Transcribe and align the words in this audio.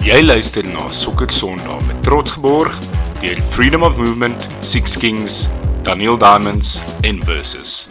Jy 0.00 0.22
luister 0.24 0.64
na 0.64 0.86
Sokker 0.88 1.28
Sondag 1.28 1.82
met 1.84 1.98
trots 2.00 2.32
geborg 2.32 2.72
deur 3.20 3.40
Freedom 3.52 3.82
of 3.84 3.98
Movement, 4.00 4.46
Six 4.64 4.96
Kings, 4.96 5.42
Daniel 5.84 6.16
Diamonds 6.16 6.80
en 7.04 7.20
Versus. 7.24 7.90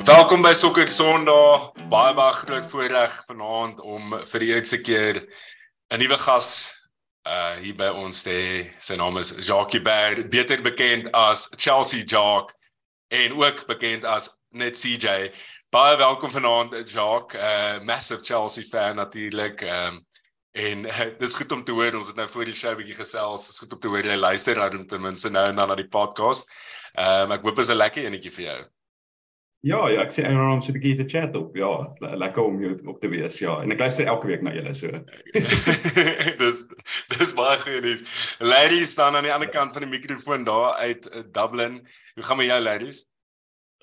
Welkom 0.00 0.40
by 0.40 0.54
Sokker 0.56 0.88
Sondag. 0.88 1.74
Baie 1.92 2.14
baie 2.16 2.38
groot 2.40 2.64
voorreg 2.72 3.18
vanaand 3.28 3.84
om 3.84 4.16
vir 4.32 4.46
die 4.46 4.50
eerste 4.54 4.80
keer 4.80 5.20
'n 5.92 6.00
nuwe 6.00 6.16
gas 6.16 6.72
uh 7.28 7.60
hier 7.60 7.76
by 7.76 7.92
ons 7.92 8.22
te 8.22 8.32
hê. 8.32 8.70
Sy 8.80 8.96
naam 8.96 9.20
is 9.20 9.36
Jacques 9.44 9.84
Baird, 9.84 10.30
beter 10.30 10.64
bekend 10.64 11.12
as 11.12 11.50
Chelsea 11.58 12.00
Jacques 12.00 12.56
en 13.12 13.36
ook 13.36 13.66
bekend 13.68 14.08
as 14.08 14.40
net 14.52 14.72
CJ. 14.72 15.32
Baie 15.68 15.96
welkom 16.00 16.30
vanaand 16.32 16.72
Jacques, 16.90 17.36
'n 17.36 17.44
uh, 17.44 17.84
massive 17.84 18.24
Chelsea 18.24 18.64
fan 18.64 18.96
natuurlik. 18.96 19.60
Ehm 19.60 19.94
um, 19.94 20.06
en 20.52 20.84
uh, 20.84 21.00
dis 21.18 21.34
goed 21.34 21.52
om 21.52 21.64
te 21.64 21.72
hoor. 21.72 21.96
Ons 21.96 22.06
het 22.06 22.16
nou 22.16 22.28
voor 22.28 22.44
die 22.44 22.54
show 22.54 22.72
'n 22.72 22.76
bietjie 22.76 22.94
gesels. 22.96 23.46
Dis 23.46 23.58
goed 23.58 23.72
om 23.72 23.80
te 23.80 23.88
hoor 23.88 24.06
jy 24.06 24.16
luister 24.16 24.54
dan 24.54 24.86
ten 24.86 25.00
minste 25.00 25.30
nou 25.30 25.48
en 25.48 25.56
dan 25.56 25.68
na 25.68 25.74
die 25.74 25.88
podcast. 25.88 26.48
Ehm 26.94 27.28
um, 27.28 27.32
ek 27.36 27.44
hoop 27.44 27.58
is 27.58 27.68
'n 27.68 27.76
lekker 27.76 28.04
enetjie 28.04 28.32
vir 28.32 28.44
jou. 28.44 28.64
Ja, 29.60 29.88
ja, 29.88 30.00
ek 30.00 30.12
sê 30.16 30.24
en 30.24 30.40
ons 30.40 30.66
so 30.66 30.72
'n 30.72 30.80
bietjie 30.80 31.04
te 31.04 31.18
chat 31.18 31.36
op. 31.36 31.56
Ja, 31.56 31.92
lekker 32.00 32.42
om 32.42 32.62
jou 32.62 32.72
op 32.86 33.00
te 33.00 33.08
wees. 33.08 33.38
Ja, 33.38 33.60
en 33.60 33.70
ek 33.70 33.78
luister 33.78 34.06
elke 34.06 34.26
week 34.26 34.42
na 34.42 34.56
julle 34.56 34.74
so. 34.74 34.88
dis 36.44 36.64
dis 37.18 37.34
baie 37.34 37.60
goed 37.60 37.84
is. 37.84 38.08
Ladies 38.40 38.92
staan 38.92 39.16
aan 39.16 39.28
die 39.28 39.34
ander 39.34 39.52
kant 39.52 39.72
van 39.72 39.84
die 39.84 39.90
mikrofoon 39.98 40.44
daar 40.44 40.80
uit 40.80 41.12
Dublin. 41.32 41.86
Hoe 42.14 42.24
gaan 42.24 42.36
met 42.36 42.46
jou 42.46 42.60
ladies? 42.60 43.04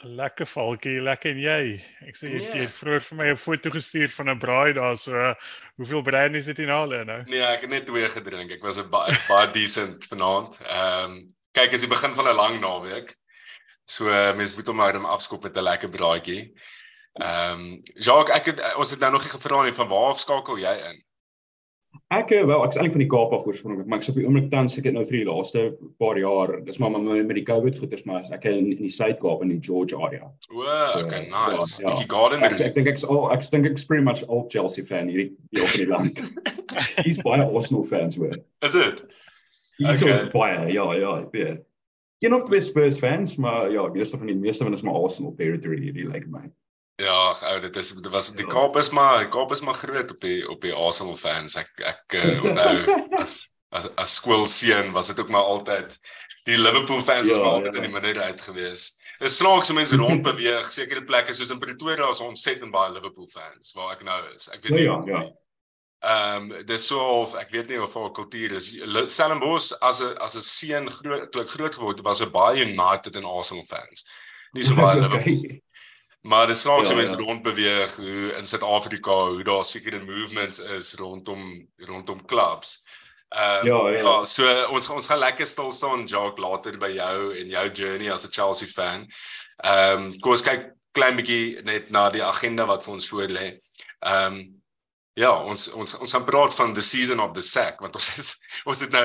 Lekker 0.04 0.46
valkie, 0.46 0.98
lekker 1.02 1.32
en 1.32 1.38
jy. 1.40 1.60
Ek 2.04 2.18
sê 2.20 2.28
jy 2.28 2.42
het 2.44 2.56
yeah. 2.58 2.72
vroeër 2.72 3.04
vir 3.06 3.18
my 3.18 3.28
'n 3.32 3.40
foto 3.40 3.72
gestuur 3.72 4.10
van 4.12 4.30
'n 4.30 4.40
braai 4.40 4.74
daar 4.74 4.98
so. 4.98 5.34
Hoeveel 5.78 6.02
braai 6.02 6.36
is 6.36 6.46
dit 6.46 6.60
in 6.60 6.70
al 6.70 6.92
nou? 6.92 7.24
Nee, 7.26 7.42
ek 7.42 7.62
het 7.62 7.70
net 7.70 7.86
twee 7.86 8.10
gedrink. 8.10 8.52
Ek 8.52 8.64
was 8.64 8.78
'n 8.78 8.90
baie 8.90 9.16
baie 9.30 9.52
decent 9.54 10.06
vanaand. 10.12 10.60
Ehm 10.62 11.12
um, 11.12 11.28
kyk 11.54 11.74
as 11.74 11.82
die 11.82 11.90
begin 11.90 12.14
van 12.14 12.28
'n 12.28 12.36
lang 12.36 12.60
naweek. 12.60 13.16
So 13.86 14.06
mense 14.36 14.56
moet 14.56 14.68
hom 14.68 14.76
maar 14.76 14.96
om 14.96 15.06
afskop 15.06 15.44
met 15.44 15.56
'n 15.56 15.64
lekker 15.64 15.90
braaitjie. 15.90 16.52
Ehm 17.16 17.52
um, 17.52 17.82
Jacques, 17.96 18.36
ek 18.36 18.46
het 18.46 18.76
ons 18.76 18.92
het 18.92 19.00
nou 19.00 19.12
nog 19.12 19.24
nie 19.24 19.32
gevra 19.32 19.64
nie 19.64 19.74
van 19.74 19.88
waar 19.88 20.12
af 20.12 20.20
skakel 20.20 20.58
jy 20.60 20.76
in? 20.92 21.04
Ek 22.16 22.32
eh, 22.32 22.44
wel, 22.48 22.62
ek's 22.64 22.78
eintlik 22.78 22.94
van 22.96 23.02
die 23.02 23.10
Kaap 23.12 23.34
af 23.36 23.46
oorspronklik, 23.50 23.88
maar 23.90 24.00
ek's 24.00 24.10
op 24.12 24.18
die 24.20 24.26
oomblik 24.28 24.48
tans 24.52 24.78
ek 24.80 24.88
het 24.88 24.96
nou 24.96 25.04
vir 25.08 25.18
die 25.18 25.28
laaste 25.28 25.64
paar 26.02 26.20
jaar, 26.20 26.54
dis 26.68 26.80
maar 26.80 26.94
met, 26.94 27.26
met 27.28 27.40
die 27.40 27.46
COVID 27.48 27.80
goeters 27.82 28.06
maar 28.08 28.24
ek 28.36 28.48
in, 28.52 28.70
in 28.76 28.84
die 28.86 28.94
Suid-Kaap 28.94 29.44
in 29.44 29.52
die 29.52 29.60
George 29.64 29.98
area. 29.98 30.30
O, 30.54 30.64
so, 30.64 31.02
okay, 31.02 31.26
nice. 31.32 31.82
Ja, 31.84 31.92
ja. 31.92 32.08
Garden 32.12 32.46
ek, 32.48 32.58
ek 32.64 32.78
dink 32.78 32.92
ek's 32.94 33.04
al 33.08 33.28
ek 33.36 33.44
dink 33.52 33.68
ek's 33.72 33.88
pretty 33.90 34.06
much 34.06 34.24
all 34.30 34.46
Chelsea 34.54 34.88
fan 34.88 35.12
hierdie 35.12 35.32
hier 35.52 35.68
op 35.68 35.76
die 35.76 35.90
land. 35.92 36.24
He's 37.04 37.20
baie 37.26 37.44
Arsenal 37.44 37.84
fans 37.88 38.20
hoor. 38.20 38.38
Is 38.66 38.78
dit? 38.80 39.06
He's 39.82 40.04
okay. 40.04 40.30
baie, 40.32 40.68
ja, 40.72 40.88
ja, 40.96 41.16
ja. 41.36 41.56
Geen 42.24 42.34
of 42.34 42.46
twee 42.48 42.64
Spurs 42.64 43.00
fans, 43.00 43.36
maar 43.36 43.72
ja, 43.72 43.90
meeste 43.92 44.18
van 44.18 44.32
die 44.32 44.38
meeste 44.40 44.64
van 44.64 44.74
is 44.74 44.86
maar 44.88 45.02
Arsenal 45.02 45.36
territory 45.36 45.82
hierdie 45.84 46.08
like 46.08 46.32
my. 46.32 46.48
Ja, 46.96 47.36
ou 47.52 47.60
dit 47.60 47.76
is 47.76 47.92
dit 47.92 48.12
was 48.12 48.30
die 48.32 48.46
ja. 48.46 48.52
Kaap 48.52 48.78
is 48.80 48.90
maar 48.96 49.18
die 49.20 49.30
Kaap 49.30 49.52
is 49.52 49.62
maar 49.62 49.76
groot 49.76 50.12
op 50.12 50.22
die 50.24 50.50
op 50.50 50.62
die 50.64 50.74
Arsenal 50.74 51.18
fans. 51.20 51.58
Ek 51.60 51.72
ek 51.84 52.16
uh, 52.22 52.44
onthou 52.48 53.00
as 53.20 53.34
as 53.76 53.90
as 54.00 54.14
skoolseun 54.16 54.94
was 54.96 55.12
dit 55.12 55.20
ook 55.20 55.34
maar 55.34 55.44
altyd 55.44 55.98
die 56.48 56.58
Liverpool 56.58 57.02
fans 57.04 57.28
ja, 57.28 57.36
was 57.36 57.44
maar 57.44 57.58
altyd 57.58 57.74
ja. 57.74 57.82
in 57.82 57.88
die 57.90 57.96
minderheid 58.00 58.42
gewees. 58.42 58.94
Dit 59.20 59.32
snaaks 59.32 59.70
om 59.70 59.80
mense 59.80 60.00
rond 60.00 60.24
beweeg, 60.30 60.72
sekere 60.72 61.04
plekke 61.04 61.36
soos 61.36 61.52
in 61.52 61.60
Pretoria 61.60 62.08
is 62.10 62.24
ontsettend 62.24 62.72
baie 62.72 62.94
Liverpool 62.94 63.28
fans 63.28 63.74
waar 63.76 63.98
ek 63.98 64.06
nou 64.08 64.22
is. 64.32 64.48
Ek 64.56 64.64
weet 64.64 64.80
ja, 64.80 65.00
nie. 65.02 65.12
Ja, 65.12 65.26
ja. 65.26 65.34
Ehm 66.06 66.52
um, 66.52 66.66
dis 66.70 66.88
so 66.88 67.02
of 67.24 67.36
ek 67.40 67.52
weet 67.52 67.72
nie 67.72 67.82
of 67.82 67.94
haar 67.98 68.12
kultuur 68.16 68.56
is. 68.60 68.72
Stellenbosch 69.12 69.74
as 69.82 70.00
'n 70.00 70.16
as 70.22 70.36
'n 70.40 70.48
seun 70.48 70.90
groot 70.92 71.32
toe 71.32 71.44
ek 71.44 71.50
groot 71.58 71.76
geword 71.76 72.00
het 72.00 72.08
was 72.08 72.22
'n 72.22 72.32
baie 72.32 72.64
United 72.64 73.16
en 73.16 73.26
Arsenal 73.26 73.66
fans. 73.68 74.08
Nie 74.54 74.64
so 74.64 74.76
baie 74.76 74.96
okay. 75.04 75.24
Liverpool. 75.24 75.62
Maar 76.26 76.48
dit 76.48 76.58
slaag 76.58 76.86
so 76.86 76.92
ja, 76.92 76.98
mense 76.98 77.18
ja. 77.18 77.24
rond 77.24 77.42
beweeg 77.42 77.96
hoe 77.96 78.34
in 78.38 78.48
Suid-Afrika 78.48 79.12
hoe 79.12 79.44
daar 79.44 79.66
sekere 79.66 80.00
movements 80.04 80.60
is 80.60 80.94
rondom 80.94 81.68
rondom 81.76 82.26
clubs. 82.26 82.84
Ehm 83.30 83.60
um, 83.60 83.66
ja, 83.66 83.90
ja. 83.90 83.98
ja, 83.98 84.26
so 84.26 84.66
ons 84.74 84.90
ons 84.90 85.08
gaan 85.08 85.22
lekker 85.22 85.46
stil 85.46 85.72
staan 85.72 86.06
Jacques 86.06 86.42
later 86.46 86.78
by 86.78 86.90
jou 86.96 87.38
en 87.38 87.48
jou 87.48 87.72
journey 87.72 88.12
as 88.12 88.26
'n 88.26 88.32
Chelsea 88.32 88.68
fan. 88.68 89.06
Ehm 89.58 90.02
um, 90.02 90.20
kom 90.20 90.32
ons 90.32 90.42
kyk 90.42 90.66
klein 90.92 91.16
bietjie 91.16 91.62
net 91.62 91.90
na 91.90 92.10
die 92.10 92.24
agenda 92.24 92.66
wat 92.66 92.84
vir 92.84 92.94
ons 92.94 93.08
voor 93.08 93.30
lê. 93.30 93.48
Ehm 94.00 94.34
um, 94.34 94.55
Ja, 95.16 95.30
ons 95.48 95.70
ons 95.72 95.94
ons 96.04 96.12
gaan 96.12 96.26
praat 96.28 96.52
van 96.58 96.74
the 96.76 96.82
season 96.84 97.22
of 97.24 97.32
the 97.36 97.42
sack 97.42 97.80
want 97.80 97.94
ons 97.96 98.08
is 98.20 98.32
ons 98.70 98.82
het 98.84 98.92
nou 98.92 99.04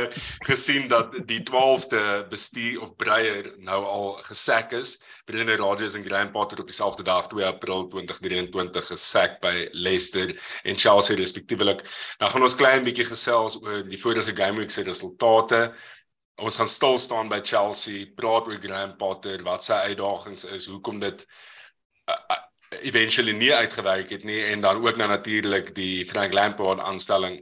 gesien 0.49 0.89
dat 0.91 1.13
die 1.29 1.39
12de 1.47 2.01
bestuur 2.33 2.81
of 2.83 2.97
breier 2.99 3.53
nou 3.63 3.79
al 3.87 4.09
gesak 4.27 4.75
is. 4.75 4.97
Brendan 5.31 5.61
Rodgers 5.63 5.95
en 5.95 6.07
Graham 6.09 6.33
Potter 6.35 6.65
op 6.65 6.67
dieselfde 6.67 7.07
dag 7.07 7.29
2 7.31 7.47
April 7.47 7.87
2023 7.95 8.91
gesak 8.91 9.39
by 9.45 9.55
Leicester 9.71 10.35
en 10.65 10.83
Chelsea 10.83 11.17
respektiewelik. 11.23 11.87
Nou 12.19 12.33
gaan 12.35 12.49
ons 12.49 12.59
klein 12.59 12.83
bietjie 12.91 13.07
gesels 13.07 13.61
oor 13.63 13.87
die 13.87 14.03
vorige 14.03 14.35
game 14.35 14.59
week 14.59 14.75
se 14.75 14.83
resultate. 14.91 15.69
Ons 16.43 16.59
gaan 16.59 16.75
stil 16.75 16.99
staan 16.99 17.31
by 17.31 17.39
Chelsea, 17.39 18.11
praat 18.19 18.51
oor 18.51 18.59
Graham 18.59 18.97
Potter, 18.99 19.47
wat 19.47 19.63
sy 19.63 19.79
uitdagings 19.93 20.49
is, 20.59 20.67
hoekom 20.75 20.99
dit 21.07 21.23
uh, 22.11 22.19
eventually 22.71 23.33
nie 23.33 23.55
uitgewerk 23.55 24.11
het 24.11 24.25
nie 24.25 24.45
en 24.45 24.61
dan 24.61 24.87
ook 24.87 24.97
nou 24.97 25.09
natuurlik 25.09 25.75
die 25.75 26.07
Frank 26.07 26.33
Lampard 26.33 26.81
aanstelling 26.81 27.41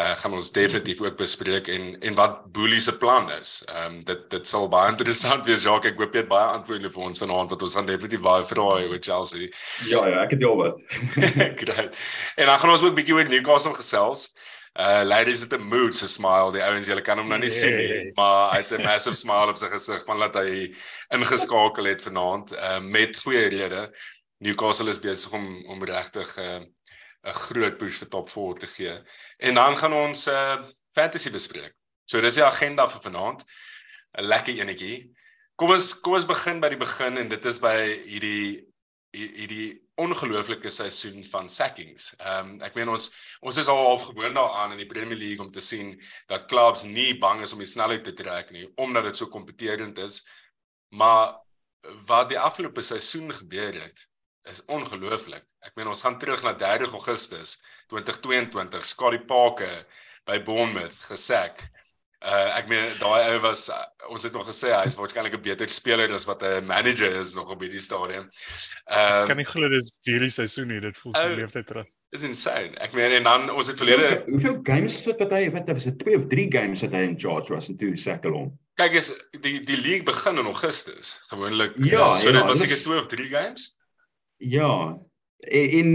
uh, 0.00 0.12
gaan 0.20 0.32
ons 0.32 0.52
definitief 0.52 1.00
ook 1.00 1.16
bespreek 1.16 1.68
en 1.68 2.00
en 2.00 2.14
wat 2.14 2.52
Boelie 2.52 2.80
se 2.80 2.96
plan 2.96 3.30
is. 3.32 3.62
Ehm 3.66 3.94
um, 3.94 4.04
dit 4.04 4.30
dit 4.30 4.46
sal 4.46 4.68
baie 4.68 4.90
interessant 4.90 5.46
wees 5.46 5.62
Jacques. 5.62 5.92
Ek 5.92 5.98
hoop 5.98 6.12
jy 6.12 6.20
het 6.20 6.28
baie 6.28 6.58
antwoorde 6.58 6.90
vir 6.90 7.06
ons 7.08 7.22
vanaand 7.24 7.50
wat 7.50 7.62
ons 7.62 7.74
gaan 7.74 7.88
definitief 7.88 8.20
baie 8.20 8.44
vra 8.44 8.66
oor 8.82 9.00
Chelsea. 9.00 9.48
Ja 9.88 10.06
ja, 10.06 10.20
ek 10.24 10.36
het 10.36 10.44
jou 10.44 10.56
wat. 10.60 10.82
Great. 11.62 11.96
En 12.36 12.46
dan 12.46 12.58
gaan 12.58 12.70
ons 12.70 12.84
ook 12.84 12.92
'n 12.92 13.00
bietjie 13.00 13.16
oor 13.16 13.28
Newcastle 13.28 13.74
gesels. 13.74 14.34
Uh 14.76 15.02
ladies 15.04 15.42
at 15.42 15.48
the 15.48 15.58
mood 15.58 15.96
so 15.96 16.06
smile. 16.06 16.52
Die 16.52 16.60
ouens 16.60 16.86
julle 16.86 17.00
kan 17.00 17.16
hom 17.18 17.28
nou 17.28 17.38
nie 17.40 17.48
nee. 17.48 17.58
sien 17.58 17.76
nie, 17.76 18.12
maar 18.14 18.52
hy 18.52 18.60
het 18.60 18.72
'n 18.76 18.84
massive 18.84 19.16
smile 19.16 19.48
op 19.48 19.56
sy 19.56 19.72
gesig 19.72 20.04
van 20.04 20.20
dat 20.20 20.34
hy 20.34 20.74
ingeskakel 21.08 21.88
het 21.88 22.02
vanaand 22.02 22.52
uh 22.52 22.80
met 22.80 23.16
goeie 23.16 23.48
redes. 23.48 23.88
Newcastle 24.38 24.90
is 24.92 25.00
besig 25.00 25.32
om 25.32 25.46
om 25.66 25.84
regtig 25.84 26.36
'n 26.38 26.40
uh, 26.40 26.64
'n 27.26 27.38
groot 27.48 27.78
push 27.78 27.98
vir 28.02 28.08
top 28.08 28.28
4 28.30 28.58
te 28.62 28.66
gee. 28.66 28.94
En 29.38 29.54
dan 29.54 29.76
gaan 29.76 29.92
ons 29.92 30.26
uh, 30.28 30.62
fantasy 30.94 31.30
bespreek. 31.30 31.74
So 32.04 32.20
dis 32.20 32.38
die 32.38 32.44
agenda 32.44 32.86
vir 32.86 33.00
vanaand. 33.00 33.44
'n 34.18 34.28
Lekker 34.28 34.54
enetjie. 34.54 35.10
Kom 35.56 35.70
ons 35.70 36.00
kom 36.00 36.14
ons 36.14 36.28
begin 36.28 36.60
by 36.60 36.68
die 36.68 36.80
begin 36.80 37.18
en 37.18 37.28
dit 37.28 37.44
is 37.44 37.58
by 37.60 37.76
hierdie 38.06 38.64
hierdie 39.16 39.80
ongelooflike 39.96 40.70
seisoen 40.70 41.24
van 41.24 41.48
sackings. 41.48 42.10
Ehm 42.20 42.50
um, 42.50 42.62
ek 42.66 42.74
meen 42.76 42.92
ons 42.92 43.08
ons 43.40 43.56
is 43.56 43.68
al 43.72 43.80
half 43.80 44.04
gewoond 44.10 44.36
daaraan 44.36 44.74
in 44.76 44.82
die 44.82 44.90
Premier 44.90 45.16
League 45.16 45.44
om 45.44 45.52
te 45.52 45.64
sien 45.64 45.94
dat 46.28 46.48
clubs 46.50 46.84
nie 46.84 47.14
bang 47.18 47.40
is 47.42 47.52
om 47.56 47.62
die 47.64 47.70
snelheid 47.70 48.04
te 48.04 48.12
trek 48.12 48.52
nie 48.52 48.66
omdat 48.76 49.08
dit 49.08 49.16
so 49.16 49.32
kompeterend 49.32 49.98
is. 49.98 50.20
Maar 50.92 51.38
wat 52.06 52.28
die 52.28 52.38
afgelope 52.38 52.82
seisoen 52.82 53.32
gebeur 53.32 53.80
het, 53.80 54.06
is 54.50 54.64
ongelooflik. 54.70 55.44
Ek 55.66 55.74
meen 55.78 55.90
ons 55.90 56.02
gaan 56.04 56.18
terug 56.18 56.42
na 56.44 56.54
3 56.58 56.90
Augustus 56.92 57.58
2022, 57.92 58.84
Scotty 58.86 59.18
Parker 59.18 59.86
by 60.26 60.38
Bournemouth 60.42 61.06
gesak. 61.10 61.64
Uh 62.26 62.56
ek 62.56 62.70
meen 62.70 62.86
daai 62.98 63.28
ou 63.28 63.40
was 63.44 63.66
uh, 63.70 63.82
ons 64.08 64.24
het 64.24 64.32
nog 64.34 64.46
gesê 64.48 64.72
hy 64.72 64.86
is 64.88 64.96
waarskynlik 64.96 65.36
'n 65.36 65.42
beter 65.44 65.68
speler 65.68 66.10
as 66.16 66.24
wat 66.26 66.42
'n 66.42 66.64
manager 66.64 67.12
is 67.12 67.34
nog 67.36 67.50
op 67.52 67.60
hierdie 67.60 67.82
stadium. 67.82 68.24
Uh 68.88 69.26
Kan 69.28 69.36
nie 69.36 69.46
glo 69.46 69.68
dis 69.68 69.92
hierdie 70.08 70.32
seisoen 70.32 70.72
nie, 70.72 70.80
dit 70.80 70.96
voel 70.96 71.14
so 71.14 71.28
uh, 71.28 71.36
leeftyd 71.36 71.66
terug. 71.66 71.86
Is 72.16 72.24
insane. 72.24 72.72
Ek 72.80 72.96
meen 72.96 73.12
en 73.12 73.28
dan 73.28 73.50
ons 73.50 73.68
het 73.68 73.76
verlede 73.76 74.24
hoeveel 74.30 74.58
games 74.64 74.96
het 75.04 75.20
wat 75.20 75.36
hy 75.36 75.50
wat 75.52 75.68
was 75.68 75.84
dit 75.84 75.98
2 75.98 76.16
of 76.16 76.26
3 76.32 76.48
games 76.50 76.80
het 76.80 76.96
hy 76.96 77.04
in 77.04 77.18
charge 77.20 77.52
was 77.52 77.68
en 77.68 77.76
toe 77.76 77.92
sakkel 77.96 78.32
hom. 78.32 78.50
Kyk 78.80 78.96
is 78.96 79.12
die 79.44 79.60
die 79.60 79.78
league 79.78 80.08
begin 80.08 80.40
in 80.40 80.48
Augustus 80.48 81.20
gewoonlik. 81.28 81.76
Ja, 81.84 82.10
uh, 82.10 82.16
so 82.16 82.32
ja, 82.32 82.40
dit 82.40 82.48
was 82.48 82.64
seker 82.64 82.80
2 82.80 82.98
of 83.04 83.06
3 83.12 83.28
games. 83.28 83.76
Ja. 84.36 84.98
En, 85.38 85.70
en 85.80 85.90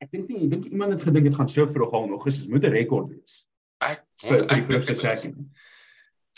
ek 0.00 0.10
dink 0.14 0.28
nie, 0.28 0.44
ek 0.46 0.52
dink 0.54 0.68
iemand 0.70 0.96
het 0.96 1.02
gedink 1.06 1.28
dit 1.28 1.36
gaan 1.36 1.48
so 1.48 1.66
vroeg 1.68 1.92
al 1.92 2.08
in 2.08 2.16
Augustus 2.16 2.48
moet 2.48 2.64
'n 2.64 2.76
rekord 2.76 3.10
wees. 3.12 3.44
Ek 3.80 4.04
ek 4.24 4.68
dink 4.68 4.86
dit 4.86 4.88
is. 4.88 5.26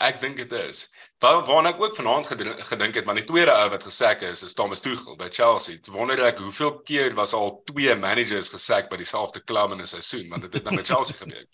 Ek 0.03 0.19
dink 0.19 0.35
dit 0.35 0.51
is. 0.51 0.89
Waar 1.23 1.45
waarna 1.47 1.71
ek 1.71 1.81
ook 1.81 1.95
vanaand 1.95 2.27
gedink 2.27 2.95
het, 2.95 3.05
maar 3.05 3.15
die 3.15 3.27
tweede 3.27 3.51
ou 3.51 3.69
wat 3.69 3.83
gesak 3.83 4.21
is, 4.21 4.43
is 4.43 4.53
Thomas 4.53 4.81
Tuchel 4.83 5.15
by 5.15 5.29
Chelsea. 5.29 5.75
Ek 5.75 5.87
wonder 5.93 6.19
ek 6.25 6.41
hoeveel 6.43 6.81
keer 6.83 7.15
was 7.15 7.33
al 7.33 7.61
twee 7.69 7.95
managers 7.95 8.49
gesak 8.49 8.89
by 8.89 8.97
dieselfde 8.99 9.43
klub 9.43 9.71
in 9.71 9.81
'n 9.81 9.85
seisoen, 9.85 10.29
want 10.29 10.41
dit 10.41 10.53
het 10.53 10.63
nou 10.63 10.75
met 10.75 10.87
Chelsea 10.87 11.15
gebeur. 11.23 11.45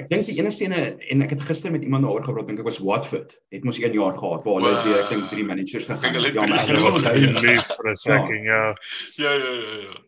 Ek 0.00 0.08
dink 0.08 0.24
die 0.30 0.38
enigste 0.38 0.64
ene 0.64 0.80
en 1.12 1.24
ek 1.24 1.34
het 1.34 1.42
gister 1.44 1.72
met 1.74 1.82
iemand 1.84 2.06
daaroor 2.06 2.24
gepraat 2.24 2.48
dink 2.48 2.62
ek 2.62 2.68
was 2.68 2.80
Watford. 2.80 3.34
Het 3.52 3.66
mos 3.68 3.80
1 3.80 3.92
jaar 3.98 4.16
gehad 4.16 4.46
waar 4.46 4.60
hulle 4.62 4.72
weer 4.86 5.00
ek 5.02 5.10
dink 5.12 5.26
drie 5.28 5.44
managers 5.44 5.88
gegaan 5.90 6.16
het. 6.16 6.36
Ja, 6.38 6.46
maar 6.48 6.64
hulle 6.70 6.84
was 6.86 7.00
lief 7.44 7.68
vir 7.74 7.90
'n 7.90 8.00
second, 8.04 8.44
ja. 8.48 8.62
Ja 9.20 9.32
ja 9.42 9.52
ja 9.60 9.76
ja. 9.84 9.98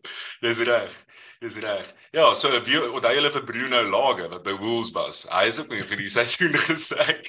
Dis 0.41 0.63
reg. 0.65 0.97
Dis 1.43 1.59
reg. 1.61 1.93
Ja, 2.11 2.33
so 2.33 2.49
wie 2.65 2.81
onthou 2.81 3.13
julle 3.13 3.29
vir 3.29 3.45
Bruno 3.45 3.83
Lage 3.83 4.29
wat 4.33 4.43
by 4.43 4.57
Wolves 4.57 4.93
was. 4.97 5.27
Hy 5.29 5.45
is 5.51 5.59
ook 5.59 5.71
in 5.71 5.85
hierdie 5.85 6.09
seisoen 6.09 6.57
gesê. 6.69 7.19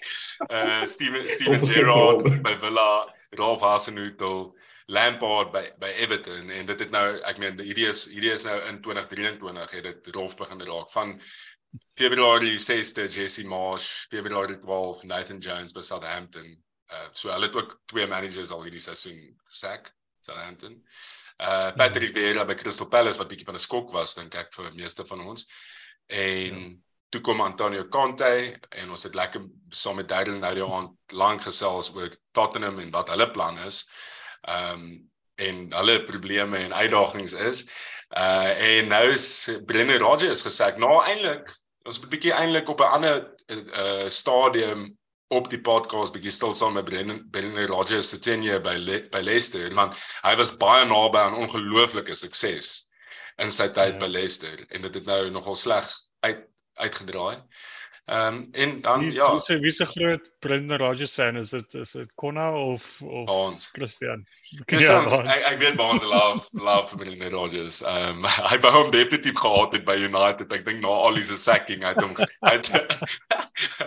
Uh 0.49 0.85
Steven 0.89 1.29
Steven 1.29 1.61
Gerrard 1.67 2.25
by 2.43 2.57
Villa, 2.63 3.13
Rolf 3.37 3.61
Hasenhüttl, 3.61 4.55
Lampard 4.87 5.53
by 5.53 5.65
by 5.81 5.89
Everton 5.97 6.51
en 6.51 6.67
dit 6.69 6.81
het 6.81 6.91
nou 6.93 7.05
ek 7.25 7.39
meen 7.41 7.57
hierdie 7.57 7.87
is 7.89 8.03
hierdie 8.13 8.35
is 8.35 8.45
nou 8.45 8.57
in 8.69 8.83
2023 8.85 9.71
het 9.79 9.87
dit 9.89 10.11
Rolf 10.13 10.35
begin 10.37 10.61
raak 10.61 10.91
van 10.93 11.15
Februarie 11.95 12.59
6de 12.59 13.07
Jesse 13.09 13.45
Marsh, 13.47 14.07
Februarie 14.11 14.59
12 14.59 15.05
Nathan 15.05 15.39
Jones 15.39 15.73
by 15.73 15.81
Southampton. 15.81 16.57
Uh 16.91 17.09
so 17.13 17.31
hulle 17.31 17.47
het 17.47 17.57
ook 17.57 17.77
twee 17.87 18.07
managers 18.07 18.51
al 18.51 18.65
hierdie 18.67 18.83
seisoen 18.83 19.21
gesak 19.47 19.93
Southampton. 20.21 20.81
Uh 21.39 21.71
Patrick 21.79 22.11
mm. 22.11 22.19
Vieira 22.19 22.45
by 22.45 22.55
Crystal 22.59 22.91
Palace 22.91 23.19
wat 23.19 23.31
bietjie 23.31 23.47
van 23.47 23.55
'n 23.55 23.67
skok 23.67 23.95
was 23.95 24.15
dink 24.15 24.35
ek 24.35 24.53
vir 24.55 24.75
meeste 24.75 25.07
van 25.07 25.21
ons. 25.21 25.47
En 26.07 26.59
ja. 26.59 26.75
toe 27.09 27.21
kom 27.21 27.41
Antonio 27.41 27.87
Conte 27.89 28.59
en 28.71 28.91
ons 28.91 29.03
het 29.03 29.15
lekker 29.15 29.47
saam 29.71 29.97
met 29.97 30.09
Darren 30.09 30.41
nou 30.41 30.55
die 30.55 30.67
aand 30.67 31.13
lank 31.13 31.43
gesels 31.47 31.95
oor 31.95 32.11
Tottenham 32.33 32.79
en 32.79 32.91
wat 32.91 33.09
hulle 33.09 33.31
plan 33.31 33.59
is. 33.59 33.85
Ehm 34.43 34.73
um, 34.73 35.11
en 35.35 35.73
hulle 35.73 36.05
probleme 36.07 36.59
en 36.59 36.73
uitdagings 36.73 37.33
is. 37.33 37.65
Uh 38.11 38.51
en 38.51 38.89
nou 38.89 39.11
is 39.11 39.51
Brendan 39.67 39.99
Rodgers 39.99 40.43
gesê 40.47 40.77
nou 40.79 41.01
eintlik 41.03 41.51
ons 41.85 42.01
moet 42.01 42.13
bietjie 42.17 42.33
eintlik 42.33 42.69
op 42.69 42.81
'n 42.81 42.95
ander 42.99 43.25
uh 43.53 44.09
stadium 44.09 44.87
op 45.35 45.51
die 45.51 45.61
podcast 45.61 46.13
bietjie 46.13 46.33
stil 46.33 46.55
saam 46.55 46.77
met 46.79 46.85
Brendan 46.85 47.21
Brendan 47.31 47.67
Rodgers 47.67 48.09
se 48.09 48.19
tenure 48.19 48.61
by 48.61 48.77
Le, 48.77 49.03
by 49.13 49.21
Leicester 49.21 49.75
want 49.75 49.95
hy 50.23 50.35
was 50.37 50.57
baie 50.57 50.85
naby 50.85 51.19
aan 51.19 51.39
ongelooflike 51.45 52.15
sukses 52.15 52.89
in 53.43 53.51
sy 53.51 53.69
tyd 53.69 53.97
ja. 53.97 54.01
by 54.01 54.11
Leicester 54.11 54.67
en 54.71 54.83
dit 54.83 54.95
het 54.95 55.07
nou 55.07 55.31
nogal 55.31 55.57
sleg 55.57 55.89
uit 56.21 56.45
uitgedraai. 56.75 57.39
Ehm 58.05 58.35
um, 58.35 58.49
en 58.53 58.81
dan 58.81 59.01
wie, 59.01 59.13
ja. 59.13 59.31
Wie 59.31 59.39
se 59.39 59.59
wie 59.59 59.71
se 59.71 59.87
groot 59.87 60.31
Brendan 60.39 60.79
Rodgers 60.79 61.15
fan 61.15 61.37
is 61.37 61.51
dit 61.51 61.75
is 61.75 61.91
dit 61.91 62.11
Konna 62.15 62.53
of 62.53 63.03
of 63.03 63.29
Hans. 63.29 63.71
Christian? 63.73 64.27
Christian 64.67 65.09
ja, 65.09 65.23
ek 65.23 65.47
ek 65.53 65.59
weet 65.59 65.81
Hans 65.81 66.03
love 66.03 66.49
love 66.53 66.89
vir 66.89 66.99
Brendan 66.99 67.33
Rodgers. 67.33 67.81
Ehm 67.81 68.21
um, 68.21 68.29
hy 68.51 68.61
wou 68.61 68.75
hom 68.77 68.93
definitief 68.93 69.41
gehad 69.41 69.73
het 69.73 69.89
by 69.89 69.97
United. 69.97 70.53
Ek 70.53 70.69
dink 70.69 70.85
na 70.85 70.93
al 70.93 71.17
die 71.17 71.25
se 71.25 71.41
sacking 71.41 71.85
uit 71.85 72.03
hom 72.05 72.13
uit 72.21 72.71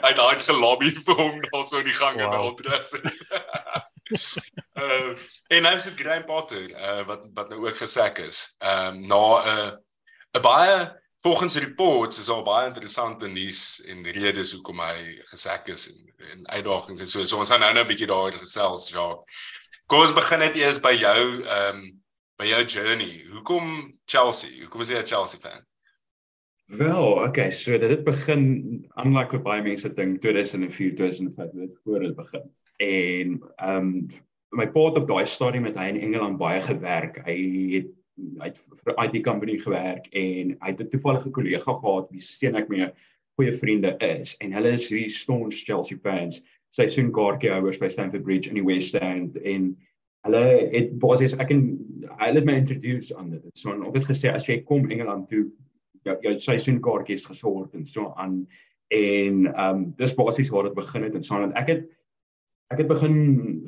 uit 0.02 0.18
daai 0.24 0.42
gelobby 0.42 0.90
vir 0.98 1.22
hom 1.22 1.38
daar 1.52 1.66
so 1.70 1.78
in 1.78 1.86
die 1.86 1.98
gange 2.02 2.26
wow. 2.26 2.34
by 2.34 2.42
Old 2.42 2.64
Trafford. 2.66 3.06
uh, 4.82 5.14
en 5.54 5.68
nou 5.70 5.76
is 5.78 5.92
dit 5.92 6.02
Graham 6.02 6.26
Potter 6.26 6.66
uh, 6.74 7.04
wat 7.06 7.30
wat 7.38 7.54
nou 7.54 7.68
ook 7.68 7.78
gesek 7.86 8.18
is. 8.26 8.48
Ehm 8.66 8.98
um, 8.98 9.12
na 9.14 9.26
'n 9.44 9.54
uh, 9.54 9.74
'n 10.34 10.42
baie 10.42 10.88
Volgens 11.26 11.58
reports 11.58 12.20
is 12.20 12.30
al 12.30 12.44
baie 12.46 12.68
interessante 12.68 13.28
nuus 13.28 13.62
en 13.90 14.04
redes 14.14 14.52
hoekom 14.54 14.82
hy 14.86 15.16
gesek 15.32 15.72
is 15.74 15.88
en, 15.90 16.04
en 16.32 16.44
uitdagings 16.48 17.02
en 17.02 17.10
so. 17.10 17.24
So 17.26 17.40
ons 17.42 17.50
gaan 17.50 17.64
nou 17.66 17.72
nou 17.74 17.84
'n 17.84 17.90
bietjie 17.90 18.10
daaroor 18.10 18.38
gesels, 18.38 18.90
Jacques. 18.94 19.26
Kom 19.88 20.04
ons 20.04 20.14
begin 20.14 20.40
net 20.40 20.56
eers 20.56 20.80
by 20.84 20.94
jou 20.94 21.42
ehm 21.42 21.80
um, 21.80 21.88
by 22.38 22.46
jou 22.46 22.62
journey. 22.70 23.26
Hoekom 23.34 23.98
Chelsea? 24.06 24.62
Hoekom 24.62 24.82
is 24.82 24.94
jy 24.94 25.02
'n 25.02 25.10
Chelsea 25.10 25.40
fan? 25.40 25.66
Wel, 26.68 27.24
okay, 27.24 27.50
so 27.50 27.78
dit 27.78 27.90
het 27.90 28.04
begin 28.04 28.86
aanlike 29.00 29.38
vir 29.38 29.44
baie 29.44 29.62
mense 29.64 29.90
dink 29.90 30.22
2004, 30.22 30.96
2005 30.96 31.52
het 31.62 31.78
voor 31.84 32.00
dit 32.00 32.16
begin. 32.16 32.50
En 32.78 33.40
ehm 33.56 33.78
um, 33.78 34.08
my 34.52 34.68
pa 34.72 34.84
het 34.86 34.98
op 35.02 35.08
daai 35.08 35.26
stadium 35.26 35.64
met 35.64 35.78
hy 35.80 35.90
in 35.92 36.02
Engeland 36.02 36.38
baie 36.38 36.62
gewerk. 36.62 37.18
Hy 37.26 37.38
het 37.74 37.90
hy 38.18 38.50
vir 38.52 38.94
'n 38.94 39.04
IT 39.06 39.24
company 39.24 39.58
gewerk 39.62 40.08
en 40.12 40.58
hy 40.62 40.72
het 40.72 40.82
'n 40.82 40.90
toevallige 40.90 41.30
kollega 41.30 41.74
gehad 41.74 42.12
wie 42.12 42.22
steen 42.22 42.56
ek 42.56 42.70
mee 42.70 42.90
goeie 43.38 43.54
vriende 43.54 43.96
is 44.00 44.36
en 44.42 44.52
hulle 44.52 44.74
is 44.74 44.90
hierdie 44.90 45.10
staunch 45.10 45.66
Chelsea 45.66 45.98
fans. 45.98 46.42
Seisoenkaartjie 46.76 47.52
houers 47.52 47.78
by 47.78 47.88
Stamford 47.88 48.24
Bridge 48.24 48.50
in 48.50 48.56
die 48.56 48.66
West 48.66 48.96
End 48.96 49.38
en 49.38 49.78
hulle 50.26 50.70
het 50.74 51.00
basies 51.00 51.34
ek 51.38 51.52
en 51.52 51.62
hulle 52.20 52.40
het 52.40 52.46
my 52.46 52.58
introduce 52.58 53.16
aan 53.16 53.30
dit. 53.32 53.44
So 53.56 53.72
en 53.72 53.86
ek 53.88 54.02
het 54.02 54.10
gesê 54.10 54.34
as 54.34 54.48
jy 54.50 54.64
kom 54.64 54.90
Engeland 54.92 55.30
toe 55.30 55.46
jou, 56.04 56.18
jou 56.22 56.34
seisoenkaartjie 56.40 57.16
is 57.16 57.26
gesorg 57.26 57.74
en 57.74 57.86
so 57.86 58.14
aan 58.18 58.48
en 58.90 59.46
ehm 59.52 59.76
um, 59.76 59.94
dis 59.98 60.16
basies 60.16 60.50
waar 60.50 60.64
dit 60.64 60.76
begin 60.76 61.04
het 61.04 61.16
en 61.16 61.24
so 61.24 61.36
en 61.44 61.54
ek 61.60 61.68
het 61.68 61.88
Ek 62.68 62.82
het 62.82 62.88
begin 62.88 63.18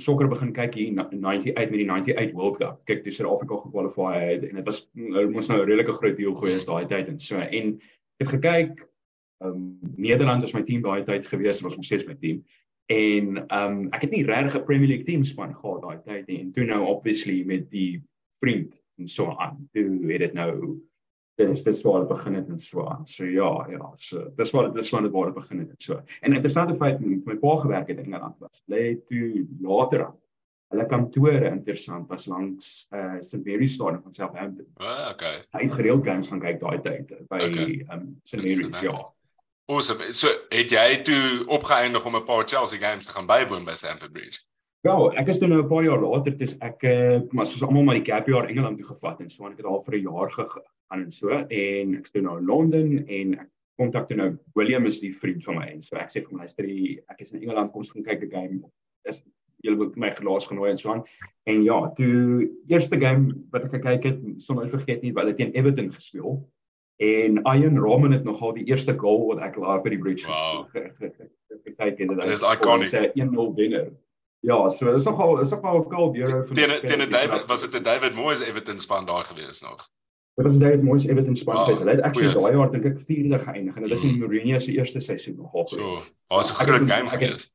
sokker 0.03 0.27
begin 0.27 0.51
kyk 0.51 0.73
hier 0.75 0.91
98 0.99 1.55
met 1.55 1.79
die 1.79 1.87
98 1.87 2.33
World 2.35 2.57
Cup. 2.59 2.81
Kyk, 2.85 3.03
toe 3.05 3.13
Suid-Afrika 3.15 3.61
gekwalifiseer 3.61 4.25
het 4.27 4.47
en 4.49 4.59
dit 4.59 4.65
was 4.67 4.81
nou 4.93 5.29
mos 5.31 5.47
nou 5.47 5.61
'n 5.61 5.67
redelike 5.69 5.95
groot 5.95 6.17
deel 6.17 6.35
gewees 6.35 6.65
daai 6.67 6.85
tyd 6.85 7.07
en 7.07 7.19
so 7.19 7.39
en 7.39 7.75
ek 8.19 8.25
het 8.25 8.33
gekyk 8.35 8.89
ehm 9.39 9.51
um, 9.51 9.79
Nederland 9.95 10.41
was 10.41 10.53
my 10.53 10.63
team 10.63 10.81
daai 10.81 11.03
tyd 11.03 11.27
gewees, 11.27 11.61
was 11.61 11.77
ons 11.77 11.85
steeds 11.87 12.05
my 12.05 12.15
team. 12.19 12.43
En 12.91 13.37
ehm 13.47 13.71
um, 13.71 13.87
ek 13.95 14.01
het 14.01 14.11
nie 14.11 14.25
regtig 14.25 14.59
'n 14.59 14.65
Premier 14.65 14.87
League 14.87 15.05
team 15.05 15.23
span 15.23 15.55
gehad 15.55 15.81
daai 15.81 15.99
tyd 16.03 16.27
nie. 16.27 16.39
En 16.39 16.51
toe 16.51 16.65
nou 16.65 16.81
obviously 16.85 17.43
met 17.45 17.69
die 17.71 18.03
vriend 18.39 18.75
en 18.97 19.07
so 19.07 19.35
aan. 19.37 19.69
Toe 19.71 20.11
het 20.11 20.19
dit 20.19 20.33
nou 20.33 20.79
dis 21.39 21.63
dis 21.63 21.81
waar 21.87 21.99
dit 22.03 22.09
begin 22.09 22.37
het 22.39 22.47
en 22.51 22.59
so 22.59 22.85
aan. 22.87 23.05
So 23.07 23.25
ja, 23.25 23.51
ja, 23.71 23.91
so 23.95 24.29
dis 24.37 24.51
waar 24.51 24.71
dis 24.73 24.89
waar 24.93 25.05
dit 25.05 25.11
waar 25.11 25.29
dit 25.31 25.35
begin 25.35 25.59
het 25.59 25.69
en 25.69 25.83
so. 25.85 25.99
En 26.21 26.33
interessante 26.33 26.75
feit 26.75 26.99
met 26.99 27.25
my 27.25 27.35
pa 27.41 27.55
gewerk 27.63 27.87
het 27.87 27.97
in 27.97 28.05
Engeland 28.05 28.35
was. 28.39 28.63
Lê 28.71 28.97
toe 29.07 29.45
later 29.61 30.05
aan. 30.05 30.17
Hulle 30.69 30.85
kantore 30.85 31.49
interessant 31.49 32.09
was 32.09 32.25
langs 32.29 32.87
eh 32.89 32.99
uh, 32.99 33.21
St 33.21 33.45
Mary's 33.45 33.73
Stadium 33.73 34.01
van 34.01 34.13
Southampton. 34.13 34.67
Ah, 34.77 35.09
okay. 35.11 35.37
Hy 35.51 35.63
het 35.63 35.71
gereeld 35.71 36.05
games 36.05 36.27
gaan 36.27 36.43
kyk 36.43 36.59
daai 36.59 36.81
tyd 36.81 37.15
by 37.29 37.39
ehm 37.39 37.49
okay. 37.49 37.85
um, 37.93 38.19
St 38.23 38.43
Mary's 38.43 38.79
ja. 38.81 38.99
Awesome. 39.69 40.11
So 40.11 40.27
het 40.49 40.71
jy 40.73 41.01
toe 41.05 41.45
opgeëindig 41.47 42.05
om 42.05 42.15
'n 42.15 42.25
paar 42.25 42.47
Chelsea 42.47 42.79
games 42.79 43.05
te 43.05 43.11
gaan 43.11 43.25
bywoon 43.25 43.65
by 43.65 43.73
Stamford 43.73 44.11
Bridge? 44.11 44.39
Ja, 44.81 44.95
ek 45.19 45.27
is 45.27 45.37
toe 45.37 45.47
nou 45.47 45.61
'n 45.61 45.67
paar 45.67 45.83
jaar 45.83 45.99
later, 45.99 46.37
dis 46.37 46.55
ek 46.59 46.83
uh, 46.83 47.19
maar 47.31 47.45
soos 47.45 47.63
almal 47.63 47.83
maar 47.83 47.99
die 47.99 48.11
gap 48.11 48.27
jaar 48.27 48.47
Engeland 48.47 48.77
toe 48.77 48.85
gevat 48.85 49.19
en 49.19 49.29
so 49.29 49.45
aan 49.45 49.51
ek 49.51 49.57
het 49.57 49.67
daar 49.67 49.83
vir 49.83 49.95
'n 49.97 50.01
jaar 50.01 50.29
gegaan 50.89 51.05
en 51.05 51.11
so 51.11 51.29
en 51.29 51.95
ek 51.97 52.09
toe 52.11 52.21
nou 52.21 52.37
in 52.39 52.45
Londen 52.45 53.07
en 53.07 53.33
ek 53.39 53.49
kontak 53.79 54.09
toe 54.09 54.17
nou 54.17 54.37
William 54.55 54.85
is 54.85 54.99
die 54.99 55.13
vriend 55.13 55.43
van 55.45 55.59
my 55.59 55.67
en 55.71 55.81
so 55.81 55.95
ek 55.95 56.09
sê 56.09 56.21
vir 56.21 56.31
hom 56.31 56.39
luister 56.39 56.65
ek 56.65 57.21
is 57.21 57.31
in 57.31 57.41
Engeland 57.41 57.71
kom 57.71 57.81
ons 57.81 57.91
gaan 57.91 58.03
kyk 58.03 58.21
die 58.21 58.31
game. 58.31 58.63
Is 59.07 59.21
julle 59.63 59.77
wil 59.77 59.91
my 59.95 60.11
gelaas 60.15 60.47
genooi 60.47 60.71
en 60.71 60.77
so 60.77 60.91
aan. 60.93 61.03
En 61.45 61.63
ja 61.63 61.89
toe 61.95 62.49
eerste 62.67 62.97
game 62.99 63.35
wat 63.51 63.65
ek 63.67 63.77
gekyk 63.77 64.03
het 64.03 64.19
sonder 64.39 64.69
vergeet 64.69 65.01
nie 65.03 65.13
wat 65.13 65.25
hulle 65.25 65.35
teen 65.35 65.53
Everton 65.53 65.91
gespeel 65.93 66.39
en 66.99 67.39
Ian 67.47 67.79
Roman 67.79 68.11
het 68.11 68.23
nogal 68.23 68.53
die 68.53 68.67
eerste 68.67 68.95
goal 68.99 69.29
wat 69.31 69.43
ek 69.43 69.55
laas 69.59 69.83
by 69.83 69.93
die 69.95 70.01
bridge 70.01 70.27
wow. 70.27 70.67
gekyk 70.73 71.99
het 71.99 72.05
en 72.07 72.15
dit 72.15 72.35
is 72.35 72.43
iconic. 72.43 73.15
1-0 73.15 73.51
wenner. 73.55 73.91
Ja, 74.47 74.69
so 74.71 74.91
dis 74.95 75.03
nogal 75.03 75.41
is 75.43 75.51
nogal 75.51 75.81
'n 75.83 75.89
cool 75.91 76.11
deur 76.15 76.43
van 76.47 76.55
teen 76.55 76.75
teen 76.87 77.09
David 77.11 77.47
was 77.47 77.61
dit 77.61 77.75
'n 77.75 77.83
David 77.83 78.15
Moyes 78.15 78.39
Everton 78.39 78.79
span 78.79 79.05
daar 79.05 79.27
gewees 79.27 79.61
nog. 79.61 79.89
Dit 80.39 80.47
was 80.47 80.57
David 80.57 80.83
Moyes 80.83 81.05
Everton 81.05 81.35
span 81.35 81.55
ah, 81.55 81.63
gewees. 81.63 81.79
Hulle 81.79 81.91
het 81.91 82.01
actually 82.07 82.33
daai 82.33 82.55
jaar 82.55 82.69
dink 82.71 82.85
ek 82.87 82.99
4de 83.03 83.39
geëindig 83.43 83.75
en 83.75 83.83
dit 83.83 83.91
was 83.91 84.03
in 84.05 84.13
mm. 84.13 84.19
Mourinho 84.23 84.59
se 84.63 84.71
eerste 84.71 85.01
seisoen 85.03 85.35
gewees. 85.51 85.73
So, 85.75 85.95
was 86.31 86.51
'n 86.51 86.61
groot 86.63 86.85
game 86.87 87.09
gewees. 87.11 87.49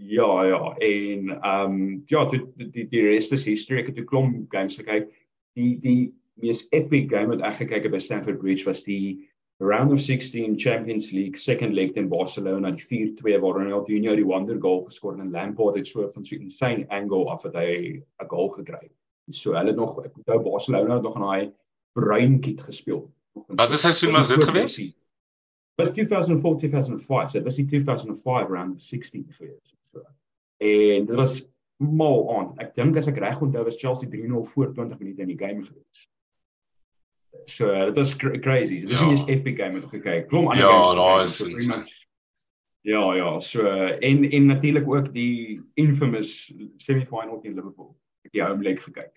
Ja, 0.00 0.44
ja, 0.48 0.60
en 0.78 1.28
ehm 1.30 1.74
um, 1.74 2.02
ja, 2.06 2.24
die 2.32 2.40
die 2.56 2.86
die 2.88 3.02
rest 3.10 3.32
is 3.36 3.44
history. 3.44 3.80
Ek 3.80 3.92
het 3.92 3.98
'n 4.00 4.08
klomp 4.08 4.48
games 4.48 4.80
gekyk. 4.80 5.12
Die 5.60 5.76
die 5.78 6.14
mees 6.40 6.64
epic 6.70 7.12
game 7.12 7.36
wat 7.36 7.44
ek 7.44 7.60
gekyk 7.60 7.82
het 7.82 7.92
by 7.92 8.00
Stamford 8.00 8.38
Bridge 8.38 8.64
was 8.64 8.82
die 8.82 9.28
round 9.60 9.92
of 9.92 10.00
16 10.00 10.58
Champions 10.58 11.12
League 11.12 11.36
second 11.36 11.74
leg 11.74 11.92
teen 11.92 12.08
Barcelona 12.08 12.70
die 12.70 13.12
4-2 13.20 13.40
waar 13.44 13.60
Ronaldinho 13.60 14.16
die 14.16 14.24
wonder 14.24 14.56
goal 14.60 14.84
geskor 14.88 15.20
en 15.20 15.30
Lampard 15.36 15.76
het 15.76 15.86
so 15.86 16.08
van 16.14 16.24
so 16.24 16.36
'n 16.36 16.48
insane 16.48 16.88
angle 16.88 17.28
af 17.28 17.42
dat 17.42 17.54
hy 17.54 18.00
'n 18.00 18.28
goal 18.28 18.48
gekry 18.48 18.88
het. 18.88 18.96
So 19.36 19.52
hulle 19.52 19.68
het 19.68 19.76
nog 19.76 20.04
ek 20.04 20.16
onthou 20.16 20.42
Barcelona 20.42 20.94
het 20.94 21.02
nog 21.02 21.16
aan 21.16 21.22
daai 21.22 21.52
bruin 21.96 22.40
kit 22.44 22.60
gespeel. 22.60 23.06
Wat 23.32 23.70
is 23.72 23.80
seisoen 23.80 24.12
was 24.12 24.28
dit 24.28 24.44
gewees? 24.44 24.76
Was 25.80 25.92
2004-2005. 25.92 27.30
So 27.30 27.38
dit 27.38 27.44
was 27.48 27.58
die 27.60 27.66
2005 27.66 28.48
round 28.48 28.74
of 28.76 28.82
16 28.82 29.26
gewees. 29.38 29.74
So. 29.80 30.02
En 30.56 31.06
dit 31.06 31.16
was 31.16 31.40
mal 31.76 32.20
aan. 32.36 32.52
Ek 32.64 32.74
dink 32.76 32.96
as 32.96 33.08
ek 33.12 33.20
reg 33.20 33.40
onthou 33.44 33.64
was 33.64 33.80
Chelsea 33.80 34.08
3-0 34.12 34.44
voor 34.52 34.72
20 34.72 35.00
minute 35.02 35.24
in 35.24 35.32
die 35.32 35.40
game 35.40 35.64
gewees. 35.64 36.06
So 37.44 37.68
dit 37.90 37.96
was 37.96 38.16
cr 38.16 38.38
crazy. 38.44 38.80
Dit 38.80 38.96
is 38.96 39.00
ja. 39.00 39.10
nie 39.10 39.20
'n 39.20 39.28
epic 39.28 39.60
game 39.60 39.80
wat 39.80 39.88
ek 39.88 40.00
gekyk. 40.00 40.28
Klom 40.32 40.48
ander 40.48 40.64
ja, 40.64 40.72
games. 40.72 40.92
Ja, 40.92 40.96
daar 40.96 41.22
is 41.22 41.94
Ja, 42.86 43.14
ja, 43.14 43.38
so 43.38 43.66
en 43.98 44.30
en 44.30 44.46
natuurlik 44.46 44.88
ook 44.88 45.12
die 45.12 45.60
infamous 45.74 46.52
semi-final 46.76 47.40
teen 47.40 47.54
Liverpool. 47.54 47.96
Ek 48.22 48.32
die 48.32 48.42
home 48.42 48.62
leg 48.62 48.78
gekyk. 48.82 49.10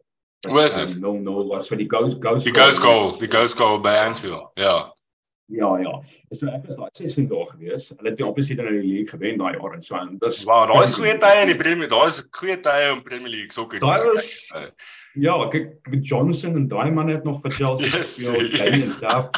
Hoe 0.48 0.62
is 0.66 0.74
dit? 0.76 1.00
No, 1.00 1.14
no, 1.20 1.48
was 1.48 1.68
vir 1.68 1.78
die 1.78 1.88
ghost 1.90 2.22
ghost 2.24 2.46
Die 2.46 2.54
ghost 2.56 2.80
goal, 2.80 3.12
die 3.20 3.28
ghost 3.28 3.58
goal 3.60 3.80
by 3.84 3.98
Anfield. 4.06 4.52
Ja. 4.56 4.94
Ja, 5.52 5.78
ja. 5.82 5.96
So 6.32 6.46
ek 6.48 6.66
was 6.68 6.76
daai 6.78 6.90
sessie 6.94 7.26
daar 7.28 7.48
gewees. 7.50 7.90
Hulle 7.90 8.10
het 8.14 8.22
obviously 8.22 8.56
dan 8.56 8.68
in 8.70 8.82
die 8.82 8.92
league 8.92 9.10
gewen 9.10 9.38
daai 9.42 9.56
jaar 9.58 9.74
en 9.74 9.82
so 9.84 9.96
aan. 9.98 10.18
Dis 10.22 10.44
Wow, 10.46 10.68
daar 10.70 10.84
is 10.84 10.94
goeie 10.94 11.18
tye 11.18 11.42
in 11.42 11.48
die 11.48 11.58
Premier, 11.58 11.90
daar 11.90 12.06
is 12.08 12.22
goeie 12.38 12.60
tye 12.60 12.92
om 12.94 13.02
Premier 13.04 13.30
League 13.34 13.52
sokker. 13.52 13.80
Daar 13.82 14.06
was 14.12 14.54
ja, 15.18 15.36
kyk 15.50 15.90
Johnson 16.06 16.56
en 16.56 16.68
daai 16.70 16.92
man 16.92 17.10
het 17.10 17.24
nog 17.26 17.42
vir 17.42 17.52
Chelsea 17.58 17.88
Yes, 17.98 18.16
gespeel. 18.30 18.50
Kane 18.58 18.84
en 18.84 18.96
Duff. 19.02 19.30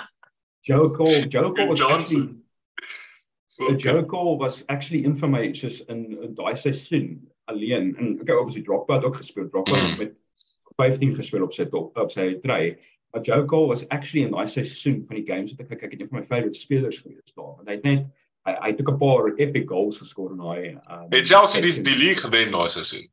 Joe 0.67 0.91
Cole, 0.91 1.25
Joe 1.31 1.51
Cole 1.53 1.67
was 1.71 1.79
Johnson. 1.79 2.43
actually 3.47 3.77
Joe 3.77 4.05
Cole 4.05 4.37
was 4.37 4.63
actually 4.67 5.05
een 5.05 5.15
van 5.15 5.31
my 5.31 5.53
soos 5.53 5.79
in, 5.87 6.03
in 6.21 6.33
daai 6.35 6.55
seisoen 6.55 7.31
alleen 7.45 7.95
en 7.97 8.19
okay, 8.21 8.35
obviously 8.35 8.63
Drogba 8.67 8.95
het 8.99 9.03
ook 9.07 9.15
gespeel. 9.15 9.49
Drogba 9.49 9.75
Mm. 9.79 9.89
het 9.89 9.97
met 9.97 10.13
15 10.81 11.15
gespeel 11.19 11.45
op 11.45 11.53
sy 11.53 11.67
top 11.71 11.97
op 11.97 12.11
sy 12.13 12.33
try. 12.43 12.75
Maar 13.11 13.23
Joe 13.27 13.45
Cole 13.45 13.67
was 13.67 13.87
actually 13.89 14.25
in 14.25 14.33
daai 14.33 14.47
seisoen 14.47 15.03
van 15.07 15.19
die 15.19 15.25
games 15.27 15.53
wat 15.53 15.65
ek 15.65 15.81
kyk, 15.83 15.95
het 15.95 16.01
een 16.01 16.11
van 16.11 16.19
my 16.19 16.25
favourite 16.25 16.59
spelers 16.59 17.01
gewees 17.03 17.33
daar. 17.35 17.55
Want 17.57 17.67
hy 17.67 17.77
het 17.77 17.87
net 17.87 18.05
hy, 18.47 18.53
hy 18.57 18.69
het 18.71 18.81
ook 18.81 18.93
'n 18.93 19.01
paar 19.01 19.31
epic 19.37 19.67
goals 19.69 19.99
geskor 20.01 20.31
in 20.31 20.37
daai 20.41 20.69
um, 20.75 21.09
Het 21.11 21.27
Chelsea 21.27 21.61
die 21.61 21.71
seisoen. 21.71 21.91
die 21.91 21.99
league 22.03 22.23
gewen 22.23 22.51
daai 22.51 22.69
seisoen. 22.69 23.09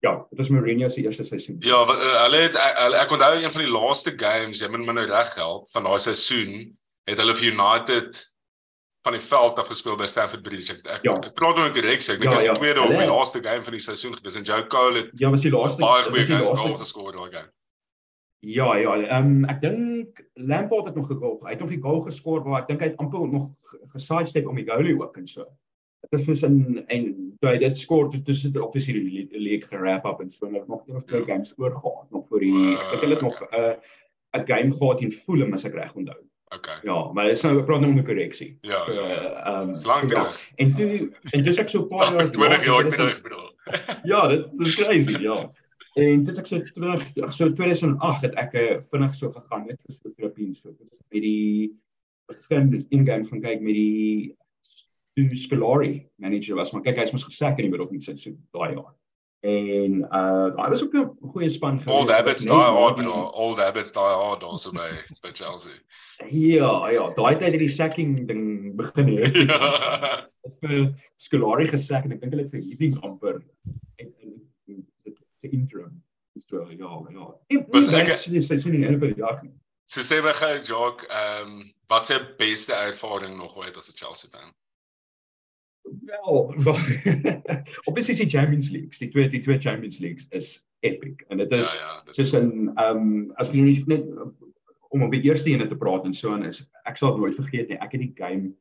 Ja, 0.00 0.14
dit 0.30 0.38
was 0.38 0.48
Mourinho 0.48 0.88
se 0.88 1.02
eerste 1.02 1.24
seisoen. 1.24 1.56
Ja, 1.60 1.84
wat, 1.86 1.98
uh, 1.98 2.22
hulle 2.22 2.36
het 2.36 2.56
hulle 2.56 2.96
ek 2.96 3.10
onthou 3.10 3.32
een 3.42 3.50
van 3.50 3.62
die 3.62 3.70
laaste 3.70 4.12
games, 4.16 4.60
jy 4.60 4.68
moet 4.70 4.86
my 4.86 4.92
nou 4.92 5.06
reg 5.06 5.34
help, 5.34 5.68
van 5.70 5.84
daai 5.84 5.98
seisoen 5.98 6.78
het 7.08 7.18
hulle 7.18 7.34
vir 7.34 7.52
United 7.52 8.20
van 9.06 9.12
die 9.14 9.20
veld 9.22 9.58
af 9.58 9.66
gespeel 9.70 9.96
by 9.96 10.06
Stamford 10.06 10.42
Bridge. 10.42 10.72
Ek 10.72 10.86
ek, 10.86 11.04
Ja. 11.04 11.14
ek 11.16 11.34
praat 11.34 11.56
nou 11.56 11.70
korrek, 11.72 12.00
sê 12.02 12.14
ek 12.14 12.20
dink 12.20 12.24
Ja, 12.24 12.30
dit 12.30 12.38
is 12.38 12.44
ja. 12.44 12.52
die 12.52 12.60
tweede 12.60 12.80
of 12.82 12.88
die 12.88 12.96
Hulle- 12.98 13.12
laaste 13.12 13.40
game 13.42 13.62
van 13.62 13.72
die 13.72 13.80
seisoen 13.80 14.16
gewees 14.16 14.36
en 14.36 14.42
Joe 14.44 14.66
Cole 14.66 14.96
het 15.02 15.10
Ja, 15.20 15.30
was 15.30 15.42
die 15.42 15.50
laaste 15.50 15.80
baie 15.80 16.04
goeie 16.04 16.26
die 16.26 16.36
goal 16.56 16.74
geskor 16.76 17.12
daai 17.12 17.30
game. 17.32 17.50
Ja, 18.40 18.76
ja, 18.76 18.94
ehm 19.02 19.26
um, 19.26 19.44
ek 19.50 19.60
dink 19.60 20.20
Lampard 20.36 20.86
het 20.86 20.94
nog 20.94 21.06
gegol. 21.06 21.40
Hy 21.44 21.50
het 21.50 21.60
nog 21.60 21.70
die 21.70 21.80
goal 21.80 22.00
geskor 22.02 22.42
waar 22.44 22.60
ek 22.62 22.68
dink 22.68 22.80
hy 22.80 22.86
het 22.88 22.96
amper 22.98 23.26
nog 23.28 23.48
gesidestep 23.94 24.46
om 24.46 24.56
die 24.56 24.64
goalie 24.66 24.94
ook 25.00 25.16
en 25.16 25.26
so. 25.26 25.44
Dit 26.10 26.20
is 26.20 26.24
soos 26.26 26.42
in 26.46 26.84
en 26.88 27.36
toe 27.40 27.50
hy 27.50 27.58
dit 27.58 27.78
skor, 27.78 28.10
toe 28.10 28.20
dit 28.22 28.56
obviously 28.62 28.92
die 28.94 29.28
le- 29.32 29.38
league 29.38 29.68
gerap 29.68 30.04
up 30.06 30.20
en 30.20 30.30
so 30.30 30.46
en 30.46 30.52
nog 30.68 30.82
een 30.86 30.96
of 30.96 31.04
twee 31.04 31.20
Ja. 31.20 31.26
games 31.26 31.54
oorgehad 31.58 32.10
nog 32.12 32.28
vir 32.28 32.40
die 32.40 32.76
ek 32.76 32.90
dink 32.90 33.00
hulle 33.02 33.14
het 33.14 33.22
nog 33.22 33.42
'n 33.42 33.54
uh, 33.54 33.74
'n 34.38 34.46
game 34.46 34.72
gehad 34.72 35.00
in 35.02 35.10
Fulham 35.10 35.52
as 35.54 35.64
ek 35.64 35.74
reg 35.74 35.94
onthou. 35.94 36.22
Okay. 36.54 36.78
Ja, 36.82 37.12
maar 37.12 37.24
dit 37.28 37.32
is 37.36 37.42
nou 37.44 37.58
ek 37.60 37.66
praat 37.68 37.80
nou 37.82 37.90
onder 37.92 38.04
korreksie. 38.04 38.58
Ja, 38.64 38.78
So 38.78 38.92
ja. 38.92 39.16
ehm 39.44 39.72
Dis 39.72 39.84
lank 39.84 40.08
so, 40.10 40.16
ja. 40.16 40.32
En 40.56 40.74
toe 40.74 41.10
en 41.32 41.42
dis 41.44 41.58
ek 41.58 41.68
so 41.68 41.82
'n 41.82 41.88
paar 41.88 42.06
Sak 42.20 42.32
20 42.32 42.64
jaar 42.64 42.86
is- 42.86 42.94
terug 42.94 43.22
bedoel. 43.22 43.50
Ja, 44.12 44.26
dit 44.28 44.46
dis 44.58 44.74
crazy, 44.74 45.16
ja. 45.20 45.50
En 45.94 46.24
dit 46.24 46.38
ek 46.38 46.46
so 46.46 46.60
terug 46.62 47.34
so 47.34 47.50
2008 47.50 48.22
het 48.22 48.34
ek 48.34 48.54
uh, 48.54 48.80
vinnig 48.90 49.14
so 49.14 49.30
gegaan 49.30 49.66
net 49.66 49.82
vir 49.86 49.94
so 49.94 50.10
terapie 50.16 50.54
so. 50.54 50.72
Dit 50.78 50.92
is 50.92 51.00
met 51.10 51.22
die 51.22 51.72
begin 52.28 52.86
in-game 52.90 53.24
gaan 53.24 53.40
kyk 53.42 53.60
met 53.60 53.74
die 53.74 54.36
Stu 54.62 55.28
Scolari 55.36 56.06
manager 56.16 56.54
was, 56.56 56.72
maar 56.72 56.82
kyk 56.82 56.96
hy's 56.96 57.12
mos 57.12 57.24
gesak 57.24 57.58
in 57.58 57.64
die 57.66 57.70
middel 57.70 57.86
van 57.86 57.96
die 57.98 58.04
seisoen 58.04 58.38
daai 58.52 58.74
jaar. 58.74 58.94
En 59.40 59.92
uh 60.02 60.50
daar 60.56 60.70
was 60.70 60.82
ook 60.82 60.92
'n 60.94 61.16
goeie 61.32 61.48
span 61.48 61.78
gewees. 61.80 61.94
Old 61.98 62.06
Dit 62.06 62.16
habits 62.16 62.42
die 62.42 62.52
hard 62.52 62.96
die- 62.96 63.04
bedoel. 63.04 63.30
Old 63.30 63.58
habits 63.58 63.92
die 63.92 64.02
hard 64.02 64.42
also 64.42 64.72
by 64.72 64.88
by 65.22 65.30
Chelsea. 65.32 65.72
Ja, 66.30 66.88
ja, 66.90 67.10
daai 67.14 67.36
tyd 67.38 67.50
het 67.52 67.58
die 67.58 67.68
sacking 67.68 68.26
ding 68.26 68.74
begin 68.76 69.16
het. 69.16 69.36
Ja. 69.48 70.26
Het 70.42 70.56
vir 70.60 70.94
Scolari 71.16 71.66
gesak 71.68 72.04
en 72.04 72.12
ek 72.12 72.20
dink 72.20 72.32
hulle 72.32 72.42
het 72.42 72.50
vir 72.54 72.60
hierdie 72.60 72.94
amper 73.02 73.42
en 73.96 74.12
en 74.22 74.86
dit 75.04 75.16
se 75.40 75.48
interim. 75.50 76.02
So 76.48 76.62
ja, 76.70 77.02
ja. 77.10 77.34
En 77.48 77.66
Was 77.68 77.88
nie 77.88 77.96
ek- 78.00 78.26
in 78.26 78.32
die 78.70 78.86
einde 78.86 78.98
van 78.98 79.08
die 79.08 79.16
jaar 79.22 79.40
nie. 79.42 79.52
So 79.84 80.00
sê 80.00 80.22
my 80.22 80.32
gou 80.32 80.58
Jock, 80.64 81.02
ehm 81.02 81.46
um, 81.48 81.72
wat 81.88 82.06
se 82.06 82.18
beste 82.38 82.72
ervaring 82.74 83.36
nog 83.36 83.56
ooit 83.56 83.76
as 83.76 83.88
'n 83.88 83.96
Chelsea 83.96 84.30
fan? 84.30 84.52
Wel, 86.08 86.54
obviously 87.88 88.14
die 88.14 88.30
Champions 88.30 88.70
Leagues, 88.70 88.98
die 88.98 89.08
twee 89.08 89.28
die 89.28 89.40
twee 89.40 89.60
Champions 89.60 89.98
Leagues 89.98 90.26
is 90.30 90.64
epic 90.80 91.24
en 91.28 91.38
dit 91.38 91.52
is 91.52 91.74
ja, 91.74 92.02
ja. 92.04 92.12
Soos 92.12 92.32
in 92.32 92.70
ehm 92.74 92.96
um, 92.96 93.32
as 93.36 93.50
jy 93.52 93.64
net 93.64 93.86
net 93.86 94.06
om 94.88 95.02
op 95.04 95.12
die 95.12 95.22
eerste 95.26 95.50
ene 95.50 95.66
te 95.68 95.76
praat 95.76 96.06
en 96.08 96.14
so 96.14 96.32
en 96.34 96.46
is 96.48 96.62
ek 96.88 96.96
sal 96.96 97.18
nooit 97.18 97.36
vergeet 97.36 97.68
nie. 97.68 97.78
Ek 97.82 97.92
het 97.96 98.04
die 98.04 98.14
game 98.16 98.52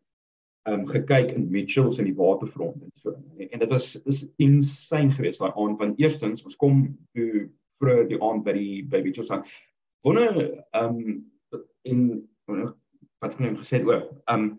ehm 0.67 0.81
um, 0.81 0.87
gekyk 0.89 1.31
in 1.35 1.49
Mitchells 1.51 1.99
in 2.01 2.09
die 2.09 2.17
waterfront 2.17 2.81
en 2.83 2.91
so. 2.99 3.15
En, 3.37 3.49
en 3.49 3.63
dit 3.63 3.69
was 3.71 3.95
is 4.05 4.25
insane 4.43 5.13
geweest 5.15 5.43
daai 5.43 5.53
aand 5.53 5.79
want 5.79 5.99
eerstens 6.01 6.43
ons 6.43 6.59
kom 6.59 6.87
toe 7.15 7.47
vroeër 7.77 8.07
die 8.11 8.21
aand 8.23 8.43
by 8.43 8.55
die 8.57 8.83
by 8.89 9.03
Mitchells 9.05 9.31
aan. 9.31 9.45
Wonder 10.03 10.41
ehm 10.71 11.01
um, 11.01 11.25
in 11.87 12.01
wat 13.19 13.33
het 13.33 13.39
ek 13.39 13.45
nou 13.45 13.55
gesê 13.61 13.81
o, 13.83 13.97
ehm 13.97 14.33
um, 14.35 14.49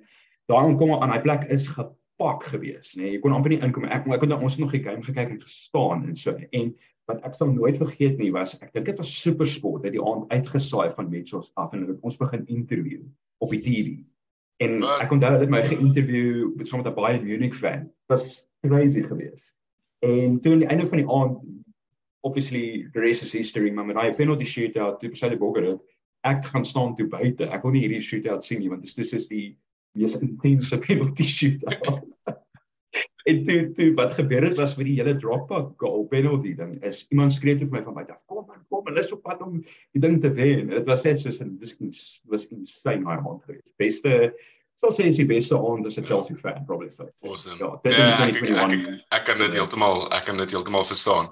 daai 0.48 0.62
aankom 0.64 0.94
aan 0.96 1.12
hy 1.12 1.20
plek 1.24 1.44
is 1.52 1.68
gepak 2.18 2.44
geweest, 2.50 2.96
nê. 2.96 3.02
Nee, 3.02 3.12
jy 3.14 3.20
kon 3.22 3.32
amper 3.32 3.52
nie 3.52 3.60
inkom. 3.62 3.84
Ek 3.86 4.06
ek 4.10 4.20
kon 4.20 4.32
ons 4.34 4.56
het 4.56 4.62
nog 4.62 4.72
die 4.74 4.82
game 4.82 5.02
gekyk 5.02 5.30
en 5.30 5.40
gestaan 5.40 6.04
en 6.08 6.16
so 6.16 6.34
en 6.34 6.74
wat 7.08 7.22
ek 7.24 7.34
sal 7.34 7.52
nooit 7.52 7.78
vergeet 7.78 8.18
nie 8.18 8.32
was 8.34 8.56
ek 8.60 8.72
dink 8.74 8.86
dit 8.86 8.98
was 8.98 9.12
SuperSport 9.22 9.84
het 9.86 9.94
die 9.94 10.02
aand 10.02 10.28
uitgesaai 10.34 10.90
van 10.96 11.08
Mitchells 11.10 11.52
af 11.56 11.72
en 11.72 11.86
het 11.86 12.02
ons 12.02 12.18
begin 12.18 12.44
interview 12.46 13.04
op 13.40 13.54
die 13.54 13.60
TV. 13.62 13.94
En 14.60 14.80
Wat? 14.82 15.04
ek 15.06 15.14
onthou 15.14 15.38
het 15.38 15.50
my 15.50 15.62
geïnterview 15.62 16.56
met 16.56 16.68
saam 16.68 16.82
met 16.82 16.90
'n 16.90 16.96
baie 16.98 17.22
Munich 17.22 17.54
fan. 17.54 17.86
Dit 17.86 18.08
was 18.10 18.44
crazy 18.66 19.02
geweest. 19.02 19.54
En 20.02 20.40
toe 20.40 20.52
aan 20.52 20.64
die 20.66 20.68
einde 20.68 20.86
van 20.86 20.98
die 20.98 21.08
aand 21.08 21.38
obviously 22.26 22.88
the 22.92 23.00
rest 23.00 23.22
is 23.22 23.32
history, 23.32 23.70
maar 23.70 23.86
met 23.86 23.96
daai 23.96 24.12
penalty 24.14 24.44
shootout 24.44 24.98
toe 25.00 25.10
besluit 25.10 25.32
die 25.32 25.38
bokker 25.40 25.62
dit 25.62 25.80
ek 26.26 26.44
gaan 26.44 26.64
staan 26.64 26.94
toe 26.96 27.06
buite. 27.06 27.46
Ek 27.46 27.62
wil 27.62 27.72
nie 27.72 27.86
hierdie 27.86 28.02
shootout 28.02 28.44
sien 28.44 28.58
nie 28.58 28.68
want 28.68 28.82
dit 28.82 28.98
is 28.98 29.10
dis 29.10 29.28
die 29.30 29.56
mees 29.98 30.16
intense 30.22 30.78
penalty 30.86 31.24
shootout. 31.36 32.04
en 33.28 33.42
toe 33.44 33.56
toe 33.76 33.88
wat 33.98 34.14
gebeur 34.16 34.44
het 34.46 34.56
was 34.56 34.74
met 34.78 34.86
die 34.88 34.94
hele 34.96 35.12
drop 35.20 35.48
back 35.50 35.72
goal 35.82 36.06
penalty 36.08 36.54
ding 36.56 36.76
is 36.88 37.02
iemand 37.12 37.32
skree 37.36 37.58
toe 37.58 37.66
vir 37.68 37.76
my 37.78 37.82
van 37.84 37.94
buite 37.98 38.14
af 38.14 38.22
kom 38.30 38.46
man 38.48 38.62
kom 38.72 38.86
hulle 38.88 39.02
is 39.04 39.12
op 39.12 39.22
pad 39.26 39.42
om 39.44 39.58
die 39.92 40.00
ding 40.00 40.20
te 40.22 40.30
wen. 40.32 40.70
Dit 40.72 40.86
was 40.88 41.04
net 41.04 41.20
soos 41.20 41.40
'n 41.44 41.58
dis 41.60 41.74
ins- 41.80 42.20
was 42.24 42.46
insane 42.48 43.04
daai 43.04 43.18
aand 43.18 43.42
geweest. 43.44 43.74
Beste 43.76 44.32
sal 44.80 44.90
sê 44.94 45.04
is 45.10 45.16
die 45.18 45.26
beste 45.26 45.56
aand 45.58 45.86
as 45.86 45.98
'n 45.98 46.06
Chelsea 46.06 46.36
fan 46.36 46.64
probably 46.64 46.90
so. 46.90 47.08
awesome. 47.24 47.58
Ja, 47.58 47.76
dit 47.82 47.92
Ja, 47.92 48.28
is 48.28 48.36
ek, 48.36 48.42
ek, 48.42 48.48
2021. 48.48 48.94
ek, 48.94 49.04
ek 49.20 49.24
kan 49.24 49.38
dit 49.38 49.52
Ja. 49.52 49.58
heeltemal 49.60 50.08
ek 50.12 50.24
kan 50.24 50.36
dit 50.36 50.50
heeltemal 50.50 50.84
verstaan. 50.84 51.28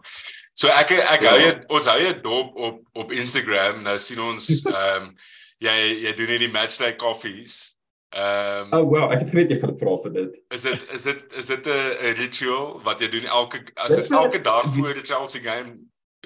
So 0.54 0.68
ek 0.68 0.90
ek 0.90 1.22
Ja. 1.22 1.30
hou 1.30 1.38
jy 1.38 1.64
ons 1.70 1.86
hou 1.86 1.98
jy 2.00 2.12
dop 2.22 2.56
op 2.56 2.80
op 2.94 3.12
Instagram. 3.12 3.82
Nou 3.82 3.96
sien 3.98 4.18
ons 4.20 4.48
ehm 4.66 5.02
um, 5.02 5.14
jy 5.60 6.02
jy 6.04 6.12
doen 6.12 6.26
hierdie 6.28 6.52
matchday 6.52 6.92
koffies. 6.96 7.75
Ehm 8.16 8.72
um, 8.72 8.78
Oh 8.80 8.84
wow, 8.90 9.10
ek 9.12 9.20
het 9.24 9.28
geweet 9.34 9.50
jy 9.52 9.58
gaan 9.60 9.74
vra 9.78 9.96
vir 10.04 10.12
dit. 10.14 10.38
is 10.56 10.62
dit 10.64 10.84
is 10.96 11.02
dit 11.04 11.24
is 11.36 11.46
dit 11.52 11.66
'n 11.66 12.14
ritual 12.20 12.80
wat 12.86 13.00
jy 13.00 13.08
doen 13.12 13.26
elke 13.28 13.58
as 13.76 13.94
dit 13.94 14.08
wel- 14.08 14.22
elke 14.24 14.40
dag 14.40 14.64
voor 14.76 14.94
die 14.94 15.02
Chelsea 15.04 15.40
game 15.42 15.76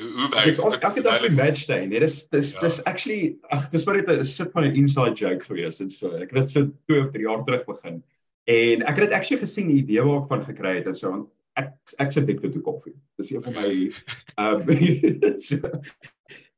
hoe 0.00 0.28
werk 0.30 0.44
Dis 0.44 0.56
dit? 0.56 0.64
elke 0.64 1.02
dag 1.02 1.22
'n 1.28 1.34
match 1.34 1.66
day, 1.66 1.86
nee, 1.86 1.98
dis 2.00 2.28
dis 2.30 2.52
Ja. 2.54 2.60
dis 2.60 2.78
actually 2.84 3.36
ag 3.50 3.68
dis 3.70 3.84
maar 3.86 3.96
net 3.96 4.08
'n 4.08 4.24
soort 4.24 4.52
van 4.52 4.64
'n 4.64 4.74
inside 4.76 5.12
joke 5.14 5.44
gewees 5.44 5.80
en 5.80 5.90
so. 5.90 6.10
Ek 6.14 6.30
het 6.30 6.38
dit 6.46 6.50
so 6.50 6.70
2 6.86 7.00
of 7.02 7.10
3 7.10 7.26
jaar 7.26 7.44
terug 7.44 7.64
begin. 7.66 8.02
En 8.46 8.82
ek 8.82 8.96
het 8.96 9.08
dit 9.10 9.12
actually 9.12 9.40
gesien 9.42 9.66
die 9.68 9.82
idee 9.82 10.00
waar 10.02 10.20
ek 10.22 10.28
van 10.28 10.44
gekry 10.44 10.76
het 10.76 10.86
en 10.86 10.94
so 10.94 11.10
want 11.10 11.28
ek 11.56 11.72
ek 11.98 12.12
sit 12.12 12.26
dik 12.26 12.40
toe 12.40 12.60
koffie. 12.62 12.94
Dis 13.18 13.30
een 13.32 13.42
van 13.42 13.52
my 13.52 13.92
ehm 14.38 14.60
so, 15.48 15.56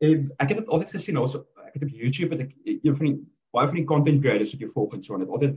en 0.00 0.32
ek 0.38 0.48
het 0.48 0.58
dit 0.58 0.66
altyd 0.68 0.90
gesien 0.90 1.16
also 1.16 1.46
ek 1.66 1.72
het 1.74 1.82
op 1.82 1.88
YouTube 1.88 2.36
het 2.36 2.40
ek 2.40 2.52
een 2.84 2.94
van 2.94 3.06
die 3.06 3.18
baie 3.52 3.68
van 3.68 3.80
die 3.80 3.88
content 3.88 4.22
creators 4.24 4.52
wat 4.54 4.64
jy 4.64 4.68
volg 4.74 4.94
en 4.96 5.02
so 5.02 5.14
en 5.14 5.24
het 5.24 5.32
altyd 5.32 5.56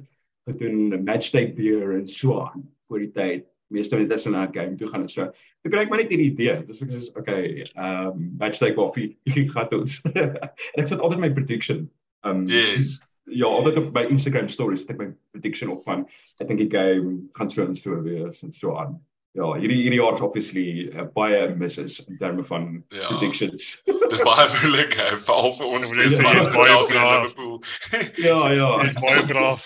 gedoen 0.50 1.04
match 1.04 1.32
day 1.34 1.48
beer 1.58 1.96
en 1.98 2.08
so 2.08 2.40
aan 2.44 2.66
voor 2.88 3.00
die 3.00 3.12
tyd 3.16 3.46
meeste 3.74 3.98
net 3.98 4.12
as 4.14 4.28
'n 4.28 4.36
game 4.54 4.76
toe 4.78 4.88
gaan 4.88 5.02
en 5.02 5.10
so. 5.10 5.26
Toe 5.64 5.72
kry 5.72 5.82
ek 5.82 5.90
maar 5.90 6.02
net 6.04 6.12
hierdie 6.14 6.32
idee. 6.32 6.64
Dis 6.68 6.82
ek 6.82 6.92
sê 6.92 7.18
okay, 7.18 7.66
ehm 7.76 8.08
um, 8.12 8.32
match 8.38 8.60
day 8.60 8.74
koffie, 8.74 9.18
ek 9.26 9.52
gaan 9.52 9.74
ons. 9.80 10.02
en 10.14 10.38
ek 10.82 10.88
sit 10.88 11.00
altyd 11.00 11.20
my 11.20 11.32
prediction. 11.34 11.90
Ehm 12.26 12.46
um, 12.46 12.48
Yes. 12.48 13.02
ja, 13.26 13.48
altyd 13.48 13.78
op 13.78 13.94
my 13.94 14.06
Instagram 14.06 14.48
stories 14.50 14.86
ek 14.86 14.98
my 14.98 15.10
prediction 15.34 15.72
op 15.74 15.84
van 15.84 16.06
ek 16.40 16.48
dink 16.48 16.60
die 16.60 16.70
game 16.70 17.24
gaan 17.34 17.50
so 17.50 17.66
en 17.66 17.76
so 17.76 18.02
wees 18.04 18.44
en 18.44 18.54
so 18.54 18.78
aan. 18.78 19.00
Ja, 19.36 19.50
hierdie 19.60 19.82
hierdie 19.84 20.00
jaar 20.00 20.14
is 20.16 20.22
obviously 20.24 20.64
uh, 20.96 21.04
baie 21.14 21.50
misses 21.60 21.98
in 22.08 22.18
terme 22.22 22.44
van 22.48 22.84
Ja. 22.96 23.08
predictions. 23.10 23.66
Dis 24.10 24.22
baie 24.24 24.46
moeilik 24.54 24.94
hè, 24.96 25.18
veral 25.20 25.52
vir 25.58 25.68
ons 25.76 25.92
Ja, 25.92 25.98
mense 26.00 26.22
ja, 26.24 26.30
wat 26.30 26.38
ja, 26.38 26.50
vir 26.54 26.64
Chelsea 26.70 26.96
en 26.96 27.04
braaf. 27.04 27.36
Liverpool. 27.36 27.62
ja, 28.24 28.52
ja. 28.56 28.70
Dit 28.82 28.90
is 28.96 29.02
baie 29.04 29.26
braaf. 29.28 29.66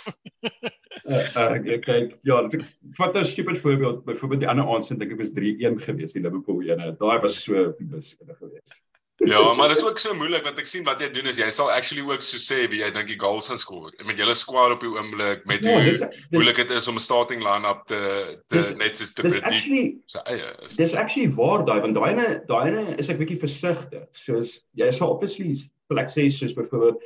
Uh, 1.09 1.21
uh, 1.35 1.53
ek 1.75 1.85
kyk 1.85 2.17
ja, 2.27 2.41
dit- 2.49 2.65
vat 2.97 3.15
'n 3.17 3.25
stupid 3.25 3.57
voorbeeld. 3.61 4.03
Byvoorbeeld 4.05 4.41
die 4.41 4.49
ander 4.49 4.65
aand 4.65 4.85
se 4.85 4.97
dink 4.97 5.11
ek 5.13 5.19
was 5.21 5.31
3-1 5.37 5.77
geweest 5.85 6.13
die 6.17 6.21
Liverpool 6.25 6.61
ene. 6.65 6.95
Daai 6.99 7.19
was 7.21 7.37
so 7.43 7.73
besig 7.79 8.17
geweest. 8.41 8.81
Ja, 9.27 9.53
maar 9.53 9.67
dit 9.67 9.77
is 9.77 9.83
ook 9.85 9.97
so 9.99 10.13
moeilik 10.15 10.43
want 10.47 10.59
ek 10.59 10.65
sien 10.65 10.83
wat 10.87 10.99
jy 11.03 11.09
doen 11.11 11.27
is 11.27 11.37
jy 11.37 11.49
sal 11.51 11.67
actually 11.71 12.01
ook 12.07 12.21
so 12.23 12.37
sê 12.39 12.69
wie 12.71 12.79
jy 12.79 12.87
dink 12.95 13.07
die 13.11 13.17
goals 13.19 13.49
gaan 13.51 13.57
skoor. 13.59 13.91
Met 14.07 14.17
julle 14.17 14.33
squad 14.33 14.71
op 14.71 14.79
die 14.79 14.89
oomblik 14.89 15.45
met 15.45 15.65
Ja, 15.65 15.73
hoe 15.75 15.83
dis 15.89 15.99
moeilik 16.31 16.55
dit 16.55 16.71
is 16.71 16.87
om 16.87 16.95
'n 16.95 16.99
starting 17.03 17.43
line-up 17.43 17.85
te 17.87 17.99
te 18.47 18.55
Dis- 18.55 18.75
net 18.75 18.97
soos 18.97 19.11
te 19.13 19.21
dis 19.21 19.33
predict 19.39 19.51
actually 19.53 19.97
sy 20.07 20.19
eie 20.25 20.55
is. 20.63 20.75
Dis 20.75 20.93
actually 20.95 21.27
waar 21.35 21.65
daai 21.65 21.81
want 21.81 21.95
daai 21.95 22.11
ene 22.13 22.43
daai 22.47 22.67
ene 22.71 22.95
is 22.97 23.09
ek 23.09 23.17
bietjie 23.19 23.37
versigtig. 23.39 24.07
Soos 24.13 24.61
jy 24.75 24.91
sal 24.91 25.09
obviously 25.11 25.55
wil 25.89 25.99
ek 25.99 26.07
sê 26.09 26.29
soos 26.31 26.53
byvoorbeeld 26.53 27.01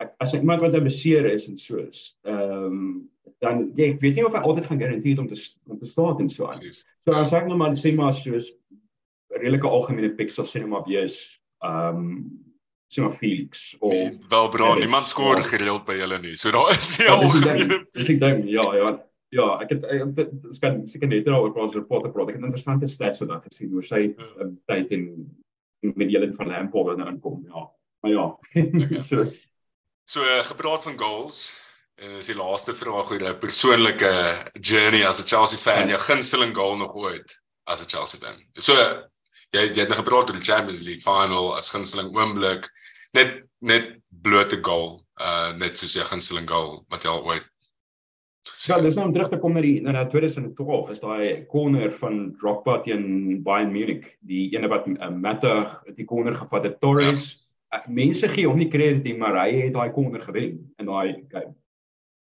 ek- 0.00 0.14
as 0.20 0.34
ek 0.34 0.40
iemand 0.40 0.60
wat 0.62 0.72
nou 0.72 0.82
beseer 0.82 1.26
is 1.26 1.48
en 1.48 1.56
soos 1.58 2.14
ehm 2.24 2.64
um, 2.64 3.10
dan 3.40 3.72
ja, 3.76 3.84
ek 3.86 4.00
weet 4.00 4.14
nie 4.14 4.24
of 4.24 4.32
hy 4.32 4.38
altyd 4.40 4.66
gaan 4.66 4.78
garandeer 4.80 5.18
om 5.18 5.26
te 5.28 5.34
om 5.68 5.78
te 5.78 5.86
staan 5.86 6.20
en 6.20 6.28
so 6.28 6.46
aan. 6.46 6.72
So 7.00 7.12
as 7.12 7.32
ek 7.32 7.46
nou 7.46 7.56
maar 7.56 7.70
sê 7.74 7.92
maar 7.94 8.12
soos 8.14 8.50
'n 8.70 9.40
redelike 9.42 9.66
algemene 9.66 10.14
pick 10.16 10.30
sal 10.30 10.44
sê 10.46 10.60
nou 10.60 10.68
maar 10.68 10.84
wees 10.86 11.38
um, 11.64 12.30
sien 12.88 13.04
maar 13.04 13.12
Felix 13.12 13.76
of 13.78 13.92
nee, 13.92 14.12
wel 14.28 14.48
bro, 14.48 14.74
niemand 14.74 15.06
skoor 15.06 15.36
ja. 15.36 15.42
gereeld 15.42 15.84
by 15.84 15.98
julle 15.98 16.18
nie. 16.18 16.36
So 16.36 16.50
daar 16.50 16.72
is 16.76 16.96
ja 16.96 17.14
algemene 17.14 17.84
Dis 17.92 18.08
ek 18.08 18.20
dink 18.20 18.48
ja 18.48 18.64
ja 18.76 18.96
Ja, 19.28 19.58
ek 19.60 19.74
het 19.74 19.82
dit 20.16 20.60
kan 20.62 20.78
seker 20.88 21.10
net 21.10 21.26
daaroor 21.26 21.52
praat 21.52 21.74
oor 21.76 21.84
Potter 21.84 22.12
praat. 22.12 22.30
Ek 22.32 22.38
het 22.38 22.46
interessante 22.48 22.88
stats 22.88 23.20
wat 23.20 23.28
daar 23.28 23.42
gesien 23.44 23.74
oor 23.76 23.84
sy 23.84 24.06
ja. 24.06 24.28
um, 24.40 24.54
tyd 24.70 24.94
en 24.96 25.04
met 25.84 26.08
julle 26.08 26.30
van 26.32 26.48
Lampard 26.48 26.96
nou 26.96 27.08
inkom. 27.12 27.42
Ja. 27.44 27.66
Maar 28.00 28.12
ja. 28.14 28.24
Okay. 28.24 29.00
so 29.08 29.26
so 30.08 30.24
uh, 30.24 30.40
gepraat 30.48 30.82
van 30.88 30.96
goals. 30.98 31.58
En 32.00 32.16
is 32.16 32.30
die 32.30 32.38
laaste 32.38 32.72
vraag 32.78 33.10
oor 33.10 33.20
'n 33.20 33.38
persoonlike 33.42 34.10
journey 34.60 35.04
as 35.04 35.20
'n 35.20 35.28
Chelsea 35.28 35.58
fan, 35.58 35.88
ja. 35.88 35.96
jou 35.96 36.00
gunsteling 36.08 36.54
goal 36.56 36.76
nog 36.76 36.94
ooit 36.94 37.42
as 37.66 37.82
'n 37.82 37.90
Chelsea 37.90 38.20
fan. 38.20 38.38
So 38.54 38.74
jy 39.56 39.68
jy 39.68 39.82
het 39.82 39.92
nou 39.92 40.00
gepraat 40.00 40.30
oor 40.30 40.38
die 40.38 40.44
Champions 40.44 40.82
League 40.86 41.04
final 41.04 41.54
as 41.56 41.70
gunsteling 41.74 42.10
oomblik, 42.16 42.68
net 43.16 43.44
net 43.60 43.94
blote 44.08 44.60
goal, 44.62 45.00
uh 45.20 45.54
net 45.58 45.78
soos 45.78 45.96
jou 45.96 46.04
gunsteling 46.06 46.48
goal 46.48 46.82
wat 46.92 47.06
jy 47.06 47.14
al 47.14 47.24
ooit 47.26 47.48
Ja, 48.56 48.78
dis 48.80 48.96
nou 48.96 49.06
om 49.08 49.12
terug 49.14 49.30
te 49.32 49.38
kom 49.40 49.54
na 49.56 49.62
die 49.64 49.78
na 49.84 50.04
2012 50.08 50.90
is 50.94 51.02
daai 51.02 51.44
corner 51.50 51.92
van 52.00 52.20
Drogba 52.40 52.78
teen 52.84 53.42
Bayern 53.44 53.72
Munich, 53.74 54.06
die 54.26 54.48
ene 54.54 54.70
wat 54.72 54.86
uh, 54.88 55.10
Matta 55.12 55.82
die 55.96 56.06
corner 56.08 56.36
gevat 56.38 56.68
het 56.68 56.80
Torres. 56.82 57.28
Ja. 57.28 57.78
Uh, 57.78 57.82
mense 58.00 58.28
gee 58.32 58.48
hom 58.48 58.58
nie 58.58 58.70
krediet 58.72 59.04
nie, 59.04 59.16
maar 59.20 59.36
hy 59.42 59.66
het 59.66 59.74
daai 59.76 59.90
corner 59.92 60.22
gewen 60.24 60.56
in 60.80 60.88
daai 60.88 61.24
game. 61.32 61.54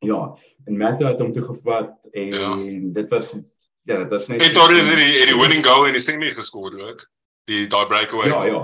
Ja, 0.05 0.21
en 0.67 0.77
Matta 0.77 1.09
het 1.13 1.21
hom 1.23 1.33
toe 1.33 1.45
gevat 1.47 2.09
en 2.11 2.37
ja. 2.37 2.53
dit 2.99 3.13
was 3.15 3.33
ja, 3.83 3.97
dit 3.97 4.09
was 4.09 4.27
net 4.27 4.41
En 4.41 4.53
Torres 4.53 4.89
het 4.89 4.99
die, 4.99 5.25
die 5.27 5.39
winning 5.39 5.65
goal 5.65 5.87
in 5.89 5.97
die 5.97 6.03
semi 6.03 6.31
geskoor 6.31 6.75
ook. 6.89 7.05
Die 7.51 7.67
daai 7.67 7.85
breakaway. 7.87 8.29
Ja, 8.31 8.45
ja. 8.45 8.63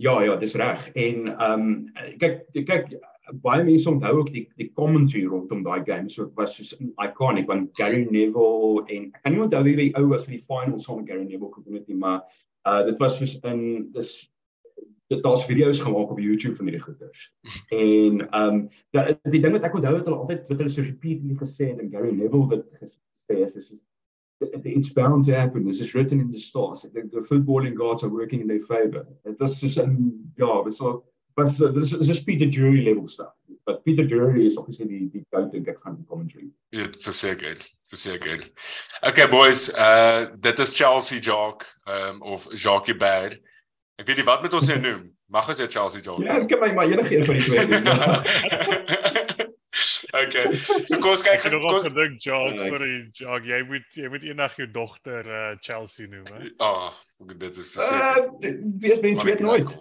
Ja, 0.00 0.22
ja, 0.24 0.36
dis 0.40 0.54
reg. 0.56 0.88
En 0.96 1.28
ehm 1.36 1.60
um, 1.60 2.18
kyk 2.18 2.44
kyk 2.64 2.92
baie 3.44 3.62
mense 3.64 3.88
onthou 3.90 4.12
ook 4.20 4.30
die 4.32 4.44
die 4.58 4.70
commentary 4.74 5.24
rondom 5.28 5.62
daai 5.62 5.84
game 5.86 6.10
so 6.10 6.30
was 6.36 6.56
soos 6.56 6.72
iconic 7.04 7.46
want 7.48 7.70
Gary 7.78 8.06
Neville 8.10 8.84
en 8.88 9.10
ek 9.14 9.22
kan 9.24 9.34
nie 9.34 9.44
onthou 9.44 9.62
wie 9.66 9.76
die 9.78 9.90
ou 10.00 10.08
was 10.10 10.24
vir 10.26 10.36
die 10.38 10.46
finals 10.46 10.86
saam 10.86 11.02
met 11.02 11.10
Gary 11.12 11.24
Neville 11.24 11.52
gedoen 11.54 11.80
het 11.80 11.88
nie, 11.88 11.98
maar 12.00 12.20
uh 12.68 12.82
dit 12.88 12.98
was 13.02 13.18
soos 13.20 13.36
in 13.52 13.90
dis 13.94 14.12
dit 15.10 15.22
daar's 15.26 15.44
video's 15.44 15.82
gemaak 15.82 16.10
op 16.14 16.20
YouTube 16.22 16.56
van 16.56 16.70
hierdie 16.70 16.84
goeters. 16.86 17.28
En 17.84 18.24
ehm 18.26 18.56
um, 18.56 19.14
die 19.30 19.42
ding 19.42 19.54
wat 19.56 19.68
ek 19.68 19.78
onthou 19.78 19.94
het 19.98 20.08
hulle 20.08 20.22
altyd 20.24 20.48
wat 20.48 20.64
hulle 20.64 20.74
so 20.74 20.86
repeatedly 20.86 21.38
gesê 21.44 21.72
het 21.72 21.80
en 21.84 21.92
Gary 21.92 22.12
Neville 22.16 22.50
wat 22.54 22.66
gesê 22.80 23.42
is 23.44 23.56
is 23.56 23.74
it's 24.40 24.90
bound 24.90 25.24
to 25.24 25.34
happen. 25.34 25.66
This 25.66 25.80
is 25.80 25.94
written 25.94 26.20
in 26.20 26.30
the 26.30 26.38
stars. 26.38 26.82
The, 26.82 27.02
the 27.12 27.20
footballing 27.20 27.74
gods 27.74 28.02
are 28.02 28.08
working 28.08 28.40
in 28.40 28.46
their 28.46 28.60
favor. 28.60 29.06
It 29.24 29.38
was 29.38 29.60
just 29.60 29.78
um 29.78 30.20
ja, 30.36 30.60
was 30.62 30.78
so 30.78 31.04
was 31.36 31.58
this 31.58 31.92
is 31.92 32.18
a 32.18 32.24
Peter 32.24 32.46
Drury 32.46 32.84
level 32.84 33.08
stuff. 33.08 33.32
But 33.66 33.84
Peter 33.84 34.06
Drury 34.06 34.46
is 34.46 34.56
obviously 34.56 34.86
die 34.86 35.10
die 35.12 35.24
goat 35.32 35.52
dink 35.52 35.68
ek 35.68 35.80
van 35.80 35.96
die 35.96 36.06
commentary. 36.08 36.50
Ja, 36.72 36.88
verseker. 37.04 37.60
Verseker. 37.92 38.48
Okay 39.02 39.26
boys, 39.26 39.68
uh 39.76 40.30
dit 40.38 40.58
is 40.58 40.76
Chelsea 40.76 41.18
Jock 41.18 41.66
um 41.86 42.22
of 42.22 42.48
Jackie 42.54 42.94
Bad. 42.96 43.38
Ek 43.98 44.06
weet 44.06 44.16
nie 44.16 44.28
wat 44.28 44.42
met 44.42 44.54
ons 44.54 44.68
nou 44.68 44.80
noem. 44.88 45.08
Mag 45.30 45.48
ons 45.48 45.58
dit 45.58 45.70
Chelsea 45.70 46.00
Jock? 46.00 46.24
Ja, 46.24 46.40
ek 46.40 46.48
kan 46.50 46.64
my 46.64 46.72
maar 46.74 46.90
enige 46.90 47.16
een 47.16 47.24
van 47.24 47.36
die 47.36 47.44
twee 47.44 47.66
doen. 47.70 49.18
okay. 50.22 50.56
So 50.84 50.98
kom 50.98 51.14
ons 51.14 51.24
kyk. 51.24 51.40
Ek 51.40 51.54
het 51.54 51.86
gedink 51.86 52.24
Jock, 52.24 52.58
sorry 52.62 53.10
Jock, 53.16 53.46
jy 53.48 53.60
moet 53.68 53.98
jy 53.98 54.10
moet 54.12 54.26
eendag 54.26 54.56
jou 54.58 54.68
dogter 54.70 55.28
uh, 55.28 55.52
Chelsea 55.64 56.08
noem, 56.10 56.26
hè? 56.30 56.50
Ah, 56.62 56.90
oh, 57.20 57.30
dit 57.32 57.60
is 57.62 57.70
verseker. 57.74 58.26
Uh, 58.40 58.56
wees 58.82 59.00
mens 59.04 59.22
weet 59.26 59.44
nooit. 59.44 59.76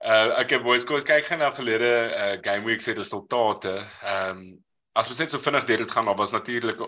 uh 0.00 0.30
okay 0.42 0.60
boys, 0.62 0.86
kom 0.86 1.00
ons 1.00 1.06
kyk 1.06 1.28
gou 1.28 1.38
na 1.40 1.52
verlede 1.54 1.92
uh 2.10 2.34
game 2.44 2.66
week 2.68 2.82
se 2.84 2.96
resultate. 2.96 3.76
Ehm 4.00 4.42
um, 4.42 4.50
as 4.98 5.08
ons 5.08 5.20
net 5.22 5.30
so 5.30 5.38
vinnig 5.38 5.64
deur 5.68 5.84
dit 5.84 5.92
gaan, 5.94 6.04
maar 6.04 6.18
was 6.18 6.34
natuurlik 6.34 6.80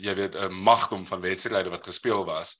jy 0.00 0.14
weet 0.16 0.34
'n 0.34 0.52
magdom 0.52 1.06
van 1.06 1.20
wedstryde 1.20 1.70
wat 1.70 1.84
gespeel 1.86 2.24
was 2.24 2.56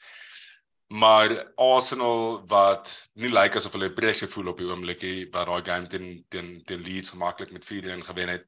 maar 0.93 1.33
Arsenal 1.57 2.43
wat 2.51 2.91
nie 3.17 3.31
lyk 3.31 3.39
like 3.39 3.61
asof 3.61 3.73
hulle 3.79 3.93
pressure 3.97 4.29
voel 4.31 4.51
op 4.53 4.59
die 4.61 4.69
oomblik 4.69 5.05
nie 5.07 5.25
wat 5.33 5.49
daai 5.49 5.65
game 5.65 5.89
teen 5.89 6.09
teen 6.29 6.51
teen 6.69 6.85
Leeds 6.85 7.15
gemaklik 7.15 7.53
met 7.55 7.65
4-1 7.65 8.05
gewen 8.09 8.33
het 8.35 8.45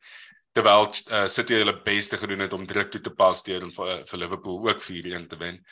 terwyl 0.55 0.87
uh, 0.87 1.25
City 1.27 1.57
hulle 1.59 1.75
beste 1.87 2.19
gedoen 2.21 2.45
het 2.45 2.53
om 2.53 2.67
druk 2.67 2.91
toe 2.93 3.01
te 3.01 3.11
pas 3.11 3.43
deur 3.47 3.65
vir, 3.77 4.05
vir 4.11 4.21
Liverpool 4.21 4.61
ook 4.69 4.83
4-1 4.83 5.27
te 5.31 5.41
wen. 5.41 5.65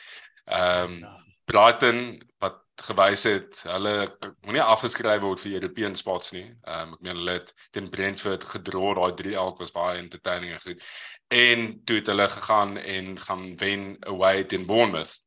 Ehm 0.45 0.97
um, 0.97 1.21
Brighton 1.45 1.99
wat 2.39 2.61
gewys 2.87 3.25
het 3.27 3.63
hulle 3.67 3.93
moenie 4.41 4.63
afgeskryf 4.63 5.21
word 5.21 5.41
vir 5.43 5.57
European 5.59 5.95
spots 5.95 6.33
nie. 6.35 6.45
Ehm 6.63 6.89
um, 6.89 6.95
ek 6.97 7.05
meen 7.05 7.19
hulle 7.21 7.37
het 7.37 7.53
teen 7.71 7.89
Brentford 7.93 8.47
gedra 8.55 8.93
daai 8.99 9.13
3-1 9.21 9.59
was 9.61 9.75
baie 9.75 9.99
entertaining 10.01 10.55
en 10.57 10.63
goed. 10.65 10.87
En 11.29 11.67
toe 11.85 12.01
het 12.01 12.09
hulle 12.11 12.27
gegaan 12.37 12.77
en 12.77 13.19
gaan 13.27 13.45
wen 13.61 13.85
away 14.09 14.43
teen 14.43 14.65
Bournemouth. 14.65 15.22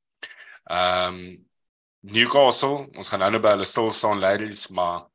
Ehm 0.67 1.15
um, 1.15 1.45
Newcastle, 2.07 2.87
ons 2.95 3.09
gaan 3.11 3.19
nou 3.19 3.33
nou 3.35 3.41
by 3.43 3.57
hulle 3.57 3.67
stil 3.67 3.89
staan 3.91 4.21
ladies, 4.23 4.69
maar 4.71 5.09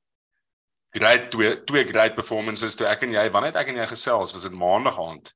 great 0.91 1.29
twee 1.31 1.53
twee 1.63 1.85
great 1.87 2.17
performances 2.17 2.75
toe 2.75 2.87
ek 2.89 3.05
en 3.07 3.13
jy, 3.15 3.29
wanneer 3.31 3.55
ek 3.61 3.71
en 3.71 3.79
jy 3.79 3.85
gesels, 3.93 4.33
was 4.35 4.47
dit 4.47 4.55
maandag 4.55 4.99
aand. 4.99 5.31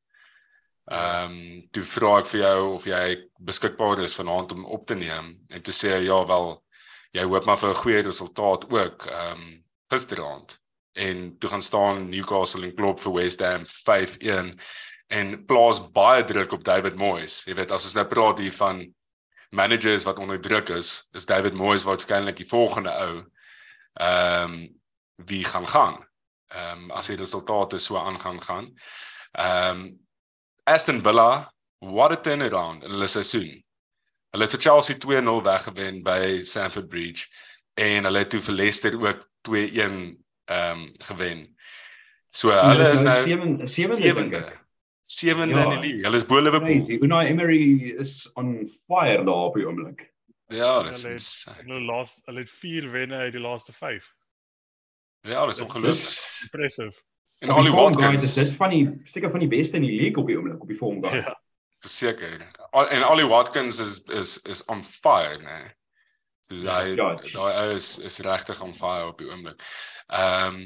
Ehm 0.92 1.32
um, 1.32 1.62
toe 1.74 1.84
vra 1.96 2.18
ek 2.22 2.28
vir 2.32 2.42
jou 2.42 2.60
of 2.74 2.88
jy 2.90 3.06
beskikbaar 3.52 4.04
is 4.06 4.18
vanaand 4.20 4.52
om 4.54 4.66
op 4.78 4.84
te 4.88 4.98
neem 5.00 5.32
en 5.50 5.64
toe 5.66 5.74
sê 5.74 5.96
jy 5.96 6.04
ja 6.10 6.20
wel, 6.30 6.52
jy 7.16 7.24
hoop 7.26 7.48
maar 7.48 7.62
vir 7.62 7.72
'n 7.72 7.82
goeie 7.84 8.04
resultaat 8.10 8.68
ook 8.72 9.08
ehm 9.12 9.32
um, 9.32 9.64
gisteraand. 9.92 10.60
En 10.96 11.38
toe 11.40 11.50
gaan 11.50 11.62
staan 11.62 12.10
Newcastle 12.10 12.68
en 12.68 12.76
klop 12.76 13.00
vir 13.00 13.14
West 13.14 13.42
Ham 13.44 13.66
5-1 13.66 14.56
en 15.08 15.46
plaas 15.46 15.82
baie 15.92 16.24
druk 16.24 16.52
op 16.52 16.64
David 16.64 16.96
Moyes. 16.96 17.44
Jy 17.46 17.56
weet 17.56 17.72
as 17.72 17.86
ons 17.86 17.96
nou 17.96 18.06
praat 18.08 18.40
hier 18.40 18.54
van 18.54 18.86
managers 19.56 20.04
wat 20.04 20.20
onder 20.20 20.42
druk 20.42 20.70
is, 20.70 21.08
is 21.12 21.26
David 21.26 21.54
Moyes 21.54 21.86
waarskynlik 21.88 22.38
die 22.42 22.48
volgende 22.50 22.92
ou. 22.92 23.24
Ehm 23.94 24.52
um, 24.52 24.58
wie 25.16 25.44
gaan 25.48 25.68
gaan? 25.68 26.02
Ehm 26.48 26.84
um, 26.84 26.92
as 26.92 27.08
die 27.08 27.18
resultate 27.18 27.78
so 27.78 27.98
aangaan 27.98 28.42
gaan. 28.42 28.74
Ehm 29.32 29.80
um, 29.80 30.00
Aston 30.64 31.02
Villa, 31.04 31.54
what 31.80 32.12
a 32.12 32.18
turnaround 32.18 32.84
in 32.84 32.90
hulle 32.90 33.08
seisoen. 33.08 33.64
Hulle 34.34 34.44
het 34.44 34.56
vir 34.56 34.62
Chelsea 34.62 34.98
2-0 35.00 35.44
weggewen 35.46 36.02
by 36.04 36.42
Stamford 36.44 36.90
Bridge 36.90 37.28
en 37.74 38.04
hulle 38.04 38.24
het 38.24 38.30
toe 38.30 38.42
vir 38.42 38.56
Leicester 38.56 39.00
ook 39.00 39.28
2-1 39.50 39.56
ehm 39.56 40.16
um, 40.48 40.92
gewen. 40.98 41.48
So 42.28 42.52
hulle 42.52 42.92
is 42.92 43.04
nou 43.08 43.22
7 43.22 43.68
7 43.68 44.16
dink 44.20 44.34
ek. 44.42 44.65
Sewende 45.08 45.54
ja, 45.54 45.64
in 45.64 45.70
die 45.70 45.80
league. 45.80 46.04
Hulle 46.04 46.18
is 46.18 46.26
bo 46.26 46.40
Liverpool. 46.42 47.02
Unai 47.06 47.28
Emery 47.30 47.94
is 48.02 48.26
on 48.34 48.68
fire 48.68 49.24
daar 49.24 49.50
op 49.52 49.54
die 49.60 49.68
oomblik. 49.68 50.08
Ja, 50.50 50.84
dis 50.84 51.04
is 51.06 51.28
hulle 51.60 51.78
laaste 51.86 52.22
hulle 52.26 52.42
het 52.42 52.50
4 52.50 52.88
wenne 52.94 53.20
uit 53.28 53.36
die 53.36 53.42
laaste 53.42 53.74
5. 53.74 54.08
Ja, 55.30 55.46
dis 55.46 55.62
ongelooflik. 55.62 56.50
Impressive. 56.50 57.04
En 57.40 57.54
al 57.54 57.68
die 57.68 57.72
Watkins, 57.76 58.34
dit 58.34 58.56
van 58.58 58.74
die 58.74 58.84
seker 59.04 59.30
van 59.30 59.46
die 59.46 59.50
beste 59.52 59.78
in 59.78 59.86
die 59.86 59.94
league 60.00 60.22
op 60.22 60.30
die 60.30 60.38
oomblik 60.38 60.62
op 60.62 60.74
die 60.74 60.78
form 60.78 61.04
guy. 61.06 61.22
Ja. 61.22 61.38
Verseker. 61.86 62.42
En 62.72 63.06
al 63.06 63.22
die 63.22 63.30
Watkins 63.30 63.80
is 63.80 64.02
is 64.10 64.38
is 64.50 64.66
on 64.66 64.82
fire, 64.84 65.38
nee. 65.46 65.70
So 66.46 66.58
hy 66.66 66.94
ja, 66.94 67.14
daai 67.22 67.76
is 67.78 68.00
is 68.02 68.20
regtig 68.26 68.62
on 68.62 68.74
fire 68.74 69.14
op 69.14 69.22
die 69.22 69.30
oomblik. 69.30 69.62
Ehm 70.08 70.56
um, 70.56 70.60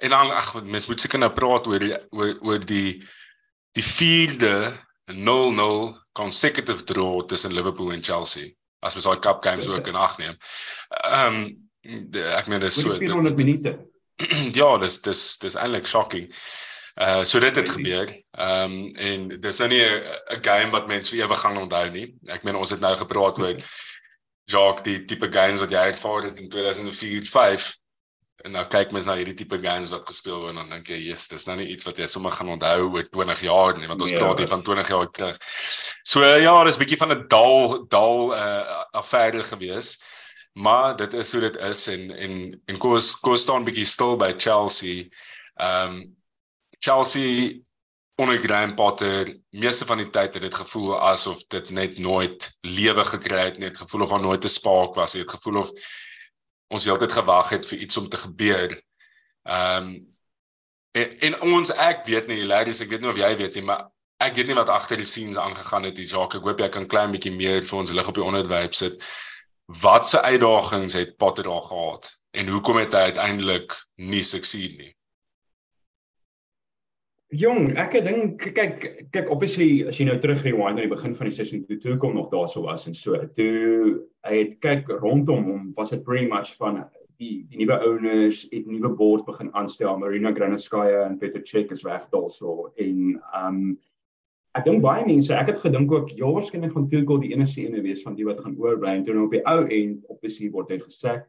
en 0.00 0.16
dan 0.16 0.30
ag 0.32 0.54
mens 0.64 0.86
moet 0.88 1.00
seker 1.00 1.20
nou 1.20 1.32
praat 1.32 1.66
oor 1.68 1.82
die 1.82 1.96
oor, 2.08 2.36
oor 2.40 2.62
die 2.64 3.02
die 3.76 3.84
vierde 3.84 4.72
0-0 5.10 5.96
consecutive 6.12 6.84
draw 6.84 7.24
tussen 7.26 7.54
Liverpool 7.54 7.92
en 7.92 8.02
Chelsea 8.02 8.54
as 8.80 8.96
ons 8.96 9.04
daai 9.04 9.20
cup 9.20 9.42
games 9.44 9.68
ook 9.68 9.90
in 9.90 9.98
ag 9.98 10.16
neem. 10.18 10.38
Ehm 11.04 11.40
um, 11.40 11.44
ek 12.36 12.48
meen 12.52 12.60
dis 12.60 12.76
so 12.80 12.96
400 12.96 13.36
minute. 13.36 13.78
Ja, 14.58 14.76
dis 14.78 15.00
dis 15.00 15.38
dis 15.40 15.56
eintlik 15.56 15.88
shocking. 15.88 16.26
Uh 17.00 17.22
so 17.24 17.40
dit 17.40 17.56
het 17.56 17.68
gebeur. 17.68 18.10
Ehm 18.36 18.72
um, 18.72 18.96
en 18.96 19.28
dis 19.40 19.60
nou 19.62 19.68
nie 19.68 19.84
'n 19.84 20.42
game 20.44 20.70
wat 20.70 20.88
mense 20.88 21.14
vir 21.14 21.24
ewig 21.24 21.40
gaan 21.40 21.56
onthou 21.56 21.90
nie. 21.90 22.14
Ek 22.28 22.44
meen 22.44 22.56
ons 22.56 22.70
het 22.70 22.80
nou 22.80 22.96
gepraat 22.96 23.38
oor 23.38 23.56
Jacques 24.52 24.84
die 24.84 25.04
tipe 25.04 25.30
games 25.32 25.60
wat 25.60 25.70
jy 25.70 25.92
uitvaar 25.92 26.22
het 26.28 26.40
in 26.40 26.50
2004-5 26.50 27.70
En 28.44 28.54
nou 28.56 28.62
kyk 28.72 28.92
mens 28.92 29.06
na 29.06 29.16
hierdie 29.18 29.36
tipe 29.36 29.58
games 29.60 29.90
wat 29.92 30.06
gespeel 30.08 30.38
word 30.40 30.54
en 30.54 30.62
dan 30.62 30.70
dink 30.70 30.88
jy, 30.88 30.98
"Jesus, 31.10 31.28
dis 31.28 31.46
nou 31.46 31.56
nie 31.56 31.68
iets 31.74 31.84
wat 31.84 31.98
jy 31.98 32.06
sommer 32.06 32.32
gaan 32.32 32.48
onthou 32.48 32.90
oor 32.92 33.04
20 33.04 33.40
jaar 33.40 33.78
nie, 33.78 33.88
want 33.88 34.00
ons 34.00 34.10
nee, 34.10 34.18
praat 34.20 34.38
hier 34.38 34.48
van 34.48 34.62
20 34.62 34.88
jaar 34.88 35.10
terug." 35.10 35.36
So 36.02 36.24
ja, 36.24 36.64
dis 36.64 36.76
'n 36.76 36.84
bietjie 36.84 36.98
van 36.98 37.12
'n 37.12 37.26
dal 37.28 37.86
dal 37.88 38.32
uh 38.34 38.84
affære 38.92 39.42
gewees. 39.42 40.00
Maar 40.52 40.96
dit 40.96 41.14
is 41.14 41.32
hoe 41.32 41.40
dit 41.40 41.56
is 41.56 41.86
en 41.88 42.10
en 42.10 42.62
en 42.66 42.78
kos 42.78 43.20
kos 43.20 43.42
staan 43.42 43.64
bietjie 43.64 43.84
stil 43.84 44.16
by 44.16 44.34
Chelsea. 44.36 45.08
Ehm 45.56 45.90
um, 45.90 46.16
Chelsea 46.78 47.60
onder 48.20 48.38
Graham 48.38 48.74
Potter 48.74 49.36
meeste 49.50 49.86
van 49.86 49.98
die 49.98 50.10
tyd 50.10 50.34
het 50.34 50.42
dit 50.42 50.54
gevoel 50.54 50.98
asof 51.00 51.44
dit 51.48 51.70
net 51.70 51.98
nooit 51.98 52.50
lewe 52.60 53.04
gekry 53.04 53.44
het, 53.48 53.58
net 53.58 53.76
gevoel 53.76 54.02
of 54.02 54.10
daar 54.10 54.20
nooit 54.20 54.44
'n 54.44 54.48
spark 54.48 54.94
was, 54.94 55.12
het 55.12 55.30
gevoel 55.30 55.56
of 55.56 55.70
ons 56.70 56.86
heeltyd 56.86 57.12
gewag 57.12 57.50
het 57.54 57.66
vir 57.66 57.78
iets 57.86 57.98
om 58.00 58.08
te 58.08 58.20
gebeur. 58.20 58.76
Ehm 59.48 59.90
um, 59.90 59.90
en, 60.92 61.10
en 61.26 61.40
ons 61.54 61.70
ek 61.78 62.02
weet 62.06 62.26
nie, 62.26 62.42
ladies, 62.42 62.80
ek 62.82 62.90
weet 62.90 63.04
nie 63.04 63.10
of 63.12 63.18
jy 63.18 63.30
weet 63.38 63.58
nie, 63.58 63.62
maar 63.62 63.84
ek 64.20 64.34
weet 64.34 64.50
nie 64.50 64.56
wat 64.58 64.72
agter 64.74 64.98
die 64.98 65.06
scenes 65.06 65.38
aangegaan 65.38 65.86
het 65.86 65.98
hier, 65.98 66.08
Jacques. 66.10 66.40
Ek 66.40 66.46
hoop 66.48 66.62
jy 66.62 66.68
kan 66.74 66.88
klein 66.90 67.14
bietjie 67.14 67.32
meer 67.34 67.62
vir 67.66 67.78
ons 67.78 67.92
lig 67.94 68.08
op 68.10 68.18
die 68.18 68.26
onderwerp 68.26 68.74
sit. 68.74 68.98
Wat 69.80 70.08
se 70.08 70.18
uitdagings 70.18 70.96
het 70.98 71.14
Potter 71.16 71.46
daar 71.46 71.62
gehad 71.68 72.10
en 72.34 72.50
hoekom 72.50 72.78
het 72.82 72.94
hy 72.94 73.10
uiteindelik 73.10 73.76
nie 74.02 74.22
sukses 74.26 74.74
nie? 74.78 74.90
Jong, 77.30 77.76
ek 77.78 77.92
dink 78.02 78.42
kyk 78.56 78.84
kyk 79.14 79.28
obviously 79.30 79.84
as 79.86 80.00
jy 80.00 80.08
nou 80.08 80.16
terug 80.18 80.40
rewind 80.42 80.74
na 80.74 80.82
die 80.82 80.90
begin 80.90 81.12
van 81.14 81.28
die 81.28 81.34
seisoen 81.36 81.60
toe 81.62 81.76
toe 81.78 81.92
kom 82.02 82.16
nog 82.18 82.26
daarso 82.32 82.64
was 82.64 82.88
en 82.90 82.94
so. 82.98 83.14
Toe 83.36 84.00
hy 84.26 84.38
het 84.40 84.56
kyk 84.64 84.88
rondom 84.98 85.44
hom 85.46 85.68
was 85.76 85.92
dit 85.94 86.02
pretty 86.02 86.26
much 86.26 86.56
van 86.58 86.80
die 87.22 87.44
die 87.46 87.60
nuwe 87.60 87.76
owners 87.86 88.40
het 88.50 88.66
nuwe 88.66 88.90
board 88.98 89.22
begin 89.28 89.52
aanstel. 89.54 89.94
Marina 90.00 90.32
Granatskaya 90.34 91.04
en 91.06 91.20
Peter 91.20 91.44
Cech 91.46 91.70
is 91.70 91.84
weg 91.86 92.08
daarso 92.10 92.72
en 92.82 93.20
um 93.44 93.60
ek 94.58 94.66
dink 94.66 94.82
baie 94.82 95.06
mense, 95.06 95.30
ek 95.30 95.52
het 95.52 95.62
gedink 95.62 95.94
ook 95.94 96.10
ja, 96.18 96.26
waarskynlik 96.26 96.74
gaan 96.74 96.90
Tuchel 96.90 97.22
die 97.22 97.30
enigste 97.36 97.62
ene 97.62 97.84
wees 97.86 98.02
van 98.02 98.18
die 98.18 98.26
wat 98.26 98.42
gaan 98.42 98.58
oorbly 98.58 98.96
en 98.96 99.06
toe 99.06 99.14
nou 99.14 99.28
op 99.28 99.38
die 99.38 99.44
ou 99.46 99.60
end 99.68 100.02
obviously 100.10 100.50
word 100.50 100.74
hy 100.74 100.80
gesê 100.82 101.20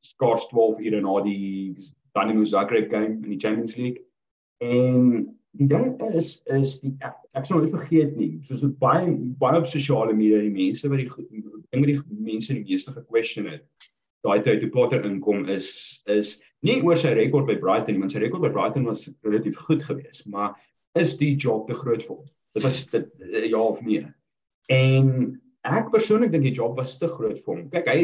skaars 0.00 0.48
12 0.48 0.80
ure 0.80 1.04
na 1.04 1.20
die 1.28 1.76
Dynamo 2.16 2.48
Zagreb 2.48 2.88
game 2.88 3.20
in 3.20 3.36
die 3.36 3.40
Champions 3.40 3.76
League. 3.76 4.00
En 4.64 5.28
die 5.58 5.68
ding 5.68 5.94
is 6.16 6.42
is 6.58 6.78
die 6.80 6.92
ek, 7.04 7.16
ek 7.38 7.46
sou 7.46 7.58
nooit 7.58 7.74
vergeet 7.74 8.16
nie 8.16 8.30
soos 8.48 8.64
dit 8.64 8.76
baie 8.82 9.14
baie 9.42 9.60
op 9.60 9.68
sosiale 9.70 10.14
media 10.16 10.40
die 10.40 10.54
mense 10.54 10.88
wat 10.88 11.02
die 11.02 11.08
ding 11.30 11.84
wat 11.84 11.90
die 11.92 12.26
mense 12.32 12.54
die 12.54 12.64
meeste 12.64 12.94
gequestion 12.96 13.50
het 13.52 13.64
daai 14.24 14.40
tyd 14.42 14.62
toe 14.62 14.70
Potter 14.72 15.04
inkom 15.08 15.48
is 15.50 16.00
is 16.06 16.36
nie 16.62 16.80
oor 16.82 16.96
sy 16.96 17.14
rekord 17.18 17.48
by 17.50 17.58
Brighton 17.60 17.98
nie 17.98 18.04
want 18.04 18.14
sy 18.14 18.22
rekord 18.22 18.46
by 18.46 18.52
Brighton 18.54 18.88
was 18.88 19.08
relatief 19.26 19.58
goed 19.66 19.84
geweest 19.84 20.26
maar 20.26 20.54
is 20.98 21.16
die 21.20 21.34
job 21.36 21.68
te 21.68 21.76
groot 21.76 22.04
vir 22.06 22.16
hom 22.16 22.30
dit 22.54 22.62
was 22.62 22.82
dit 22.90 23.08
eh, 23.32 23.48
ja 23.50 23.60
of 23.60 23.80
nee? 23.84 24.06
En 24.72 25.08
ek 25.68 25.90
persoonlik 25.92 26.32
dink 26.32 26.46
die 26.46 26.54
job 26.54 26.76
was 26.78 26.96
te 26.98 27.08
groot 27.10 27.38
vir 27.40 27.54
hom. 27.54 27.66
Kyk 27.72 27.88
hy 27.90 27.98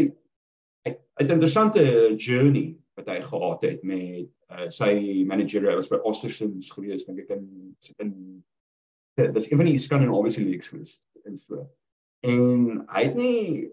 hy 0.87 0.93
'n 0.95 1.33
interessante 1.35 1.83
journey 2.17 2.77
wat 2.99 3.09
hy 3.11 3.19
gehad 3.23 3.65
het 3.67 3.83
met 3.87 4.29
uh, 4.51 4.69
sy 4.75 4.93
manager 5.29 5.67
was 5.71 5.91
by 5.93 6.01
Ostersons 6.09 6.73
gewees 6.75 7.07
dink 7.07 7.25
ek 7.25 7.35
in 7.39 7.47
in 8.03 8.15
dis 9.19 9.49
een 9.51 9.59
van 9.59 9.67
die 9.67 9.79
Scandinaviese 9.83 10.45
leagues 10.45 10.71
gewees 10.71 10.99
en 11.27 11.39
so. 11.39 11.67
En 12.27 12.85
hy 12.95 13.03
het 13.09 13.19
nie 13.19 13.71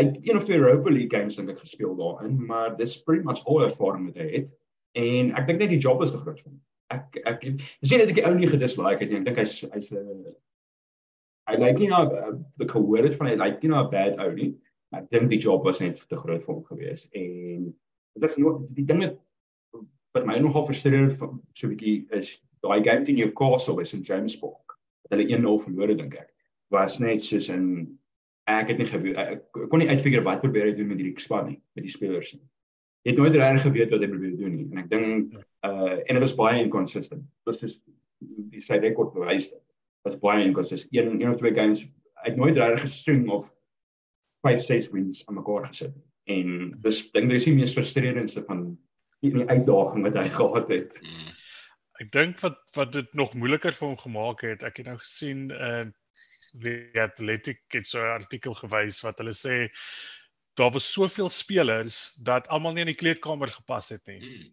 hy 0.00 0.04
het 0.08 0.18
een 0.24 0.36
of 0.36 0.44
twee 0.44 0.58
Europa 0.58 0.90
League 0.90 1.12
games 1.12 1.36
dink 1.36 1.50
ek 1.52 1.60
gespeel 1.60 1.96
daarin, 1.96 2.38
maar 2.46 2.76
dis 2.76 2.96
pretty 3.04 3.24
much 3.28 3.42
all 3.44 3.64
ervaring 3.66 4.06
wat 4.08 4.20
hy 4.20 4.28
het. 4.38 4.52
En 4.96 5.34
ek 5.36 5.48
dink 5.48 5.60
net 5.60 5.72
die 5.72 5.82
job 5.82 6.00
is 6.04 6.14
te 6.14 6.20
groot 6.20 6.40
vir 6.40 6.48
hom. 6.48 6.60
Ek 6.92 7.20
ek 7.28 7.44
sien 7.84 8.00
net 8.00 8.12
ek 8.12 8.18
die 8.20 8.26
ou 8.28 8.32
nie 8.36 8.48
gedislike 8.48 9.04
het 9.04 9.12
nie. 9.12 9.20
Ek 9.20 9.28
dink 9.28 9.40
hy's 9.42 9.60
hy's 9.72 9.92
'n 9.92 10.32
hy 11.50 11.58
lyk 11.58 11.80
nie 11.82 11.90
na 11.90 12.04
die 12.60 12.68
gehoor 12.70 13.04
het 13.04 13.16
van 13.18 13.28
hy 13.32 13.36
lyk 13.36 13.62
nie 13.62 13.72
na 13.72 13.82
'n 13.84 13.92
bad 13.92 14.20
ou 14.24 14.32
nie. 14.32 14.52
Ek 14.96 15.08
dink 15.10 15.30
die 15.30 15.40
job 15.40 15.64
was 15.64 15.80
net 15.80 16.00
te 16.08 16.16
groot 16.16 16.42
vir 16.44 16.54
hom 16.54 16.64
gewees 16.68 17.08
en 17.12 17.72
dit 18.14 18.30
is 18.30 18.36
nog 18.36 18.60
die 18.76 18.84
ding 18.84 18.98
met 18.98 19.18
wat 20.12 20.26
my 20.28 20.36
nogal 20.38 20.64
frustreer 20.66 21.10
so 21.10 21.28
'n 21.66 21.72
bietjie 21.72 22.06
is 22.18 22.34
daai 22.62 22.82
game 22.84 23.04
teen 23.04 23.16
Newcastle 23.16 23.76
by 23.76 23.84
St 23.84 24.06
James 24.06 24.36
Park. 24.38 24.76
Hulle 25.10 25.24
1-0 25.24 25.58
verloor 25.64 25.94
dink 25.96 26.14
ek. 26.14 26.30
Was 26.70 26.98
net 27.00 27.22
soos 27.24 27.48
in 27.48 27.98
ek 28.48 28.68
het 28.68 28.78
nie 28.78 28.86
geweet 28.86 29.16
ek 29.16 29.42
kon 29.70 29.78
nie 29.78 29.88
uitfigure 29.88 30.24
wat 30.26 30.42
probeer 30.42 30.66
hy 30.66 30.74
doen 30.76 30.88
met 30.88 31.00
hierdie 31.00 31.20
span 31.20 31.46
nie, 31.46 31.60
met 31.76 31.86
die 31.86 31.92
spelers 31.92 32.34
nie. 32.34 32.44
Jy 33.02 33.12
het 33.12 33.18
nooit 33.18 33.34
reg 33.34 33.62
geweet 33.62 33.90
wat 33.90 34.04
hy 34.04 34.10
probeer 34.12 34.36
doen 34.36 34.56
nie 34.56 34.68
en 34.70 34.84
ek 34.84 34.90
dink 34.90 35.34
uh 35.66 35.96
en 35.96 36.14
dit 36.14 36.24
was 36.26 36.36
baie 36.38 36.62
inconsistent. 36.62 37.24
Dit 37.46 37.62
is 37.68 37.80
die 38.52 38.60
sy 38.60 38.78
rekord 38.82 39.14
bewys 39.14 39.50
dit. 39.50 39.62
Was 40.04 40.18
baie 40.18 40.44
inconsistent. 40.44 40.92
Een 40.92 41.20
een 41.20 41.30
of 41.30 41.40
twee 41.40 41.54
games 41.54 41.86
uit 42.22 42.36
nooit 42.36 42.56
reg 42.56 42.80
gestring 42.80 43.28
of 43.30 43.50
5 44.46 44.60
6 44.60 44.90
wins 44.90 45.26
aan 45.26 45.38
mekaar 45.38 45.66
gesit. 45.66 45.94
En 46.30 46.74
dis 46.84 47.02
dink 47.14 47.30
dis 47.30 47.48
die 47.48 47.54
mees 47.56 47.74
frustrerendste 47.74 48.44
van 48.46 48.66
die 49.22 49.32
uitdaging 49.48 50.06
wat 50.06 50.18
hy 50.18 50.28
gehad 50.38 50.70
het. 50.70 50.98
Mm. 51.02 51.34
Ek 52.02 52.12
dink 52.14 52.40
wat 52.42 52.60
wat 52.76 52.94
dit 52.94 53.10
nog 53.18 53.34
moeiliker 53.38 53.74
vir 53.76 53.88
hom 53.88 53.98
gemaak 53.98 54.46
het, 54.46 54.64
ek 54.66 54.82
het 54.82 54.90
nou 54.90 54.98
gesien 55.02 55.50
in 55.50 55.92
uh, 55.92 55.98
die 56.62 57.00
Athletic 57.00 57.62
het 57.72 57.86
so 57.88 58.00
'n 58.02 58.18
artikel 58.18 58.54
gewys 58.54 59.00
wat 59.06 59.18
hulle 59.22 59.32
sê 59.32 59.70
daar 60.60 60.72
was 60.72 60.90
soveel 60.92 61.30
spelers 61.32 62.12
dat 62.20 62.48
almal 62.48 62.74
nie 62.74 62.84
in 62.84 62.92
die 62.92 62.98
kleedkamer 63.02 63.48
gepas 63.48 63.88
het 63.88 64.02
nie. 64.06 64.20
Mm. 64.20 64.50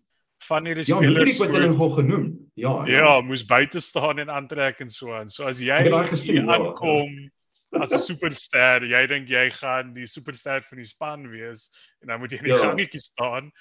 Van 0.48 0.66
hierdie 0.66 0.86
ja, 0.88 0.96
spelers 0.96 1.38
Ja, 1.38 1.44
wat 1.44 1.56
hulle 1.56 1.68
nog 1.68 1.96
genoem. 1.96 2.28
Ja, 2.56 2.86
ja. 2.88 2.98
Ja, 2.98 3.22
moes 3.22 3.44
buite 3.46 3.80
staan 3.80 4.20
en 4.20 4.30
aantrek 4.32 4.80
en 4.80 4.90
so 4.90 5.12
aan. 5.14 5.30
So 5.30 5.44
as 5.44 5.60
jy 5.60 5.84
gesien, 6.08 6.46
ja. 6.46 6.56
aankom 6.56 7.12
ja 7.12 7.30
as 7.78 7.94
'n 7.94 8.00
superster, 8.00 8.86
jy 8.86 9.06
dink 9.08 9.30
jy 9.30 9.50
gaan 9.54 9.94
die 9.94 10.08
superster 10.10 10.64
van 10.66 10.82
die 10.82 10.90
span 10.90 11.28
wees 11.30 11.70
en 12.02 12.10
dan 12.10 12.20
moet 12.20 12.32
jy 12.32 12.42
in 12.42 12.50
die 12.50 12.56
ja. 12.56 12.64
gangetjie 12.66 13.02
staan. 13.02 13.52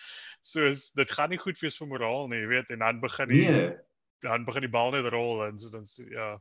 Soos 0.40 0.90
dit 0.96 1.10
gaan 1.10 1.30
nie 1.30 1.40
goed 1.40 1.60
wees 1.60 1.76
vir 1.76 1.90
moraal 1.90 2.28
nie, 2.28 2.40
jy 2.40 2.48
weet, 2.48 2.70
en 2.70 2.84
dan 2.84 3.00
begin 3.00 3.28
die 3.28 3.44
nee. 3.50 3.70
dan 4.24 4.44
begin 4.48 4.64
die 4.64 4.72
bal 4.72 4.90
net 4.94 5.10
rol 5.12 5.44
en 5.46 5.58
so 5.58 5.70
dan 5.70 5.84
ja. 6.10 6.36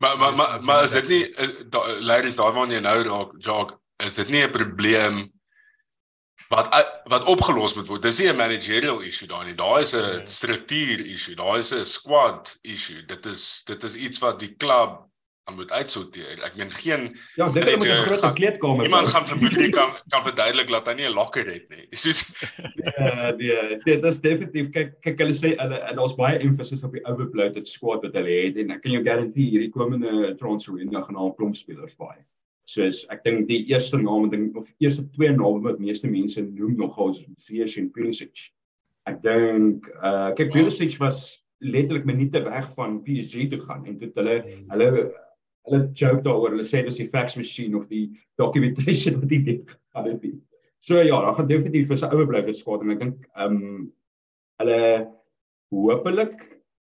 Maar 0.00 0.16
maar 0.18 0.36
maar, 0.36 0.64
maar 0.64 0.84
is 0.84 0.96
dit 0.96 1.08
nie 1.08 1.24
eh, 1.34 2.00
ladies 2.00 2.36
daar 2.36 2.52
waar 2.52 2.68
jy 2.68 2.80
nou 2.80 3.02
raak 3.04 3.36
jog, 3.38 3.76
is 4.04 4.14
dit 4.14 4.28
nie 4.28 4.44
'n 4.44 4.52
probleem 4.52 5.30
wat 6.48 6.68
wat 7.04 7.24
opgelos 7.24 7.74
moet 7.74 7.86
word. 7.86 8.02
Dis 8.02 8.18
nie 8.18 8.28
'n 8.28 8.36
managerial 8.36 9.00
issue 9.00 9.28
daar 9.28 9.44
nie. 9.44 9.54
Daar 9.54 9.80
is 9.80 9.94
'n 9.94 10.16
nee. 10.16 10.26
struktuur 10.26 11.06
issue. 11.06 11.34
Daar 11.34 11.58
is 11.58 11.72
'n 11.72 11.84
squad 11.84 12.58
issue. 12.62 13.04
Dit 13.06 13.26
is 13.26 13.62
dit 13.64 13.82
is 13.84 13.94
iets 13.94 14.18
wat 14.18 14.40
die 14.40 14.54
klub 14.56 15.09
gaan 15.50 15.58
moet 15.58 15.72
uitsorteer. 15.72 16.38
Ek 16.46 16.56
meen 16.56 16.70
geen 16.70 17.16
Ja, 17.36 17.50
dit 17.50 17.66
is 17.66 17.84
'n 17.84 18.06
groot 18.06 18.34
kleedkamer. 18.34 18.84
Iemand 18.84 19.08
gaan 19.08 19.26
vermoedelik 19.26 19.72
kan 19.72 19.90
kan 20.08 20.22
verduidelik 20.22 20.68
dat 20.68 20.86
hy 20.86 20.94
nie 20.94 21.08
'n 21.08 21.14
locker 21.14 21.46
het 21.46 21.68
nie. 21.68 21.86
Soos 21.90 22.32
Ja, 22.98 23.34
nee, 23.36 23.78
dit 23.84 24.04
is 24.04 24.20
definitief 24.20 24.70
kyk 24.70 25.00
kyk 25.00 25.18
hulle 25.18 25.34
sê 25.34 25.56
hulle 25.58 25.78
en 25.78 25.96
daar's 25.96 26.14
baie 26.14 26.38
emphasis 26.38 26.84
op 26.84 26.92
die 26.92 27.04
overbloated 27.04 27.68
squad 27.68 28.02
wat 28.02 28.14
hulle 28.14 28.46
het 28.46 28.56
en 28.56 28.70
ek 28.70 28.82
kan 28.82 28.92
jou 28.92 29.02
garandeer 29.02 29.50
hierdie 29.50 29.72
komende 29.72 30.36
transfer 30.38 30.74
window 30.74 31.02
gaan 31.02 31.16
al 31.16 31.34
klomp 31.34 31.56
spelers 31.56 31.96
baie. 31.96 32.22
Soos 32.64 33.06
ek 33.10 33.24
dink 33.24 33.48
die 33.48 33.66
eerste 33.66 33.98
naam 33.98 34.30
ding 34.30 34.54
of 34.56 34.72
eerste 34.78 35.10
twee 35.10 35.32
name 35.32 35.62
wat 35.62 35.78
meeste 35.78 36.06
mense 36.06 36.40
noem 36.40 36.76
nogal 36.76 37.10
is 37.10 37.26
Ziyech 37.36 37.76
en 37.76 37.90
Pulisic. 37.90 38.50
Ek 39.06 39.22
dink 39.22 39.88
uh 40.02 40.30
kyk 40.36 40.52
Pulisic 40.52 40.98
was 40.98 41.42
letterlik 41.60 42.04
minute 42.04 42.42
weg 42.42 42.72
van 42.72 43.02
PSG 43.04 43.48
toe 43.48 43.60
gaan 43.60 43.84
en 43.86 43.98
toe 43.98 44.10
hulle 44.14 44.36
hmm. 44.40 44.64
hulle 44.72 45.12
hulle 45.68 45.80
joke 45.94 46.22
daaroor. 46.26 46.54
Hulle 46.54 46.66
sê 46.66 46.82
dis 46.86 47.00
die 47.02 47.08
fax 47.08 47.36
machine 47.36 47.76
of 47.78 47.88
die 47.88 48.06
documentation 48.40 49.20
wat 49.20 49.28
die 49.32 49.42
ding 49.46 49.64
gaan 49.94 50.08
dit 50.08 50.22
nie. 50.28 50.36
So 50.80 51.00
ja, 51.02 51.20
daar 51.20 51.36
gaan 51.36 51.50
definitief 51.50 51.90
vir 51.90 52.00
sy 52.00 52.08
ouer 52.08 52.28
bly 52.28 52.44
geskaad 52.46 52.84
en 52.84 52.94
ek 52.96 53.02
dink 53.04 53.26
ehm 53.34 53.56
um, 53.56 53.88
hulle 54.60 54.80
hopelik 55.72 56.40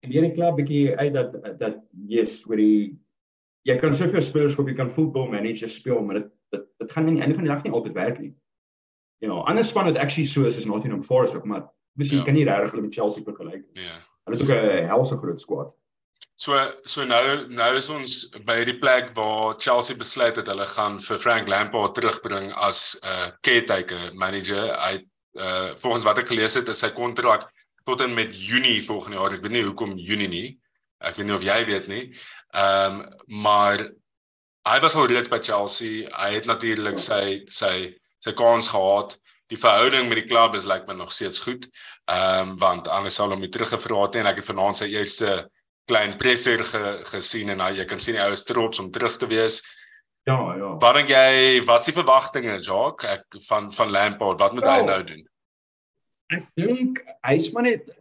leer 0.05 0.27
die 0.27 0.35
klub 0.35 0.57
bietjie 0.59 0.95
uit 0.99 1.13
dat 1.15 1.35
dat 1.59 1.81
yes, 2.09 2.43
oor 2.49 2.59
die 2.61 2.95
jy 3.65 3.75
kan 3.81 3.95
soveel 3.97 4.21
spelers 4.21 4.55
koop, 4.55 4.69
jy 4.69 4.77
kan 4.77 4.91
voetbal 4.91 5.29
manager 5.31 5.71
speel, 5.71 6.01
maar 6.05 6.21
dit 6.21 6.31
dit 6.53 6.65
dit 6.83 6.91
gaan 6.91 7.07
nie 7.09 7.21
einde 7.21 7.37
van 7.37 7.47
die 7.47 7.53
dag 7.53 7.63
nie 7.65 7.73
altyd 7.73 7.95
werk 7.97 8.19
nie. 8.21 8.33
Ja, 9.23 9.27
you 9.27 9.31
know, 9.31 9.45
anders 9.49 9.71
van 9.73 9.87
dit 9.89 9.97
actually 9.97 10.27
so 10.27 10.45
is 10.45 10.57
is 10.57 10.67
Nottingham 10.69 11.03
Forest 11.03 11.35
ook, 11.35 11.45
maar 11.45 11.65
miskien 11.97 12.19
ja. 12.21 12.25
kan 12.27 12.35
nie 12.35 12.45
regtig 12.45 12.75
hulle 12.75 12.85
met 12.85 12.93
Chelsea 12.93 13.23
vergelyk 13.23 13.63
nie. 13.73 13.87
Ja. 13.87 13.97
Hulle 14.27 14.37
het 14.37 14.45
ook 14.45 14.53
'n 14.55 14.87
helse 14.91 15.17
groot 15.17 15.41
squad. 15.41 15.75
So 16.35 16.57
so 16.83 17.05
nou 17.07 17.47
nou 17.47 17.69
is 17.79 17.87
ons 17.87 18.15
by 18.43 18.57
die 18.67 18.75
plek 18.79 19.13
waar 19.15 19.55
Chelsea 19.55 19.95
besluit 19.95 20.35
het 20.35 20.49
hulle 20.51 20.65
gaan 20.67 20.97
vir 20.99 21.21
Frank 21.23 21.47
Lampard 21.47 21.95
terugbring 21.95 22.49
as 22.59 22.97
'n 22.99 23.07
uh, 23.07 23.29
caretaker 23.41 24.11
manager. 24.13 24.73
Hy 24.75 24.99
uh 25.39 25.71
volgens 25.79 26.03
wat 26.03 26.19
ek 26.19 26.27
gelees 26.27 26.55
het 26.59 26.67
is 26.67 26.83
sy 26.83 26.91
kontrak 26.91 27.47
tot 27.87 28.01
en 28.01 28.13
met 28.13 28.35
Junie 28.35 28.83
volgende 28.83 29.17
jaar. 29.17 29.33
Ek 29.33 29.41
weet 29.41 29.51
nie 29.51 29.63
hoekom 29.63 29.95
Junie 29.95 30.27
nie. 30.27 30.59
Ek 30.99 31.15
weet 31.15 31.25
nie 31.25 31.35
of 31.35 31.43
jy 31.43 31.65
weet 31.71 31.87
nie. 31.87 32.03
Ehm 32.51 32.99
um, 32.99 33.03
maar 33.27 33.79
hy 34.67 34.79
was 34.81 34.95
al 34.95 35.07
reeds 35.07 35.31
by 35.31 35.39
Chelsea. 35.39 36.09
Hy 36.11 36.33
het 36.35 36.51
natuurlik 36.51 36.99
sy 36.99 37.45
sy 37.47 37.95
sy 38.19 38.33
kans 38.33 38.67
gehad. 38.67 39.15
Die 39.47 39.61
verhouding 39.61 40.09
met 40.09 40.19
die 40.19 40.27
klub 40.27 40.55
is 40.55 40.65
lyk 40.65 40.83
like 40.83 40.87
my 40.91 40.99
nog 40.99 41.11
steeds 41.15 41.39
goed. 41.39 41.69
Ehm 42.11 42.49
um, 42.51 42.55
want 42.59 42.87
anders 42.91 43.15
sal 43.15 43.31
hom 43.31 43.39
nie 43.39 43.53
teruggevra 43.55 44.03
het 44.03 44.15
en 44.19 44.27
ek 44.27 44.43
het 44.43 44.51
vanaand 44.51 44.83
sy 44.83 44.91
eerste 44.91 45.45
klein 45.89 46.17
presser 46.17 46.63
ge, 46.63 46.83
gesien 47.11 47.49
en 47.53 47.61
nou 47.61 47.71
jy 47.73 47.85
kan 47.85 48.01
sien 48.01 48.17
die 48.17 48.23
ou 48.23 48.33
is 48.33 48.45
trots 48.47 48.81
om 48.81 48.91
terug 48.91 49.17
te 49.21 49.29
wees. 49.29 49.61
Ja, 50.25 50.39
ja. 50.57 50.71
Wat 50.81 50.97
dink 50.97 51.11
jy, 51.13 51.61
wat 51.67 51.85
is 51.85 51.91
die 51.91 51.99
verwagtinge, 51.99 52.57
Jacques, 52.57 53.09
ek 53.11 53.41
van 53.45 53.69
van 53.75 53.91
Lampard, 53.93 54.41
wat 54.41 54.57
moet 54.57 54.65
oh, 54.65 54.73
hy 54.73 54.85
nou 54.87 55.01
doen? 55.11 55.23
Ek 56.33 56.47
dink 56.57 57.03
hy's 57.27 57.51
maar 57.53 57.67
net 57.69 57.91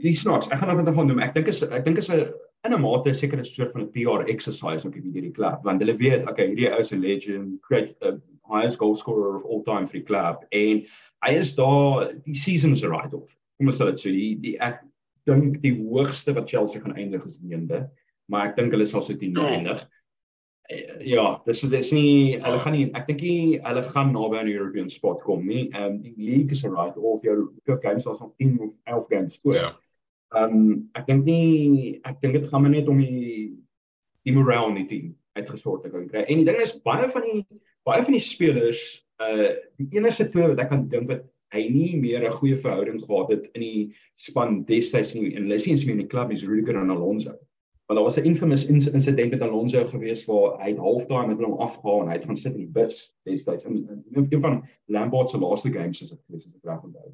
die 0.00 0.16
snaaks. 0.16 0.48
Ek 0.48 0.60
gaan 0.60 0.72
nog 0.72 0.84
net 0.84 0.96
gaan 0.96 1.10
noem. 1.12 1.20
Ek 1.24 1.36
dink 1.36 1.52
is 1.52 1.60
ek 1.64 1.84
dink 1.84 2.00
is 2.00 2.08
'n 2.12 2.24
in 2.66 2.72
'n 2.74 2.80
mate 2.80 3.14
seker 3.14 3.38
'n 3.38 3.44
soort 3.44 3.72
van 3.72 3.82
'n 3.82 3.92
PR 3.94 4.24
exercise 4.32 4.86
ook 4.86 4.94
hierdie 4.94 5.34
klub 5.38 5.62
want 5.62 5.80
hulle 5.80 5.96
weet 5.96 6.28
okay 6.28 6.48
hierdie 6.50 6.70
ou 6.72 6.80
is 6.80 6.92
'n 6.92 7.00
legend 7.00 7.60
great 7.62 7.94
uh, 8.02 8.16
highest 8.50 8.78
goal 8.78 8.96
scorer 8.96 9.36
of 9.36 9.44
all 9.44 9.62
time 9.62 9.86
vir 9.86 10.00
die 10.00 10.08
klub 10.10 10.44
en 10.50 10.84
hy 11.26 11.32
is 11.42 11.54
daar 11.54 12.12
die 12.24 12.34
season 12.34 12.72
is 12.72 12.82
write 12.82 13.16
off 13.16 13.36
kom 13.58 13.70
ons 13.70 13.78
sê 13.80 13.88
dit 13.90 14.00
so 14.00 14.10
die, 14.10 14.34
die 14.40 14.56
ek 14.60 14.82
dink 15.26 15.60
die 15.62 15.74
hoogste 15.76 16.34
wat 16.36 16.48
Chelsea 16.50 16.82
gaan 16.82 16.96
eindig 16.96 17.24
is 17.28 17.40
9de 17.42 17.84
maar 18.32 18.50
ek 18.50 18.56
dink 18.58 18.74
hulle 18.74 18.88
sal 18.88 19.04
so 19.04 19.14
10 19.14 19.36
ja. 19.36 19.46
eindig 19.54 19.82
uh, 20.72 21.00
ja 21.06 21.26
dis 21.46 21.64
dis 21.72 21.92
nie 21.94 22.36
hulle 22.42 22.60
gaan 22.64 22.76
nie 22.78 22.86
ek 22.98 23.08
dink 23.10 23.24
nie 23.26 23.58
hulle 23.64 23.86
gaan 23.94 24.14
naby 24.14 24.40
aan 24.40 24.50
die 24.50 24.58
European 24.58 24.90
spot 24.90 25.22
kom 25.26 25.46
nie 25.46 25.66
en 25.72 25.96
um, 25.96 25.98
die 26.02 26.14
league 26.18 26.56
is 26.56 26.64
a 26.64 26.70
write 26.70 27.00
off 27.00 27.26
jou 27.26 27.50
jou 27.68 27.80
games 27.82 28.06
is 28.06 28.22
nog 28.22 28.32
10 28.38 28.56
of 28.60 28.78
11 28.84 29.12
games 29.14 29.40
speel 29.40 29.60
ja 29.62 29.74
Ehm 30.34 30.54
um, 30.54 30.90
ek 30.98 31.06
dink 31.06 31.22
nie 31.28 32.00
ek 32.02 32.18
dink 32.22 32.34
dit 32.34 32.46
gaan 32.50 32.64
maar 32.64 32.74
net 32.74 32.88
om 32.90 32.98
die 32.98 33.54
die 34.26 34.34
morale 34.34 34.72
in 34.72 34.80
die 34.80 34.88
team 34.90 35.12
uitgesort 35.38 35.84
te 35.84 35.92
kan 35.92 36.08
kry. 36.10 36.24
En 36.26 36.40
die 36.40 36.48
ding 36.48 36.58
is 36.58 36.74
baie 36.82 37.06
van 37.12 37.22
die 37.22 37.44
baie 37.86 38.02
van 38.02 38.16
die 38.16 38.24
spelers 38.24 38.82
uh 39.22 39.52
die 39.78 39.86
enigste 39.94 40.26
twee 40.32 40.48
wat 40.50 40.62
ek 40.64 40.72
kan 40.72 40.88
dink 40.90 41.06
wat 41.12 41.22
hy 41.54 41.68
nie 41.70 41.96
meer 41.96 42.24
'n 42.24 42.38
goeie 42.38 42.56
verhouding 42.56 43.00
gehad 43.02 43.30
het 43.30 43.50
in 43.54 43.60
die 43.60 43.94
span 44.14 44.64
destyds 44.64 45.14
nie 45.14 45.34
en 45.34 45.46
hulle 45.46 45.58
sien 45.58 45.76
in 45.90 46.02
die 46.02 46.06
klub 46.06 46.32
is 46.32 46.44
Rudiger 46.44 46.76
en 46.76 46.90
Alonso. 46.90 47.36
Want 47.86 47.98
daar 47.98 48.02
was 48.02 48.18
'n 48.18 48.24
infamous 48.24 48.66
incident 48.66 49.30
met 49.30 49.42
Alonso 49.42 49.84
gewees 49.86 50.24
waar 50.26 50.58
hy 50.62 50.70
het 50.70 50.78
halftime 50.78 51.26
met 51.26 51.46
hom 51.46 51.58
afgehaal 51.58 52.02
en 52.02 52.08
hy 52.08 52.14
het 52.14 52.24
gaan 52.24 52.36
sit 52.36 52.54
in 52.54 52.66
die 52.66 52.72
bus 52.72 53.14
destyds 53.24 53.64
in 53.64 53.86
een 54.12 54.40
van 54.40 54.64
Lampard 54.86 55.30
se 55.30 55.38
laaste 55.38 55.72
games 55.72 56.02
as 56.02 56.12
ek 56.12 56.18
as 56.34 56.46
ek 56.46 56.64
reg 56.64 56.82
onthou. 56.82 57.12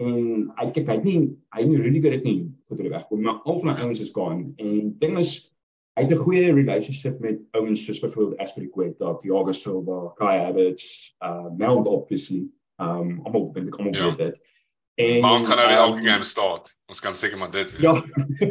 En 0.00 0.52
hy 0.58 0.70
kyk 0.70 0.88
hy 0.88 0.96
nie 1.04 1.36
hy 1.56 1.64
nie 1.64 1.78
Rudiger 1.78 2.12
het 2.12 2.24
nie 2.24 2.50
vir 2.68 2.82
die 2.82 2.90
weg 2.90 3.08
kom 3.08 3.22
maar 3.22 3.40
al 3.44 3.58
van 3.58 3.76
ouens 3.76 4.00
is 4.00 4.10
gaan 4.10 4.52
en 4.56 4.98
ding 4.98 5.18
is 5.18 5.52
hy 5.96 6.02
het 6.02 6.12
'n 6.12 6.24
goeie 6.24 6.52
relationship 6.52 7.20
met 7.20 7.40
ouens 7.52 7.84
soos 7.84 8.00
byvoorbeeld 8.00 8.40
Aspilicueta, 8.40 9.14
Thiago 9.14 9.52
Silva, 9.52 10.12
Kai 10.16 10.38
Havertz, 10.38 11.14
uh 11.20 11.48
Mount 11.56 11.88
obviously 11.88 12.48
um 12.82 13.20
almal 13.24 13.52
dink 13.52 13.72
ek 13.72 13.78
almal 13.78 13.94
ja. 13.94 14.10
weet 14.10 14.24
dit 14.26 14.40
En 14.94 15.20
maar 15.20 15.42
kan 15.42 15.56
nou 15.56 15.70
um, 15.70 15.76
elke 15.76 16.02
game 16.08 16.22
start. 16.22 16.76
Ons 16.86 17.00
kan 17.00 17.16
seker 17.16 17.38
maar 17.38 17.50
dit. 17.50 17.74
Ja. 17.80 17.94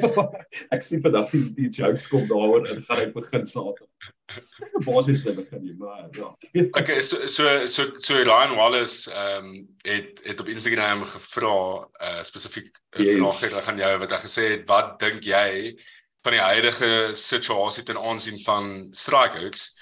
ek 0.76 0.82
sien 0.82 1.02
vandag 1.02 1.30
die, 1.30 1.44
die 1.54 1.70
jokes 1.70 2.08
kom 2.10 2.26
daaroor 2.30 2.65
en 2.65 2.82
gaan 2.88 3.02
ek 3.04 3.13
begin 3.13 3.46
Saterdag. 3.46 4.10
Ek 4.32 4.72
het 4.74 4.86
basies 4.88 5.22
begin 5.28 5.62
nie, 5.62 5.76
maar 5.78 6.08
ja. 6.17 6.32
okay, 6.80 6.98
so 7.06 7.28
so 7.30 7.65
so 7.70 7.91
so 8.02 8.17
Ryan 8.17 8.56
Wallace 8.58 9.12
ehm 9.12 9.52
um, 9.52 9.67
het 9.86 10.24
het 10.26 10.41
op 10.41 10.50
Instagram 10.50 11.06
gevra 11.13 11.58
uh 12.02 12.24
spesifiek 12.26 12.74
'n 12.98 13.06
yes. 13.06 13.22
vraag 13.22 13.41
het 13.46 13.70
aan 13.70 13.78
jou 13.78 13.94
wat 14.02 14.15
hy 14.15 14.22
gesê 14.26 14.48
het, 14.56 14.65
wat 14.67 14.98
dink 15.00 15.24
jy 15.24 15.78
van 16.26 16.38
die 16.38 16.41
huidige 16.41 16.91
situasie 17.13 17.84
ten 17.84 18.02
aansien 18.02 18.41
van 18.41 18.88
strikeouts? 18.91 19.78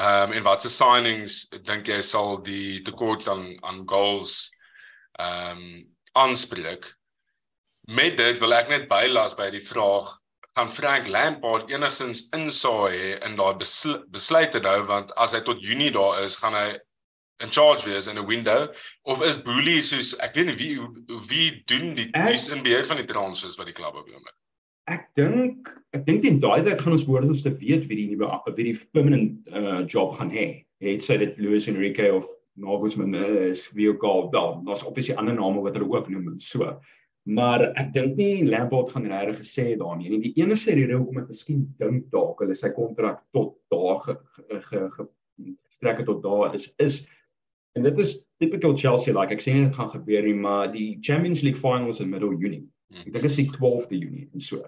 Ehm 0.00 0.30
um, 0.30 0.32
en 0.32 0.46
watse 0.46 0.70
signings 0.72 1.42
dink 1.68 1.88
jy 1.90 2.00
sal 2.00 2.38
die 2.44 2.80
tekort 2.86 3.28
aan 3.28 3.52
aan 3.68 3.82
goals 3.88 4.48
ehm 5.20 5.58
um, 5.58 5.66
aanspreek. 6.12 6.88
Met 7.92 8.16
dit 8.16 8.40
wil 8.40 8.56
ek 8.56 8.72
net 8.72 8.88
bylas 8.88 9.36
by 9.36 9.50
die 9.52 9.64
vraag 9.64 10.08
gaan 10.56 10.72
Frank 10.72 11.06
Lampard 11.06 11.70
enigstens 11.70 12.28
insaai 12.36 12.96
hê 12.96 13.10
in 13.26 13.36
daai 13.38 13.54
besluite 14.16 14.62
nou 14.64 14.78
want 14.88 15.12
as 15.16 15.36
hy 15.36 15.42
tot 15.46 15.62
Junie 15.62 15.92
daar 15.94 16.24
is, 16.24 16.38
gaan 16.40 16.56
hy 16.56 16.68
in 17.44 17.52
charge 17.52 17.86
wees 17.88 18.08
in 18.10 18.18
'n 18.18 18.26
window 18.26 18.68
of 19.04 19.22
is 19.22 19.36
Boelie 19.42 19.80
soos 19.82 20.16
ek 20.18 20.34
weet 20.34 20.50
nie 20.50 20.58
wie 20.64 20.74
wie 21.28 21.48
doen 21.72 21.94
die 21.94 22.10
dis 22.26 22.48
in 22.48 22.64
beheer 22.64 22.86
van 22.88 23.00
die 23.00 23.08
transfers 23.12 23.56
wat 23.60 23.68
die 23.68 23.76
klub 23.76 23.94
op 23.94 24.08
oomblik. 24.08 24.36
Ek 24.88 25.10
dink 25.18 25.68
ek 25.92 26.06
dink 26.06 26.24
in 26.24 26.38
daai 26.40 26.62
tyd 26.62 26.80
gaan 26.80 26.94
ons 26.94 27.04
behoort 27.04 27.28
ons 27.28 27.42
te 27.42 27.52
weet 27.60 27.88
wie 27.90 27.98
die 27.98 28.10
nuwe 28.12 28.30
wie 28.56 28.70
die 28.70 28.76
permanent 28.94 29.50
uh, 29.50 29.82
job 29.86 30.14
gaan 30.18 30.30
hê. 30.30 30.64
Het 30.80 31.04
sy 31.04 31.18
dit 31.20 31.36
Luis 31.42 31.68
Enrique 31.68 32.06
of 32.14 32.28
Nagelsmann 32.60 33.14
is 33.14 33.66
wie 33.76 33.88
ook 33.90 34.04
al 34.04 34.30
wel 34.30 34.62
daar's 34.66 34.84
obviously 34.84 35.14
ander 35.16 35.34
name 35.34 35.62
wat 35.62 35.76
hulle 35.76 35.90
ook 35.90 36.08
noem 36.08 36.38
so 36.40 36.74
maar 37.24 37.62
ek 37.76 37.92
dink 37.92 38.16
nie 38.16 38.46
Lampard 38.48 38.90
gaan 38.94 39.06
regtig 39.06 39.42
gesê 39.42 39.64
daar 39.78 39.96
nie 39.98 40.18
die 40.22 40.32
enigste 40.40 40.74
rede 40.74 40.96
hoekom 40.96 41.22
ek 41.22 41.30
miskien 41.32 41.62
dink 41.78 42.08
dalk 42.14 42.40
hulle 42.40 42.56
sy 42.56 42.72
kontrak 42.74 43.22
tot 43.36 43.56
daar 43.72 44.18
gestrek 45.68 46.02
het 46.02 46.08
tot 46.08 46.22
daar 46.24 46.56
is 46.56 46.70
is 46.78 47.02
en 47.76 47.86
dit 47.86 47.98
is 47.98 48.16
typical 48.42 48.76
Chelsea 48.76 49.14
like 49.14 49.34
ek 49.36 49.44
sê 49.44 49.54
dit 49.54 49.76
gaan 49.76 49.92
gebeur 49.92 50.26
nie 50.26 50.36
maar 50.36 50.72
die 50.72 50.98
Champions 51.06 51.44
League 51.46 51.60
finals 51.60 52.00
in 52.00 52.10
middel 52.10 52.34
Junie. 52.34 52.66
Ek 52.94 53.10
dink 53.10 53.18
dit 53.20 53.30
is 53.30 53.40
die 53.42 53.48
12de 53.54 53.98
Junie 54.04 54.28
en 54.34 54.40
so 54.40 54.62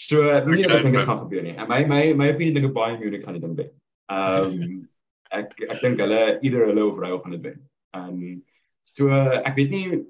so 0.00 0.22
nie 0.48 0.64
dat 0.64 0.78
ek 0.78 0.86
dink 0.88 0.96
dit 0.96 1.08
gaan 1.08 1.24
gebeur 1.24 1.44
nie 1.44 1.56
en 1.56 1.68
my 1.68 1.82
my 1.88 2.02
my 2.16 2.30
opinie 2.34 2.56
dink 2.56 2.70
ek 2.70 2.78
baie 2.78 2.96
Munich 2.98 3.26
gaan 3.26 3.36
dit 3.36 3.44
ding 3.44 3.58
wen 3.58 3.74
ehm 4.10 4.86
ek 5.34 5.54
ek 5.68 5.82
dink 5.82 6.00
hulle 6.02 6.22
ieder 6.46 6.66
hulle 6.70 6.86
of 6.86 6.98
rou 6.98 7.18
gaan 7.22 7.36
dit 7.36 7.44
wen. 7.46 7.60
Ehm 7.96 8.08
um, 8.08 8.40
so 8.86 9.10
ek 9.10 9.54
weet 9.58 9.74
nie 9.74 10.00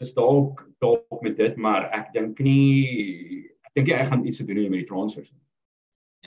is 0.00 0.14
dalk 0.16 0.64
dalk 0.80 1.20
met 1.24 1.36
dit 1.36 1.56
maar 1.60 1.90
ek 1.96 2.12
dink 2.16 2.40
nie 2.44 3.46
ek 3.68 3.74
dink 3.76 3.92
jy 3.92 4.00
gaan 4.08 4.24
iets 4.26 4.40
doen 4.40 4.62
met 4.72 4.82
die 4.82 4.88
transfers 4.88 5.30
nie. 5.32 5.44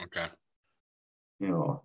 Okay. 0.06 0.28
Ja. 1.42 1.80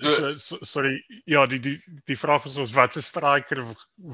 So, 0.00 0.36
so, 0.36 0.56
sorry 0.62 1.04
ja 1.26 1.44
die 1.46 1.58
die 1.60 1.76
die 2.08 2.16
vraag 2.16 2.46
is 2.48 2.56
ons 2.58 2.72
wat 2.74 2.94
se 2.96 3.02
striker 3.04 3.60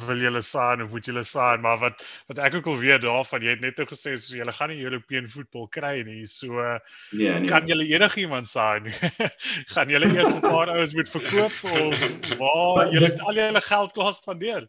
wil 0.06 0.20
julle 0.20 0.42
sign 0.42 0.82
of 0.82 0.90
moet 0.90 1.06
julle 1.06 1.22
sign? 1.24 1.62
Maar 1.64 1.78
wat 1.80 2.02
wat 2.28 2.40
ek 2.44 2.58
ook 2.58 2.66
al 2.72 2.80
weet 2.82 3.04
daarvan 3.04 3.46
jy 3.46 3.54
het 3.54 3.62
net 3.64 3.78
nou 3.80 3.86
gesê 3.88 4.16
so 4.18 4.36
julle 4.36 4.52
gaan 4.52 4.72
nie 4.72 4.82
European 4.82 5.28
voetbal 5.30 5.68
kry 5.78 6.02
nie 6.08 6.26
so 6.26 6.58
nee, 6.58 7.30
nee. 7.30 7.48
kan 7.48 7.70
julle 7.70 7.86
enigiemand 7.88 8.50
sign? 8.50 8.90
Gaan 9.72 9.94
julle 9.94 10.10
eers 10.12 10.34
'n 10.34 10.44
paar 10.44 10.72
ouens 10.74 10.94
moet 10.98 11.12
verkoop 11.14 11.56
of 11.70 12.04
waar? 12.42 12.92
Julle 12.92 13.12
al 13.22 13.40
julle 13.40 13.64
geld 13.70 13.92
klas 13.96 14.20
spandeer. 14.20 14.68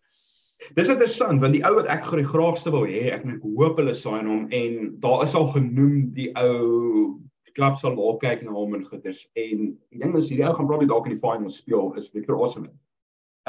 Dis 0.75 0.91
interessant 0.91 1.41
want 1.41 1.55
die 1.55 1.63
ou 1.65 1.73
wat 1.79 1.89
ek 1.89 2.05
graagste 2.05 2.71
wil 2.71 2.85
hê 2.85 3.09
ek 3.17 3.25
hoop 3.43 3.81
hulle 3.81 3.95
sign 3.95 4.29
hom 4.29 4.47
en 4.53 4.93
daar 5.03 5.25
is 5.25 5.35
al 5.35 5.49
genoem 5.55 6.13
die 6.13 6.29
ou 6.37 7.17
klub 7.55 7.77
sal 7.77 7.95
daar 7.97 8.17
kyk 8.21 8.43
na 8.43 8.53
hom 8.55 8.75
en 8.77 8.85
goeders 8.85 9.23
en 9.39 9.65
die 9.91 10.01
ding 10.01 10.15
is 10.17 10.29
hierdie 10.31 10.47
ou 10.47 10.53
gaan 10.57 10.67
probably 10.69 10.89
dalk 10.89 11.07
in 11.09 11.15
die 11.15 11.21
final 11.21 11.51
speel 11.53 11.93
is 11.99 12.09
Victor 12.13 12.37
Osimhen. 12.37 12.75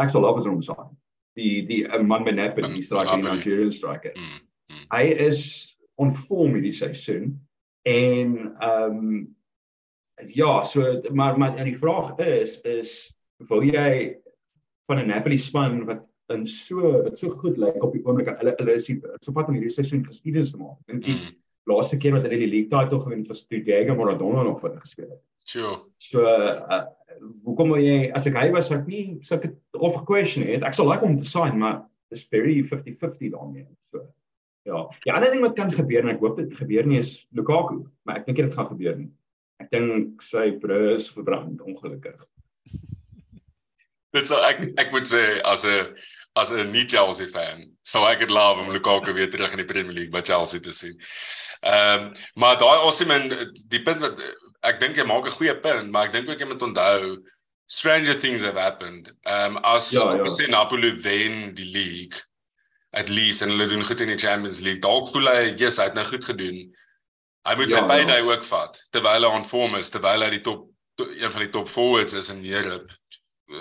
Ek 0.01 0.13
sal 0.13 0.25
love 0.25 0.41
as 0.41 0.49
hom 0.49 0.63
sign. 0.65 0.95
Die 1.39 1.63
die 1.69 1.83
uh, 1.87 2.03
man 2.03 2.25
met 2.27 2.39
Napoli, 2.39 2.73
die 2.75 2.85
striker, 2.85 3.21
die 3.21 3.29
Nigerian 3.29 3.73
striker. 3.73 4.15
Mm, 4.17 4.41
mm. 4.73 4.87
Hy 4.95 5.05
is 5.29 5.43
on 6.01 6.13
form 6.15 6.57
hierdie 6.57 6.75
seisoen 6.77 7.35
en 7.89 8.39
ehm 8.61 8.97
um, 8.97 9.13
ja, 10.37 10.63
so 10.69 11.01
maar 11.17 11.39
maar 11.41 11.57
en 11.57 11.65
die 11.65 11.79
vraag 11.79 12.13
is 12.21 12.59
is 12.69 12.95
wil 13.49 13.65
jy 13.65 14.17
van 14.91 15.01
'n 15.01 15.09
Napoli 15.09 15.39
span 15.39 15.85
wat 15.89 16.05
in 16.31 16.47
so 16.47 17.03
wat 17.03 17.19
so 17.19 17.31
goed 17.31 17.57
lyk 17.57 17.83
op 17.83 17.93
die 17.93 18.03
oomblik 18.05 18.29
hulle 18.39 18.55
hulle 18.59 18.75
is 18.75 18.91
so 19.25 19.33
pad 19.33 19.49
om 19.49 19.57
hierdie 19.57 19.73
seisoen 19.73 20.05
geskiedenis 20.07 20.53
te 20.53 20.61
maak. 20.61 20.77
Dink 20.87 21.07
jy 21.07 21.15
mm 21.15 21.39
laaste 21.69 21.99
keer 22.01 22.17
wat 22.17 22.25
hulle 22.27 22.41
die 22.41 22.49
league 22.51 22.71
title 22.71 23.01
gewen 23.03 23.21
het 23.23 23.29
was 23.29 23.45
toe 23.47 23.61
Diego 23.65 23.97
Maradona 23.99 24.43
nog 24.47 24.61
vir 24.63 24.79
gespeel 24.81 25.11
het. 25.11 25.23
Sure. 25.45 25.81
So 25.99 26.25
uh 26.25 26.87
hoekom 27.45 27.75
wil 27.75 27.83
jy 27.83 28.09
as 28.17 28.25
ek 28.31 28.37
hy 28.39 28.47
was 28.55 28.71
ek 28.73 28.87
nie 28.89 29.19
sou 29.27 29.37
ek 29.37 29.53
of 29.77 29.99
question 30.09 30.47
het. 30.47 30.65
Ek 30.65 30.77
sou 30.77 30.87
like 30.89 31.05
om 31.05 31.19
te 31.19 31.27
sign 31.29 31.59
maar 31.61 31.83
it's 32.11 32.25
very 32.33 32.63
50-50 32.65 33.35
daarmee. 33.35 33.67
So 33.85 34.07
ja. 34.69 34.87
Die 35.05 35.13
ander 35.13 35.33
ding 35.33 35.45
wat 35.45 35.57
kan 35.59 35.73
gebeur 35.75 36.05
en 36.05 36.15
ek 36.15 36.23
hoop 36.25 36.39
dit 36.41 36.55
gebeur 36.57 36.87
nie 36.89 37.01
is 37.01 37.27
Lukaku, 37.37 37.83
maar 38.05 38.21
ek 38.21 38.29
dink 38.29 38.41
dit 38.41 38.55
gaan 38.55 38.71
gebeur 38.73 38.97
nie. 39.03 39.11
Ek 39.61 39.69
dink 39.75 40.25
sy 40.25 40.51
brus 40.63 41.11
verbrand 41.13 41.61
ongelukkig. 41.61 42.17
Dit 44.17 44.27
sou 44.27 44.41
ek 44.43 44.65
ek 44.81 44.95
moet 44.95 45.07
sê 45.07 45.41
as 45.47 45.67
'n 45.69 45.93
as 46.33 46.51
'n 46.51 46.71
nie 46.71 46.87
Chelsea 46.87 47.27
fan, 47.27 47.71
sou 47.83 48.05
ek 48.07 48.19
dit 48.19 48.31
love 48.31 48.61
om 48.61 48.71
Lukaku 48.71 49.13
weer 49.13 49.31
terug 49.31 49.51
in 49.51 49.63
die 49.63 49.67
Premier 49.67 49.93
League 49.93 50.13
by 50.13 50.23
Chelsea 50.23 50.61
te 50.61 50.73
sien. 50.73 50.97
Ehm 51.61 52.07
um, 52.07 52.13
maar 52.35 52.59
daai 52.59 52.87
Osimhen 52.87 53.53
die 53.69 53.83
punt 53.83 53.99
wat 53.99 54.17
ek 54.63 54.81
dink 54.81 54.97
jy 54.97 55.05
maak 55.05 55.27
'n 55.27 55.39
goeie 55.39 55.57
punt, 55.61 55.91
maar 55.91 56.07
ek 56.07 56.13
dink 56.13 56.29
ook 56.29 56.39
jy 56.39 56.47
moet 56.47 56.63
onthou 56.63 57.19
stranger 57.67 58.19
things 58.19 58.43
have 58.43 58.59
happened. 58.59 59.13
Ehm 59.27 59.57
um, 59.57 59.63
as 59.65 59.91
ja, 59.91 60.15
ja. 60.15 60.29
sê 60.29 60.49
Napoli 60.49 60.93
wen 61.03 61.55
die 61.55 61.71
league 61.71 62.23
at 62.93 63.09
least 63.09 63.43
en 63.43 63.51
hulle 63.51 63.69
doen 63.71 63.85
goed 63.85 64.01
in 64.01 64.11
die 64.11 64.19
Champions 64.19 64.61
League. 64.61 64.81
Dalk 64.83 65.09
voel 65.09 65.29
hy, 65.31 65.55
"Yes, 65.57 65.77
hy 65.79 65.85
het 65.85 65.95
nou 65.95 66.05
goed 66.05 66.25
gedoen." 66.25 66.75
Hy 67.49 67.55
moet 67.57 67.71
ja, 67.71 67.79
sy 67.79 67.87
bydae 67.87 68.21
ja. 68.21 68.27
ook 68.33 68.45
vat 68.45 68.83
terwyl 68.91 69.25
hy 69.25 69.37
on 69.39 69.45
form 69.45 69.75
is, 69.79 69.91
terwyl 69.91 70.23
hy 70.23 70.31
die 70.31 70.45
top 70.45 70.67
to, 70.97 71.07
een 71.09 71.31
van 71.31 71.41
die 71.41 71.51
top 71.51 71.69
forwards 71.69 72.13
is 72.13 72.29
in 72.29 72.45
Europe. 72.45 72.93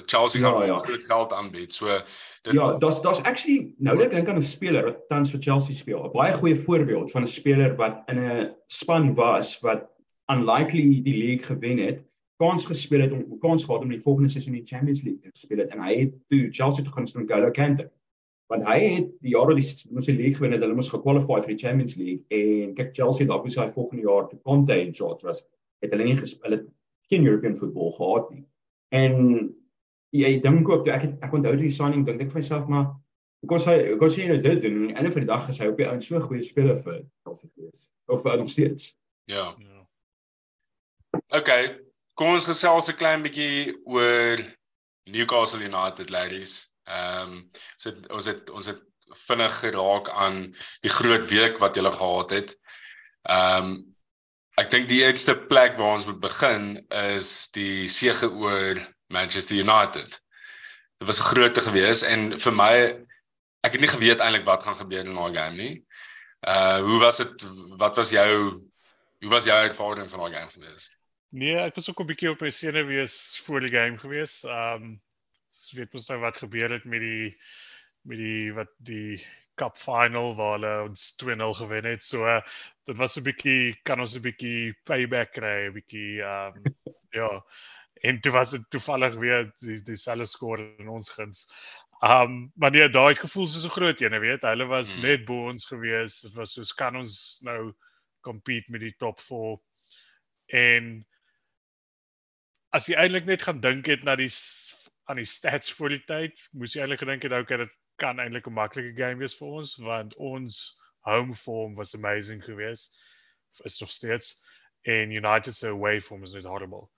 Chelsea 0.06 0.42
gaan 0.42 0.62
ja, 0.62 0.66
ja. 0.66 0.80
groot 0.80 1.06
geld 1.06 1.34
aanbied. 1.34 1.74
So 1.74 2.02
dit 2.42 2.54
Ja, 2.54 2.78
daar's 2.78 3.02
daar's 3.02 3.24
actually 3.24 3.74
nou 3.78 3.98
net 3.98 4.12
dink 4.12 4.30
aan 4.30 4.38
'n 4.38 4.42
speler 4.42 4.84
wat 4.84 5.08
tans 5.08 5.32
vir 5.32 5.42
Chelsea 5.42 5.76
speel. 5.76 6.04
'n 6.06 6.12
Baie 6.12 6.34
goeie 6.34 6.56
voorbeeld 6.56 7.12
van 7.12 7.24
'n 7.24 7.28
speler 7.28 7.76
wat 7.76 8.04
in 8.08 8.20
'n 8.20 8.52
span 8.68 9.14
was 9.16 9.60
wat 9.62 9.90
unlikely 10.32 11.02
die 11.04 11.18
league 11.18 11.44
gewen 11.44 11.78
het, 11.78 12.04
kans 12.38 12.66
gespeel 12.66 13.02
het 13.02 13.12
om 13.12 13.40
kans 13.40 13.64
gehad 13.64 13.82
om 13.82 13.90
die 13.90 14.02
volgende 14.02 14.30
seisoen 14.30 14.54
in 14.54 14.64
die 14.64 14.76
Champions 14.76 15.02
League 15.04 15.22
te 15.22 15.30
speel 15.34 15.58
het 15.58 15.70
en 15.70 15.82
hy 15.84 15.96
het 16.00 16.14
toe 16.28 16.48
Chelsea 16.52 16.84
toe 16.84 16.94
gaan 16.94 17.08
staan 17.08 17.28
Golo 17.28 17.52
Kante. 17.52 17.90
want 18.50 18.66
hy 18.66 18.80
het 18.80 19.10
die 19.22 19.36
jaar 19.36 19.52
die 19.54 19.66
mos 19.94 20.08
die 20.10 20.16
league 20.16 20.40
gewen 20.40 20.56
het, 20.56 20.64
hulle 20.66 20.74
moes 20.74 20.90
gekwalify 20.90 21.38
vir 21.44 21.52
die 21.54 21.62
Champions 21.62 21.96
League 22.00 22.24
en 22.34 22.72
kyk 22.74 22.96
Chelsea 22.98 23.28
het 23.28 23.34
obviously 23.36 23.68
hy 23.68 23.74
volgende 23.76 24.08
jaar 24.08 24.28
te 24.28 24.40
Conte 24.42 24.74
en 24.74 24.94
George 24.94 25.28
was 25.28 25.44
het 25.84 25.92
hulle 25.94 26.08
nie 26.08 26.18
gespeel 26.18 26.56
het 26.58 26.66
geen 27.12 27.28
European 27.28 27.56
football 27.56 27.92
gehad 27.92 28.32
nie. 28.34 28.44
En 28.90 29.54
jy 30.12 30.40
dink 30.42 30.70
ook 30.70 30.88
ek 30.88 31.02
het, 31.02 31.14
ek 31.22 31.34
onthou 31.34 31.56
die 31.58 31.72
signing 31.72 32.06
dink 32.06 32.22
ek 32.22 32.32
vir 32.32 32.42
myself 32.42 32.68
maar 32.68 32.90
Hoekom 33.40 33.60
sê 33.64 33.76
hoekom 33.94 34.10
sê 34.12 34.26
jy 34.26 34.32
nou 34.34 34.40
dit 34.44 34.64
doen? 34.66 34.80
Aan 34.80 34.88
die 34.90 34.96
einde 35.00 35.12
van 35.16 35.24
die 35.24 35.30
dag 35.30 35.46
is 35.52 35.60
hy 35.62 35.70
op 35.72 35.78
die 35.80 35.88
ou 35.88 36.00
so 36.04 36.20
goeie 36.26 36.44
speler 36.44 36.80
vir 36.84 36.98
Chelsea 37.24 37.48
gewees. 37.54 37.86
Of 38.12 38.26
uh, 38.28 38.36
nog 38.42 38.50
steeds. 38.52 38.90
Ja. 39.32 39.46
ja. 39.56 39.86
Okay, 41.40 41.70
kom 42.20 42.34
ons 42.36 42.48
gesels 42.50 42.92
'n 42.92 43.00
klein 43.00 43.24
bietjie 43.24 43.78
oor 43.88 44.44
Newcastle 45.08 45.64
United 45.64 46.12
ladies. 46.12 46.74
Ehm 46.84 47.32
um, 47.32 47.50
so 47.78 47.96
ons 48.10 48.28
het 48.28 48.52
ons 48.52 48.68
het 48.74 48.84
vinnig 49.28 49.56
geraak 49.64 50.10
aan 50.10 50.42
die 50.84 50.92
groot 50.92 51.26
week 51.32 51.64
wat 51.64 51.80
julle 51.80 51.96
gehad 51.96 52.36
het. 52.36 52.58
Ehm 53.24 53.72
um, 53.72 53.72
ek 54.60 54.68
dink 54.72 54.90
die 54.92 55.00
eerste 55.06 55.38
plek 55.48 55.78
waar 55.80 55.96
ons 55.96 56.06
moet 56.10 56.20
begin 56.20 56.74
is 56.92 57.48
die 57.56 57.88
sege 57.88 58.28
oor 58.28 58.76
Manchester 59.10 59.58
United. 59.58 60.22
Dit 60.98 61.08
was 61.08 61.20
'n 61.20 61.30
grootte 61.32 61.62
gewees 61.62 62.02
en 62.04 62.40
vir 62.40 62.54
my 62.54 62.74
ek 63.64 63.72
het 63.72 63.82
nie 63.82 63.90
geweet 63.90 64.20
eintlik 64.20 64.46
wat 64.46 64.64
gaan 64.64 64.76
gebeur 64.76 65.06
in 65.06 65.16
daai 65.16 65.34
game 65.34 65.56
nie. 65.56 65.86
Uh 66.48 66.80
hoe 66.80 67.00
was 67.00 67.18
dit 67.18 67.46
wat 67.78 67.96
was 67.96 68.10
jou 68.10 68.30
hoe 69.20 69.30
was 69.30 69.46
jou 69.46 69.58
ervaring 69.58 70.10
van 70.10 70.20
daai 70.20 70.34
game 70.34 70.52
gewees? 70.52 70.96
Nee, 71.30 71.58
ek 71.58 71.76
was 71.76 71.90
ook 71.90 72.00
'n 72.00 72.10
bietjie 72.12 72.30
op 72.30 72.42
my 72.42 72.50
senuwees 72.50 73.42
voor 73.46 73.60
die 73.60 73.74
game 73.74 73.98
gewees. 73.98 74.44
Um 74.44 75.02
weet 75.74 75.94
mos 75.94 76.08
nou 76.08 76.20
wat 76.20 76.38
gebeur 76.38 76.72
het 76.72 76.86
met 76.86 77.02
die 77.02 77.38
met 78.02 78.18
die 78.18 78.54
wat 78.54 78.72
die 78.78 79.26
cup 79.60 79.78
final 79.78 80.36
waar 80.36 80.56
hulle 80.58 80.74
ons 80.88 81.16
2-0 81.24 81.54
gewen 81.62 81.86
het. 81.86 82.04
So 82.04 82.26
uh, 82.26 82.42
dit 82.86 82.98
was 82.98 83.18
'n 83.18 83.24
bietjie 83.24 83.80
kan 83.84 84.00
ons 84.00 84.16
'n 84.16 84.22
bietjie 84.22 84.74
payback 84.84 85.34
kry, 85.34 85.68
'n 85.68 85.74
bietjie 85.74 86.22
um 86.24 86.64
ja. 87.20 87.30
En 88.02 88.22
toe 88.22 88.32
was 88.32 88.52
dit 88.56 88.64
toevallig 88.70 89.16
weer 89.20 89.52
die 89.60 89.82
dieselfde 89.84 90.26
skoor 90.26 90.60
in 90.60 90.90
ons 90.90 91.10
guns. 91.10 91.46
Um 92.00 92.52
maar 92.56 92.72
nee, 92.72 92.90
daai 92.90 93.16
gevoel 93.16 93.48
soos 93.48 93.66
'n 93.66 93.76
groot 93.76 94.02
een, 94.02 94.20
weet, 94.20 94.42
hulle 94.42 94.66
was 94.66 94.94
hmm. 94.94 95.02
net 95.02 95.26
bo 95.26 95.50
ons 95.50 95.66
gewees. 95.66 96.20
Dit 96.20 96.34
was 96.34 96.54
soos 96.54 96.74
kan 96.74 96.96
ons 96.96 97.40
nou 97.44 97.74
compete 98.22 98.72
met 98.72 98.82
die 98.82 98.96
top 98.98 99.20
4 99.20 99.60
en 100.48 101.06
as 102.70 102.88
jy 102.88 102.96
eintlik 102.96 103.26
net 103.26 103.42
gaan 103.42 103.60
dink 103.60 103.86
het 103.86 104.04
na 104.04 104.16
die 104.16 104.32
aan 105.10 105.18
die 105.18 105.26
stats 105.26 105.72
vir 105.74 105.90
die 105.90 106.04
tyd, 106.06 106.42
moes 106.54 106.76
jy 106.76 106.84
eintlik 106.84 107.02
gedink 107.02 107.24
het 107.26 107.34
okay, 107.34 107.58
dit 107.58 107.72
kan 107.98 108.20
eintlik 108.20 108.48
'n 108.48 108.54
maklike 108.54 108.94
game 108.96 109.20
wees 109.20 109.36
vir 109.40 109.48
ons 109.60 109.76
want 109.84 110.16
ons 110.16 110.80
home 111.08 111.34
form 111.34 111.76
was 111.76 111.96
amazing 111.96 112.44
geweest. 112.44 112.96
Is 113.66 113.80
nog 113.82 113.92
steeds 113.92 114.44
en 114.86 115.12
United 115.12 115.56
se 115.56 115.68
away 115.68 116.00
form 116.00 116.24
is 116.24 116.34
net 116.34 116.46
horrible. 116.46 116.90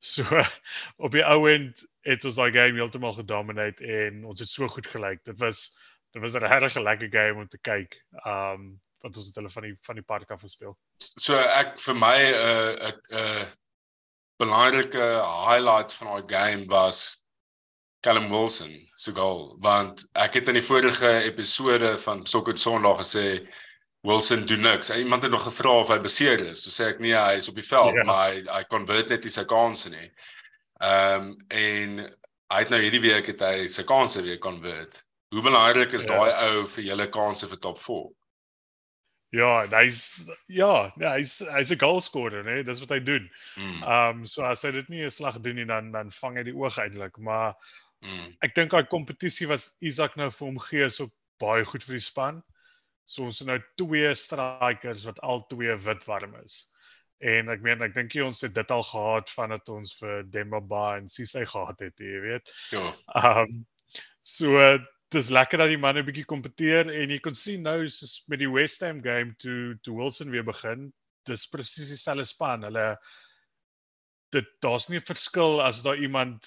So 0.00 0.24
op 1.04 1.12
die 1.12 1.24
ou 1.24 1.44
end 1.50 1.84
het 2.08 2.24
ons 2.24 2.38
daai 2.40 2.50
game 2.52 2.80
heeltemal 2.80 3.12
gedominate 3.12 3.84
en 3.84 4.24
ons 4.24 4.40
het 4.40 4.48
so 4.48 4.68
goed 4.68 4.88
gelyk. 4.88 5.24
Dit 5.28 5.38
was 5.38 5.68
dit 6.10 6.22
was 6.22 6.34
'n 6.34 6.44
regtig 6.44 6.82
lekker 6.82 7.10
game 7.12 7.40
om 7.40 7.48
te 7.48 7.58
kyk. 7.58 7.94
Um 8.24 8.80
want 9.00 9.16
ons 9.16 9.26
het 9.26 9.36
hulle 9.36 9.50
van 9.50 9.62
die 9.62 9.76
van 9.82 9.94
die 9.94 10.04
park 10.04 10.30
af 10.30 10.40
gespeel. 10.40 10.76
So 10.98 11.36
ek 11.36 11.78
vir 11.78 11.94
my 11.94 12.18
'n 12.18 12.34
uh, 12.34 12.88
'n 12.88 13.16
uh, 13.16 13.46
belangrike 14.40 15.06
highlight 15.46 15.92
van 15.92 16.08
daai 16.08 16.28
game 16.28 16.66
was 16.66 17.20
Callum 18.00 18.30
Wilson 18.30 18.72
se 18.96 19.12
goal 19.12 19.56
want 19.60 20.08
ek 20.16 20.34
het 20.34 20.48
in 20.48 20.56
die 20.56 20.64
vorige 20.64 21.22
episode 21.22 21.98
van 21.98 22.26
Soccer 22.26 22.56
Sondag 22.58 23.02
gesê 23.02 23.46
Wilson 24.00 24.46
doen 24.46 24.60
niks. 24.60 24.90
Iemand 24.90 25.22
het 25.22 25.30
nog 25.30 25.42
gevra 25.42 25.70
of 25.70 25.88
hy 25.88 26.00
beseer 26.00 26.40
is. 26.40 26.62
So 26.64 26.72
sê 26.72 26.88
ek 26.94 27.02
nee, 27.04 27.16
hy 27.16 27.36
is 27.40 27.48
op 27.48 27.58
die 27.58 27.66
veld, 27.66 27.98
ja. 27.98 28.04
maar 28.08 28.30
hy 28.30 28.44
hy 28.48 28.62
convert 28.72 29.12
net 29.12 29.26
sy 29.28 29.44
kansse 29.48 29.92
nie. 29.92 30.08
Ehm 30.80 31.28
um, 31.28 31.34
en 31.48 31.98
hy 32.50 32.62
het 32.64 32.72
nou 32.72 32.80
hierdie 32.80 33.02
week 33.04 33.28
het 33.30 33.44
hy 33.44 33.66
sy 33.68 33.84
kansse 33.88 34.22
weer 34.24 34.40
convert. 34.42 35.02
Hoe 35.30 35.42
belangrik 35.44 35.92
is 35.94 36.08
ja. 36.08 36.16
daai 36.16 36.48
ou 36.48 36.64
vir 36.66 36.88
julle 36.88 37.06
kansse 37.12 37.48
vir 37.50 37.60
top 37.62 37.78
4? 37.82 38.08
Ja, 39.36 39.50
hy's 39.70 40.00
ja, 40.50 40.90
ja, 40.98 41.12
hy's 41.14 41.36
hy's 41.52 41.70
'n 41.70 41.78
goalscorer, 41.78 42.42
né? 42.42 42.62
Dis 42.66 42.80
wat 42.82 42.96
hy 42.96 42.98
doen. 43.04 43.28
Hmm. 43.54 43.82
Ehm 43.82 44.16
mm. 44.16 44.24
um, 44.24 44.26
so 44.26 44.42
as 44.48 44.64
hy 44.64 44.72
dit 44.74 44.88
nie 44.88 45.04
'n 45.04 45.10
slag 45.10 45.38
doen 45.44 45.60
nie 45.60 45.68
dan 45.68 45.92
dan 45.92 46.10
vang 46.10 46.40
hy 46.40 46.48
die 46.48 46.56
oog 46.56 46.80
eintlik, 46.82 47.18
maar 47.18 47.54
mm. 48.02 48.36
ek 48.42 48.56
dink 48.56 48.72
daai 48.72 48.88
kompetisie 48.88 49.46
was 49.46 49.70
Isak 49.80 50.16
nou 50.16 50.30
vir 50.30 50.46
hom 50.46 50.58
gee 50.58 50.88
is 50.88 51.00
ook 51.00 51.12
baie 51.38 51.64
goed 51.64 51.84
vir 51.84 52.00
die 52.00 52.08
span. 52.08 52.42
So 53.10 53.26
ons 53.26 53.40
het 53.42 53.48
nou 53.50 53.58
twee 53.80 54.12
strikers 54.14 55.06
wat 55.08 55.18
al 55.26 55.42
twee 55.50 55.74
wit 55.86 56.06
warm 56.06 56.36
is. 56.44 56.60
En 57.20 57.50
ek 57.52 57.64
meen 57.64 57.82
ek 57.84 57.96
dink 57.96 58.14
jy 58.16 58.22
ons 58.24 58.44
het 58.46 58.54
dit 58.56 58.70
al 58.72 58.84
gehad 58.86 59.32
vandat 59.34 59.68
ons 59.74 59.96
vir 59.98 60.22
Demba 60.32 60.60
Ba 60.64 60.84
en 61.00 61.10
Sisay 61.12 61.44
gehad 61.48 61.82
het, 61.84 61.98
jy 62.00 62.22
weet. 62.28 62.54
Ja. 62.72 62.94
Ehm 63.20 63.42
um, 63.42 63.60
so 64.30 64.62
dis 65.10 65.30
lekker 65.34 65.58
dat 65.58 65.72
die 65.72 65.80
manne 65.80 66.04
bietjie 66.06 66.26
kompeteer 66.28 66.90
en 66.94 67.10
jy 67.10 67.18
kon 67.24 67.34
sien 67.34 67.64
nou 67.66 67.78
soos 67.90 68.20
met 68.30 68.38
die 68.44 68.50
West 68.52 68.84
Ham 68.86 69.00
game 69.02 69.34
toe 69.42 69.74
toe 69.82 69.96
Wilson 69.98 70.30
weer 70.30 70.46
begin, 70.46 70.86
dis 71.26 71.48
presies 71.50 71.90
dieselfde 71.90 72.28
span. 72.30 72.68
Hulle 72.68 72.92
dit 74.36 74.46
daar's 74.62 74.86
nie 74.88 75.00
'n 75.00 75.08
verskil 75.08 75.58
as 75.64 75.82
daar 75.82 75.98
iemand 75.98 76.46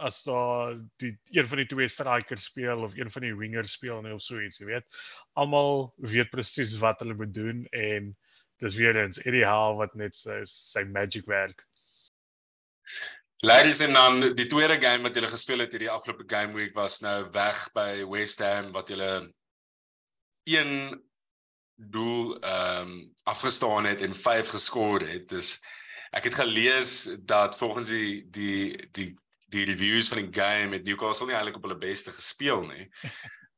as 0.00 0.22
daar 0.26 0.74
die 1.02 1.12
een 1.34 1.46
van 1.46 1.62
die 1.62 1.68
twee 1.70 1.88
strikers 1.88 2.48
speel 2.50 2.82
of 2.86 2.96
een 2.96 3.10
van 3.10 3.26
die 3.26 3.34
wingers 3.36 3.76
speel 3.76 4.00
of 4.14 4.22
so 4.24 4.40
iets, 4.40 4.60
jy 4.60 4.68
weet. 4.70 4.86
Almal 5.38 5.92
weet 6.12 6.32
presies 6.32 6.76
wat 6.82 7.00
hulle 7.04 7.16
moet 7.18 7.34
doen 7.34 7.64
en 7.76 8.14
dis 8.60 8.76
weer 8.76 8.96
eens 8.96 9.20
Eddie 9.24 9.46
Howe 9.46 9.78
wat 9.80 9.96
net 9.96 10.16
sy 10.16 10.40
sy 10.48 10.84
magic 10.88 11.28
werk. 11.30 11.64
Ladies 13.42 13.80
en 13.80 13.96
dan 13.96 14.34
die 14.36 14.48
tweede 14.52 14.76
game 14.80 15.06
wat 15.06 15.16
julle 15.16 15.30
gespeel 15.32 15.64
het 15.64 15.72
hierdie 15.72 15.92
afgelope 15.92 16.26
game 16.28 16.52
week 16.52 16.74
was 16.76 17.00
nou 17.00 17.30
weg 17.32 17.62
by 17.76 18.02
West 18.04 18.42
Ham 18.44 18.72
wat 18.76 18.92
julle 18.92 19.30
een 20.48 20.74
doel 21.80 22.36
ehm 22.40 22.90
um, 22.90 23.12
afgestaan 23.24 23.86
het 23.88 24.02
en 24.04 24.16
5 24.16 24.48
geskoor 24.48 25.00
het. 25.00 25.28
Dus 25.28 25.56
ek 26.10 26.24
het 26.28 26.34
gelees 26.34 27.08
dat 27.24 27.56
volgens 27.56 27.88
die 27.88 28.28
die 28.30 28.88
die 28.92 29.14
die 29.50 29.64
reviews 29.68 30.08
van 30.08 30.22
die 30.22 30.40
game 30.40 30.76
het 30.76 30.86
Newcastle 30.86 31.26
nie 31.26 31.36
eintlik 31.36 31.58
op 31.58 31.66
hulle 31.68 31.78
beste 31.80 32.14
gespeel 32.14 32.64
nie. 32.68 32.86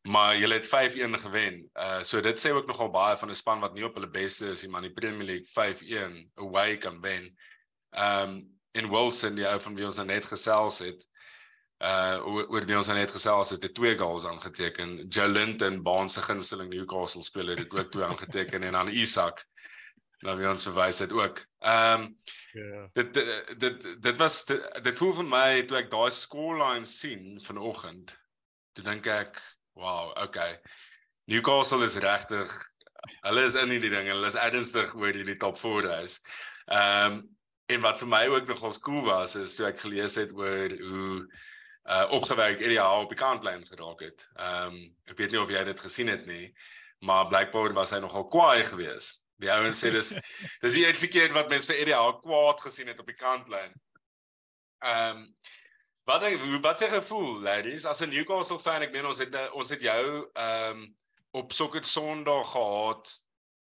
Maar 0.09 0.35
julle 0.37 0.59
het 0.59 0.67
5-1 0.67 1.21
gewen. 1.25 1.63
Uh 1.79 2.01
so 2.03 2.21
dit 2.21 2.41
sê 2.41 2.51
ook 2.51 2.67
nogal 2.67 2.91
baie 2.91 3.17
van 3.17 3.31
'n 3.31 3.39
span 3.39 3.61
wat 3.61 3.75
nie 3.75 3.85
op 3.87 3.95
hulle 3.95 4.11
beste 4.11 4.51
is 4.51 4.63
nie, 4.63 4.71
maar 4.71 4.83
die 4.83 4.93
Premier 4.93 5.27
League 5.27 5.47
5-1 5.47 6.31
away 6.35 6.77
kan 6.77 7.01
wen. 7.01 7.31
Um, 7.91 8.61
en 8.73 8.89
Wilson 8.91 9.35
die 9.37 9.47
ou 9.47 9.61
van 9.61 9.75
wie 9.77 9.85
ons 9.87 9.97
nou 10.01 10.07
net 10.07 10.25
gesels 10.25 10.79
het 10.79 11.07
uh 11.83 12.23
oor 12.25 12.65
wie 12.67 12.77
ons 12.79 12.87
nou 12.87 12.99
net 12.99 13.11
gesels 13.11 13.51
het, 13.51 13.63
het 13.63 13.75
twee 13.75 13.97
goals 13.99 14.25
aangeteken. 14.25 15.09
Jolinton 15.09 15.83
Baan 15.83 16.11
se 16.11 16.23
gunsteling 16.23 16.71
Newcastle 16.71 17.23
speler 17.23 17.59
het 17.59 17.75
ook 17.75 17.91
twee 17.91 18.05
aangeteken 18.05 18.63
en 18.63 18.73
dan 18.73 18.89
Isak 18.89 19.47
nou 20.23 20.37
wie 20.39 20.49
ons 20.49 20.67
verwys 20.69 21.03
het 21.05 21.13
ook. 21.13 21.45
Ehm 21.61 22.07
um, 22.07 22.09
ja. 22.53 22.87
Dit 22.95 23.15
dit 23.59 23.87
dit 24.03 24.17
was 24.21 24.45
dit, 24.45 24.67
dit 24.85 24.97
voel 24.97 25.15
vir 25.21 25.29
my 25.29 25.63
toe 25.67 25.79
ek 25.81 25.91
daai 25.93 26.11
scoreline 26.13 26.89
sien 26.89 27.41
vanoggend. 27.41 28.13
Toe 28.77 28.85
dink 28.85 29.07
ek, 29.07 29.41
wow, 29.79 30.13
okay. 30.23 30.59
Newcastle 31.31 31.85
is 31.85 31.97
regtig 32.03 32.53
hulle 33.27 33.45
is 33.45 33.57
in 33.59 33.71
hierdie 33.73 33.91
ding. 33.91 34.09
Hulle 34.13 34.29
is 34.31 34.39
ernstig 34.39 34.95
oor 34.95 35.15
hierdie 35.15 35.39
top 35.41 35.59
4 35.59 35.89
reis. 35.91 36.21
Ehm 36.67 37.19
um, 37.19 37.23
En 37.73 37.81
wat 37.81 38.01
vir 38.03 38.09
my 38.11 38.27
ook 38.29 38.49
nogals 38.49 38.81
cool 38.85 39.05
was 39.07 39.37
is 39.39 39.57
so 39.57 39.67
ek 39.69 39.81
gelees 39.81 40.19
het 40.21 40.33
oor 40.37 40.73
hoe 40.77 41.11
uh 41.83 42.05
opgewerk 42.15 42.61
ideaal 42.63 43.05
op 43.05 43.11
die 43.11 43.19
kantlyn 43.19 43.65
geraak 43.67 44.05
het. 44.05 44.27
Ehm 44.35 44.75
um, 44.75 44.79
ek 45.11 45.19
weet 45.19 45.35
nie 45.35 45.41
of 45.41 45.51
jy 45.51 45.63
dit 45.67 45.85
gesien 45.87 46.11
het 46.13 46.27
nie, 46.27 46.53
maar 47.07 47.31
blykbaar 47.31 47.75
was 47.79 47.95
hy 47.95 48.01
nogal 48.03 48.29
kwaai 48.31 48.63
geweest. 48.67 49.22
Die 49.43 49.51
ouens 49.51 49.81
sê 49.83 49.91
dis 49.91 50.13
dis 50.63 50.77
die 50.79 50.85
eerste 50.87 51.11
keer 51.11 51.35
wat 51.35 51.51
mense 51.51 51.71
vir 51.71 51.83
ideaal 51.83 52.21
kwaad 52.23 52.63
gesien 52.63 52.91
het 52.93 53.01
op 53.03 53.11
die 53.11 53.19
kantlyn. 53.19 53.75
Ehm 54.83 55.19
um, 55.19 55.27
wat 56.11 56.25
ek, 56.27 56.41
wat 56.65 56.81
sê 56.83 56.88
gevoel 56.90 57.43
ladies 57.43 57.87
as 57.87 58.03
'n 58.03 58.11
Newcastle 58.11 58.59
fan 58.59 58.83
ek 58.87 58.95
meen 58.95 59.07
ons 59.07 59.21
het 59.23 59.37
ons 59.53 59.71
het 59.75 59.83
jou 59.83 60.07
ehm 60.35 60.83
um, 60.83 60.88
op 61.33 61.53
Soccer 61.53 61.85
Sondag 61.85 62.51
gehad 62.53 63.13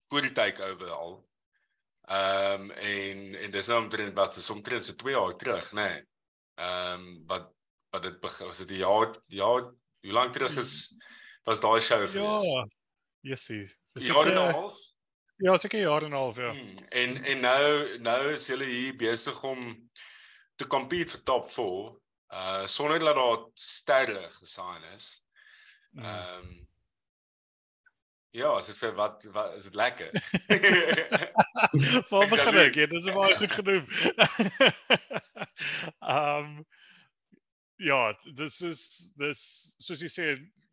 voor 0.10 0.22
die 0.22 0.32
takeover 0.32 0.92
al. 0.96 1.16
Ehm 2.10 2.70
um, 2.70 2.72
en 2.72 3.36
en 3.36 3.52
dis 3.52 3.68
nou 3.68 3.82
omtrent 3.84 4.16
wat 4.18 4.38
is 4.42 4.50
omtrent 4.50 4.86
so 4.86 4.94
2 4.94 5.14
jaar 5.14 5.36
terug, 5.38 5.72
nê. 5.74 5.90
Nee. 5.90 6.06
Ehm 6.56 6.94
um, 6.94 7.24
wat 7.28 7.52
wat 7.94 8.04
dit 8.04 8.22
was 8.22 8.58
dit 8.58 8.68
die 8.68 8.84
jaar 8.86 9.14
ja, 9.28 9.54
hoe 10.02 10.14
lank 10.14 10.34
terug 10.34 10.58
is 10.58 10.96
was 11.46 11.62
daai 11.62 11.82
show 11.82 12.02
ja, 12.02 12.08
gewees? 12.08 12.46
Ja. 12.46 12.68
Jessie. 13.22 13.66
Dis 13.94 14.06
jaar 14.06 14.26
en 14.26 14.38
'n 14.38 14.54
half. 14.54 14.78
Ja, 15.40 15.58
seker 15.58 15.80
jaar 15.80 16.04
en 16.04 16.12
'n 16.12 16.20
half, 16.20 16.36
ja. 16.36 16.52
Hmm, 16.52 16.76
en 16.90 17.24
en 17.24 17.40
nou 17.40 17.98
nou 18.00 18.32
is 18.32 18.48
hulle 18.48 18.66
hier 18.66 18.96
besig 18.96 19.44
om 19.44 19.90
te 20.56 20.68
compete 20.68 21.16
vir 21.16 21.24
top 21.24 21.52
4. 21.52 21.96
Uh 22.30 22.66
sonder 22.66 23.00
dat 23.00 23.16
daar 23.16 23.46
sterre 23.54 24.28
gesign 24.42 24.84
is. 24.96 25.24
Mm. 25.92 26.04
Ehm 26.04 26.40
um, 26.40 26.68
Ja, 28.32 28.50
as 28.54 28.68
dit 28.70 28.78
vir 28.78 28.92
wat, 28.94 29.24
wat 29.34 29.56
is 29.58 29.64
dit 29.64 29.76
lekker? 29.76 30.12
Waar 32.10 32.28
begin 32.34 32.58
ek? 32.62 32.76
Ja, 32.78 32.86
dis 32.86 33.08
baie 33.10 33.38
goed 33.40 33.56
genoem. 33.58 33.88
Ehm 36.14 36.46
um, 36.46 36.52
ja, 37.80 38.14
dis 38.38 38.62
is 38.68 38.82
dis 39.20 39.44
soos 39.80 40.02
jy 40.04 40.12
sê 40.12 40.30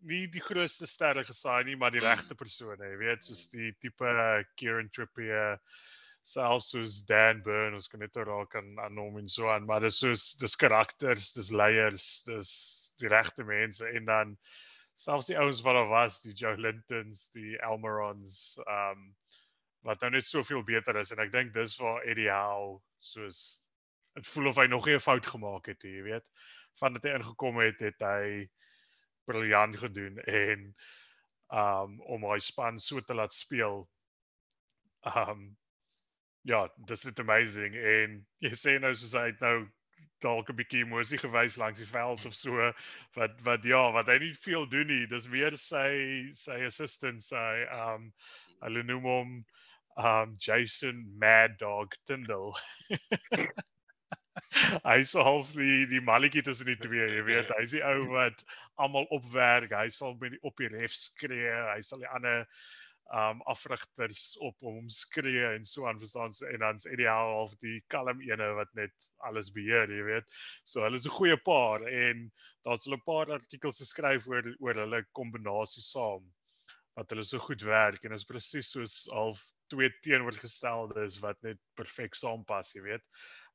nie 0.07 0.27
die 0.31 0.43
grootste 0.43 0.87
sterre 0.87 1.25
gesaai 1.25 1.65
nie, 1.65 1.77
maar 1.77 1.95
die 1.95 2.03
mm. 2.03 2.09
regte 2.11 2.39
persone, 2.39 2.91
jy 2.93 2.99
weet, 3.01 3.25
soos 3.27 3.47
die 3.53 3.73
tipe 3.83 4.11
Kieran 4.57 4.91
Trippier 4.95 5.61
selfs 6.27 6.73
soos 6.75 7.01
Dan 7.07 7.43
Burn 7.47 7.77
ons 7.79 7.87
kan 7.89 8.03
net 8.03 8.17
raak 8.19 8.57
aan 8.59 8.73
aan 8.83 8.99
hom 8.99 9.19
en 9.21 9.29
so 9.31 9.47
aan 9.47 9.67
maar 9.67 9.85
dis 9.85 10.01
soos 10.03 10.33
dis 10.41 10.57
karakters 10.59 11.31
dis 11.37 11.53
leiers 11.55 12.07
dis 12.27 12.51
die 12.99 13.11
regte 13.13 13.47
mense 13.47 13.87
en 13.87 14.09
dan 14.11 14.33
selfs 14.97 15.29
die 15.31 15.37
ouens 15.39 15.61
wat 15.63 15.77
daar 15.77 15.91
was, 15.93 16.21
die 16.25 16.33
Joe 16.33 16.57
Lintons, 16.57 17.29
die 17.37 17.57
Elmerons, 17.61 18.57
ehm 18.65 18.99
um, 18.99 19.15
wat 19.87 20.01
nou 20.03 20.09
net 20.17 20.27
soveel 20.27 20.65
beter 20.67 20.97
is 20.99 21.13
en 21.15 21.21
ek 21.23 21.31
dink 21.31 21.53
dis 21.55 21.77
waar 21.79 22.03
Eddie 22.11 22.31
Howe 22.33 22.81
soos 22.99 23.61
dit 24.17 24.27
voel 24.33 24.49
of 24.51 24.57
hy 24.59 24.65
nog 24.73 24.89
nie 24.89 24.97
'n 24.97 25.05
fout 25.05 25.27
gemaak 25.31 25.69
het, 25.71 25.85
jy 25.85 26.03
weet. 26.03 26.25
Van 26.81 26.97
dit 26.97 27.09
hy 27.09 27.15
ingekom 27.19 27.61
het, 27.63 27.81
het 27.81 28.03
hy 28.05 28.49
briljant 29.27 29.79
gedoen 29.81 30.19
en 30.31 30.67
um, 31.53 32.01
om 32.01 32.27
hy 32.31 32.39
span 32.43 32.79
so 32.83 33.01
te 33.01 33.15
laat 33.15 33.35
speel. 33.35 33.85
Um, 35.07 35.49
ja, 36.47 36.67
dis 36.87 37.05
net 37.09 37.21
amazing 37.23 37.75
en 37.95 38.21
jy 38.45 38.53
sê 38.55 38.77
nou 38.83 38.93
soos 38.95 39.17
hy 39.19 39.33
nou 39.41 39.57
dalk 40.25 40.51
'n 40.51 40.57
bietjie 40.59 40.83
emosie 40.85 41.19
gewys 41.21 41.59
langs 41.61 41.83
die 41.83 41.89
veld 41.91 42.25
of 42.27 42.35
so 42.35 42.71
wat 43.19 43.41
wat 43.49 43.65
ja, 43.69 43.83
wat 43.97 44.09
hy 44.13 44.19
nie 44.23 44.33
veel 44.47 44.67
doen 44.73 44.89
nie. 44.93 45.07
Dis 45.11 45.29
meer 45.33 45.57
sy 45.61 46.31
sy 46.33 46.59
assistant 46.71 47.25
sy 47.25 47.67
um 47.81 48.11
hulle 48.65 48.85
noem 48.89 49.09
hom 49.13 49.33
um 50.11 50.37
Jason 50.49 51.05
Mad 51.19 51.59
Dog 51.59 51.99
Tyndall. 52.07 52.55
hy 54.85 54.99
sou 55.09 55.25
half 55.27 55.53
die 55.57 55.85
die 55.91 56.03
malletjie 56.05 56.43
tussen 56.47 56.71
die 56.71 56.79
twee, 56.81 57.07
jy 57.17 57.23
weet, 57.29 57.53
hy's 57.59 57.77
die 57.77 57.85
ou 57.85 58.09
wat 58.17 58.43
almal 58.83 59.09
opwerk. 59.17 59.73
Hy 59.77 59.89
sal 59.93 60.17
met 60.21 60.37
die 60.37 60.43
op 60.47 60.57
die 60.61 60.73
ref 60.73 60.95
skree. 60.97 61.55
Hy 61.73 61.81
sal 61.85 62.05
die 62.05 62.13
ander 62.13 62.45
um 63.15 63.39
afrigters 63.47 64.35
op 64.43 64.57
hom 64.67 64.89
skree 64.91 65.45
en 65.55 65.65
so 65.65 65.87
aan 65.87 66.01
verstaan 66.01 66.33
en 66.51 66.65
dan's 66.65 66.89
ideaal 66.91 67.29
half 67.37 67.53
die 67.63 67.77
kalm 67.93 68.19
ene 68.27 68.49
wat 68.59 68.73
net 68.75 69.07
alles 69.29 69.53
beheer, 69.55 69.87
jy 69.95 70.03
weet. 70.09 70.27
So 70.67 70.83
hulle 70.83 70.99
is 70.99 71.07
'n 71.07 71.15
goeie 71.15 71.37
paar 71.39 71.87
en 71.87 72.27
daar's 72.67 72.85
hulle 72.85 72.99
'n 72.99 73.07
paar 73.07 73.31
artikels 73.39 73.79
geskryf 73.79 74.27
oor 74.27 74.51
oor 74.59 74.75
hulle 74.83 75.05
kombinasie 75.15 75.87
saam 75.87 76.27
wat 76.97 77.11
hulle 77.11 77.25
so 77.25 77.39
goed 77.39 77.63
werk 77.63 78.05
en 78.05 78.13
is 78.13 78.25
presies 78.25 78.73
soos 78.75 79.07
half 79.13 79.45
twee 79.73 79.91
teenoorgesteldes 80.07 81.21
wat 81.25 81.41
net 81.47 81.61
perfek 81.79 82.15
saampas, 82.15 82.75
jy 82.75 82.85
weet. 82.85 83.05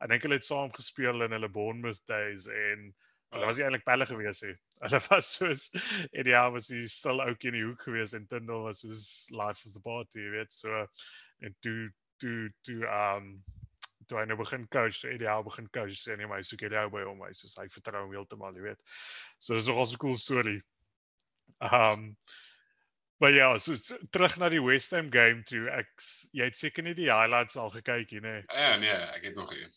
Ek 0.01 0.12
dink 0.12 0.28
hulle 0.28 0.39
het 0.39 0.47
saam 0.47 0.74
gespeel 0.76 1.26
in 1.26 1.36
hulle 1.38 1.49
Bournemouth 1.49 2.03
days 2.09 2.47
en 2.51 2.91
Hulle 3.32 3.47
was 3.47 3.59
eintlik 3.64 3.86
pelle 3.88 4.05
gewees 4.05 4.41
het. 4.43 4.59
Hulle 4.84 4.99
was 5.07 5.30
soos 5.38 5.70
ideaal 6.12 6.51
was 6.51 6.68
hy 6.72 6.82
stil 6.91 7.24
ouetjie 7.24 7.51
in 7.51 7.57
die 7.57 7.64
hoek 7.64 7.86
gewees 7.88 8.16
en 8.18 8.26
Tindal 8.28 8.66
was 8.68 8.82
soos 8.84 9.03
life 9.32 9.64
of 9.68 9.76
the 9.76 9.84
party, 9.86 10.26
jy 10.26 10.34
weet. 10.34 10.51
So 10.55 10.84
en 11.45 11.55
toe 11.64 11.91
toe 12.20 12.49
toe 12.68 12.82
um 12.89 13.32
toe 14.09 14.20
hy 14.20 14.26
nou 14.28 14.36
begin 14.41 14.66
coach, 14.76 14.99
toe 14.99 15.14
ideaal 15.16 15.45
begin 15.47 15.70
coach 15.72 15.95
sê 16.01 16.18
nee, 16.20 16.28
maar 16.28 16.41
hy 16.41 16.47
soek 16.49 16.66
ideaal 16.68 16.91
by 16.91 17.05
hom, 17.07 17.24
hy 17.24 17.32
soos 17.38 17.55
hy 17.62 17.70
vertrou 17.72 18.03
hom 18.03 18.16
heeltemal, 18.18 18.57
jy 18.59 18.68
weet. 18.68 18.84
So 19.39 19.55
dis 19.55 19.70
nogal 19.72 19.88
'n 19.88 20.01
cool 20.03 20.20
storie. 20.20 20.59
Um 21.72 22.09
Maar 23.22 23.36
ja, 23.38 23.51
so 23.61 23.78
terug 24.09 24.39
na 24.41 24.49
die 24.49 24.63
West 24.65 24.91
Ham 24.97 25.11
game 25.13 25.45
toe. 25.45 25.67
Ek 25.69 25.91
jy 26.34 26.49
het 26.49 26.57
seker 26.57 26.84
nie 26.88 26.97
die 26.97 27.11
highlights 27.11 27.59
al 27.59 27.69
gekyk 27.69 28.15
nie, 28.17 28.24
nê? 28.26 28.36
Ja, 28.49 28.76
nee, 28.82 28.97
ek 29.13 29.30
het 29.30 29.38
nog 29.38 29.53
nie 29.53 29.69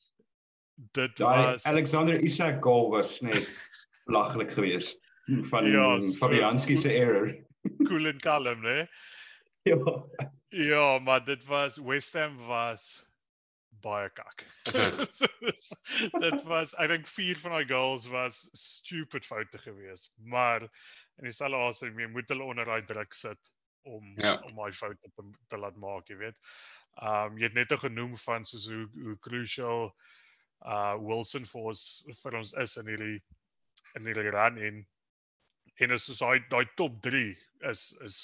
dit 0.75 1.19
was 1.19 1.65
Alexander 1.65 2.21
Isak 2.21 2.63
goal 2.63 2.91
was 2.91 3.21
net 3.21 3.49
belaglik 4.07 4.51
geweest 4.51 5.13
van 5.25 5.67
ja, 5.67 6.01
Fabianski 6.01 6.77
se 6.77 6.93
error. 6.93 7.35
cool 7.89 8.07
en 8.07 8.19
kalm, 8.19 8.61
né? 8.61 8.87
Ja. 9.63 10.05
Ja, 10.49 10.99
maar 10.99 11.25
dit 11.25 11.45
was 11.45 11.77
West 11.77 12.13
Ham 12.13 12.37
was 12.47 13.07
baie 13.81 14.11
kak. 14.13 14.45
Is 14.65 14.75
dit? 14.75 15.29
dit 16.27 16.43
was 16.43 16.75
I 16.79 16.87
think 16.87 17.07
vier 17.07 17.39
van 17.41 17.51
daai 17.51 17.67
goals 17.67 18.07
was 18.07 18.49
stupid 18.53 19.25
foute 19.25 19.59
geweest, 19.59 20.13
maar 20.17 20.69
en 21.19 21.29
dis 21.29 21.41
al 21.47 21.57
asem 21.61 22.01
jy 22.01 22.09
moet 22.13 22.33
hulle 22.33 22.49
onder 22.51 22.71
daai 22.71 22.87
druk 22.89 23.15
sit 23.15 23.53
om 23.85 24.15
ja. 24.17 24.35
om 24.49 24.57
daai 24.57 24.73
foute 24.73 25.11
te, 25.15 25.25
te 25.49 25.61
laat 25.61 25.77
maak, 25.77 26.09
jy 26.09 26.19
weet. 26.23 26.39
Um 27.03 27.39
jy 27.39 27.51
het 27.51 27.59
net 27.59 27.75
genoem 27.83 28.17
van 28.25 28.47
soos 28.49 28.67
hoe 28.71 28.85
hoe 29.07 29.17
crucial 29.29 29.89
uh 30.65 30.95
Wilson 31.03 31.47
vir 31.51 31.71
ons 31.71 31.85
vir 32.23 32.39
ons 32.41 32.53
is 32.65 32.77
in 32.81 32.91
hierdie 32.93 33.17
in 33.99 34.09
hierdie 34.09 34.35
run 34.35 34.61
en 34.69 34.85
en 35.85 35.97
is 35.97 36.07
so 36.09 36.17
daai 36.25 36.45
daai 36.51 36.65
top 36.81 37.01
3 37.07 37.25
is 37.71 37.89
is 38.09 38.21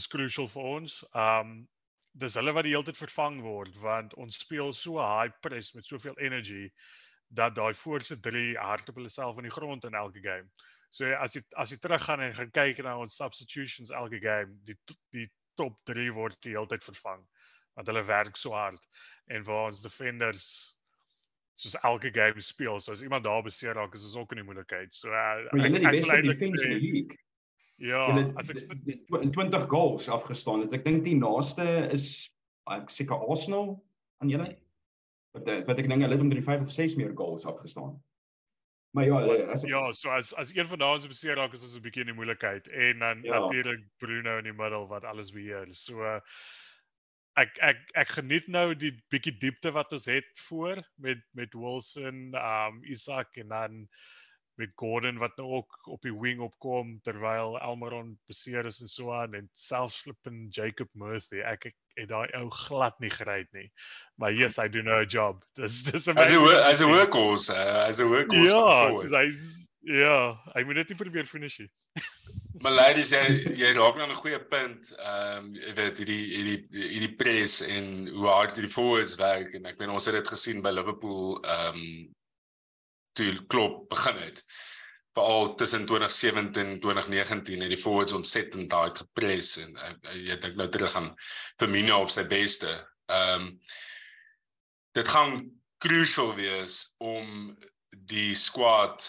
is 0.00 0.08
crucial 0.08 0.48
vir 0.48 0.68
ons. 0.76 0.98
Um 1.26 1.62
dis 2.12 2.36
hulle 2.36 2.52
wat 2.52 2.66
die 2.68 2.74
hele 2.74 2.84
tyd 2.84 3.00
vervang 3.00 3.40
word 3.46 3.78
want 3.84 4.14
ons 4.20 4.42
speel 4.44 4.74
so 4.76 5.00
high 5.00 5.32
press 5.46 5.72
met 5.74 5.88
soveel 5.88 6.18
energy 6.20 6.66
dat 7.32 7.54
daai 7.56 7.72
voorste 7.74 8.18
3 8.20 8.56
hardop 8.60 8.98
hulle 9.00 9.12
self 9.12 9.38
in 9.40 9.48
die 9.48 9.56
grond 9.56 9.86
in 9.88 9.96
elke 9.96 10.20
game. 10.20 10.50
So 10.92 11.08
as 11.16 11.36
jy 11.36 11.42
as 11.56 11.72
jy 11.72 11.78
teruggaan 11.80 12.20
en 12.20 12.34
gaan 12.36 12.52
kyk 12.52 12.82
na 12.84 12.98
ons 13.00 13.16
substitutions 13.16 13.92
elke 13.96 14.20
game, 14.20 14.58
die 14.68 14.76
die 15.16 15.28
top 15.56 15.78
3 15.88 16.12
word 16.16 16.36
die 16.44 16.52
hele 16.56 16.68
tyd 16.68 16.84
vervang 16.84 17.24
want 17.76 17.88
hulle 17.88 18.02
werk 18.04 18.36
so 18.36 18.52
hard 18.52 18.84
en 19.32 19.44
waar 19.48 19.70
ons 19.70 19.80
defenders 19.80 20.46
soos 21.62 21.76
elke 21.88 22.10
game 22.12 22.40
speel. 22.44 22.80
So 22.80 22.92
as 22.92 23.02
iemand 23.02 23.24
daar 23.24 23.42
beseer 23.44 23.76
raak, 23.78 23.94
is 23.94 24.04
ons 24.10 24.16
ook 24.20 24.34
in 24.34 24.42
die 24.42 24.46
moeilikheid. 24.48 24.92
So 24.92 25.08
uh, 25.08 25.46
maar 25.52 25.68
jy 25.68 25.72
het 25.72 25.84
die 25.86 25.94
beste 25.96 26.20
defense 26.26 26.66
in 26.66 26.74
die 26.76 26.92
league. 26.96 27.20
Ja, 27.82 28.04
as 28.38 28.50
ek 28.52 28.60
in 29.18 29.32
20 29.34 29.64
goals 29.70 30.08
afgestaan 30.12 30.66
het. 30.66 30.74
Ek 30.76 30.84
dink 30.86 31.06
die 31.06 31.16
naaste 31.18 31.64
is 31.94 32.06
ek 32.70 32.92
seker 32.94 33.24
Arsenal 33.26 33.74
aan 34.22 34.30
julle. 34.30 34.52
Wat 35.34 35.48
wat 35.66 35.80
ek 35.80 35.88
dink 35.88 36.04
hulle 36.04 36.18
het 36.18 36.22
om 36.22 36.32
5 36.36 36.66
of 36.68 36.74
6 36.74 36.98
meer 37.00 37.14
goals 37.18 37.48
afgestaan. 37.48 37.96
Maar 38.92 39.06
ja, 39.08 39.20
as 39.52 39.62
ja, 39.64 39.92
so 39.92 40.10
as 40.12 40.34
as 40.36 40.50
een 40.54 40.68
van 40.68 40.78
daai 40.78 41.08
beseer 41.08 41.38
raak, 41.40 41.54
is 41.56 41.62
ons 41.64 41.76
'n 41.76 41.84
bietjie 41.84 42.02
in 42.04 42.10
die 42.12 42.16
moeilikheid 42.16 42.68
en 42.68 42.98
dan 42.98 43.22
ja. 43.24 43.38
natuurlik 43.38 43.84
Bruno 43.98 44.36
in 44.38 44.44
die 44.44 44.52
middel 44.52 44.84
wat 44.88 45.04
alles 45.08 45.32
beheer. 45.32 45.68
So 45.72 46.20
ek 47.40 47.56
ek 47.64 47.78
ek 47.96 48.08
geniet 48.18 48.48
nou 48.52 48.74
die 48.76 48.92
bietjie 49.08 49.32
diepte 49.40 49.72
wat 49.72 49.92
ons 49.96 50.06
het 50.12 50.28
voor 50.48 50.82
met 50.96 51.24
met 51.32 51.54
Wilson, 51.54 52.34
um 52.36 52.82
Isak 52.84 53.40
en 53.40 53.48
dan 53.48 53.88
met 54.60 54.72
Gordon 54.76 55.18
wat 55.18 55.36
nou 55.36 55.48
ook 55.48 55.86
op 55.88 56.02
die 56.04 56.12
wing 56.12 56.40
opkom 56.44 56.98
terwyl 57.00 57.56
Almiron 57.58 58.18
beseer 58.28 58.66
is 58.68 58.80
en 58.84 58.88
so 58.88 59.12
aan 59.12 59.34
en 59.34 59.48
selfs 59.52 60.02
flippin 60.04 60.48
Jacob 60.50 60.88
Murphy. 60.92 61.40
Ek 61.40 61.64
ek 61.72 61.76
het 61.94 62.08
daai 62.08 62.28
ou 62.38 62.48
glad 62.50 62.98
nie 63.00 63.10
gery 63.10 63.46
nie. 63.52 63.68
Maar 64.20 64.32
yes, 64.32 64.58
I 64.58 64.68
do 64.68 64.82
know 64.82 65.00
a 65.00 65.06
job. 65.06 65.44
Dis 65.58 65.82
dis 65.82 66.08
amazing. 66.08 66.48
As 66.60 66.80
a 66.80 66.86
workhorse, 66.86 67.50
uh, 67.50 67.86
as 67.88 68.00
a 68.00 68.06
workhorse. 68.06 68.48
Ja, 68.48 69.20
hy's 69.22 69.62
Ja, 69.82 70.38
hy 70.54 70.62
moet 70.62 70.78
net 70.78 70.92
nie 70.92 70.98
probeer 70.98 71.26
finish 71.26 71.58
nie. 71.58 71.68
maar 72.62 72.74
ladies, 72.76 73.10
jy 73.10 73.54
jy 73.58 73.72
raak 73.74 73.96
nou 73.98 74.06
'n 74.06 74.18
goeie 74.20 74.38
punt. 74.38 74.92
Ehm 74.94 75.48
um, 75.50 75.76
weet 75.78 75.98
hierdie 75.98 76.22
hierdie 76.30 76.58
hierdie 76.70 77.14
press 77.18 77.60
en 77.66 78.06
hoe 78.14 78.28
hard 78.30 78.54
die 78.54 78.70
forwards 78.70 79.16
werk 79.18 79.54
en 79.58 79.66
ek 79.66 79.80
meen 79.82 79.90
ons 79.90 80.06
het 80.06 80.14
dit 80.14 80.28
gesien 80.34 80.62
by 80.62 80.70
Liverpool 80.70 81.40
ehm 81.42 81.80
um, 81.80 82.12
toe 83.18 83.32
klop 83.50 83.88
begin 83.90 84.22
het. 84.22 84.44
Veral 85.12 85.54
tussen 85.60 85.86
2017 85.86 86.66
en 86.66 86.80
2019 86.80 87.60
het 87.60 87.72
die 87.72 87.80
forwards 87.80 88.14
ontsettend 88.16 88.70
daai 88.70 88.94
gepress 88.96 89.58
en 89.60 89.74
uh, 89.76 90.14
jy 90.16 90.38
dink 90.40 90.56
nou 90.56 90.68
terug 90.72 90.94
aan 90.96 91.10
Firmino 91.60 92.00
op 92.02 92.12
sy 92.14 92.26
beste. 92.28 92.72
Ehm 93.12 93.48
um, 93.48 93.58
dit 94.92 95.08
gaan 95.08 95.38
crucial 95.80 96.34
wees 96.36 96.94
om 97.00 97.56
die 97.90 98.34
squad 98.36 99.06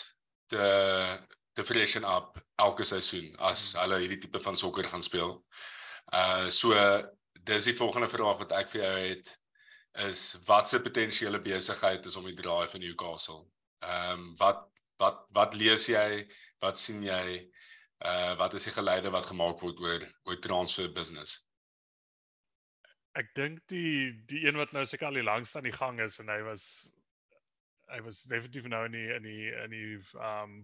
te 0.47 0.67
te 1.53 1.63
freshen 1.63 2.03
up 2.03 2.39
elke 2.55 2.85
seisoen 2.87 3.35
as 3.37 3.71
hmm. 3.71 3.81
hulle 3.83 3.99
hierdie 4.03 4.21
tipe 4.25 4.41
van 4.41 4.57
sokker 4.57 4.87
gaan 4.89 5.05
speel. 5.05 5.37
Uh 6.13 6.49
so 6.49 6.75
dis 7.43 7.69
die 7.69 7.77
volgende 7.77 8.09
vraag 8.09 8.39
wat 8.43 8.55
ek 8.59 8.71
vir 8.71 8.81
jou 8.83 8.93
het 9.07 9.31
is 10.07 10.21
wat 10.47 10.69
se 10.69 10.81
potensiële 10.81 11.41
besigheid 11.43 12.05
is 12.09 12.15
om 12.17 12.25
die 12.25 12.37
draai 12.37 12.67
van 12.67 12.81
Newcastle. 12.81 13.43
Ehm 13.85 14.19
um, 14.19 14.29
wat 14.39 14.69
wat 15.03 15.23
wat 15.37 15.57
lees 15.59 15.87
jy? 15.91 16.23
Wat 16.63 16.79
sien 16.79 17.03
jy? 17.05 17.43
Uh 18.03 18.33
wat 18.39 18.55
is 18.57 18.67
die 18.67 18.75
geleide 18.75 19.11
wat 19.15 19.29
gemaak 19.29 19.61
word 19.63 19.79
oor 19.83 20.05
oor 20.27 20.39
transfer 20.43 20.89
business? 20.91 21.37
Ek 23.19 23.29
dink 23.37 23.61
die 23.71 24.11
die 24.31 24.43
een 24.47 24.59
wat 24.59 24.73
nou 24.75 24.85
seker 24.89 25.11
al 25.11 25.19
die 25.19 25.27
langste 25.27 25.59
aan 25.59 25.69
die 25.69 25.75
gang 25.75 26.01
is 26.03 26.19
en 26.23 26.31
hy 26.33 26.41
was 26.47 26.67
hy 27.93 27.99
was 28.05 28.23
definitief 28.29 28.67
nou 28.71 28.83
in 28.87 28.95
die 28.97 29.09
in 29.15 29.27
die 29.27 29.49
in 29.63 29.75
die 29.75 29.97
um 30.17 30.61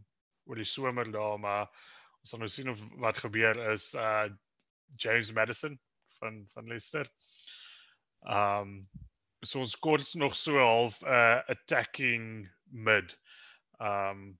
oor 0.49 0.59
die 0.59 0.67
somer 0.67 1.11
daar 1.13 1.37
maar 1.39 1.67
ons 2.19 2.33
sal 2.33 2.41
nou 2.41 2.49
sien 2.51 2.71
of 2.71 2.81
wat 3.03 3.21
gebeur 3.23 3.59
is 3.71 3.91
uh 3.95 4.27
James 4.97 5.31
Madison 5.37 5.77
van 6.19 6.41
van 6.53 6.67
Leicester. 6.67 7.05
Um 8.25 8.89
so 9.45 9.61
ons 9.63 9.77
kort 9.79 10.13
nog 10.19 10.35
so 10.35 10.57
half 10.59 10.99
'n 11.01 11.07
uh, 11.07 11.39
attacking 11.47 12.49
mid. 12.71 13.15
Um 13.79 14.37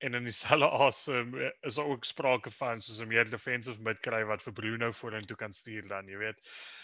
en 0.00 0.14
in 0.16 0.24
dieselfde 0.24 0.68
asem 0.86 1.34
is 1.60 1.76
daar 1.76 1.90
ook 1.92 2.04
sprake 2.08 2.50
van 2.50 2.80
soos 2.80 3.00
'n 3.04 3.08
meer 3.08 3.30
defensive 3.30 3.82
mid 3.82 4.00
kry 4.00 4.22
wat 4.24 4.42
vir 4.42 4.52
Bruno 4.52 4.90
vorentoe 4.96 5.36
kan 5.36 5.52
stuur 5.52 5.88
dan, 5.88 6.08
jy 6.08 6.16
weet. 6.22 6.40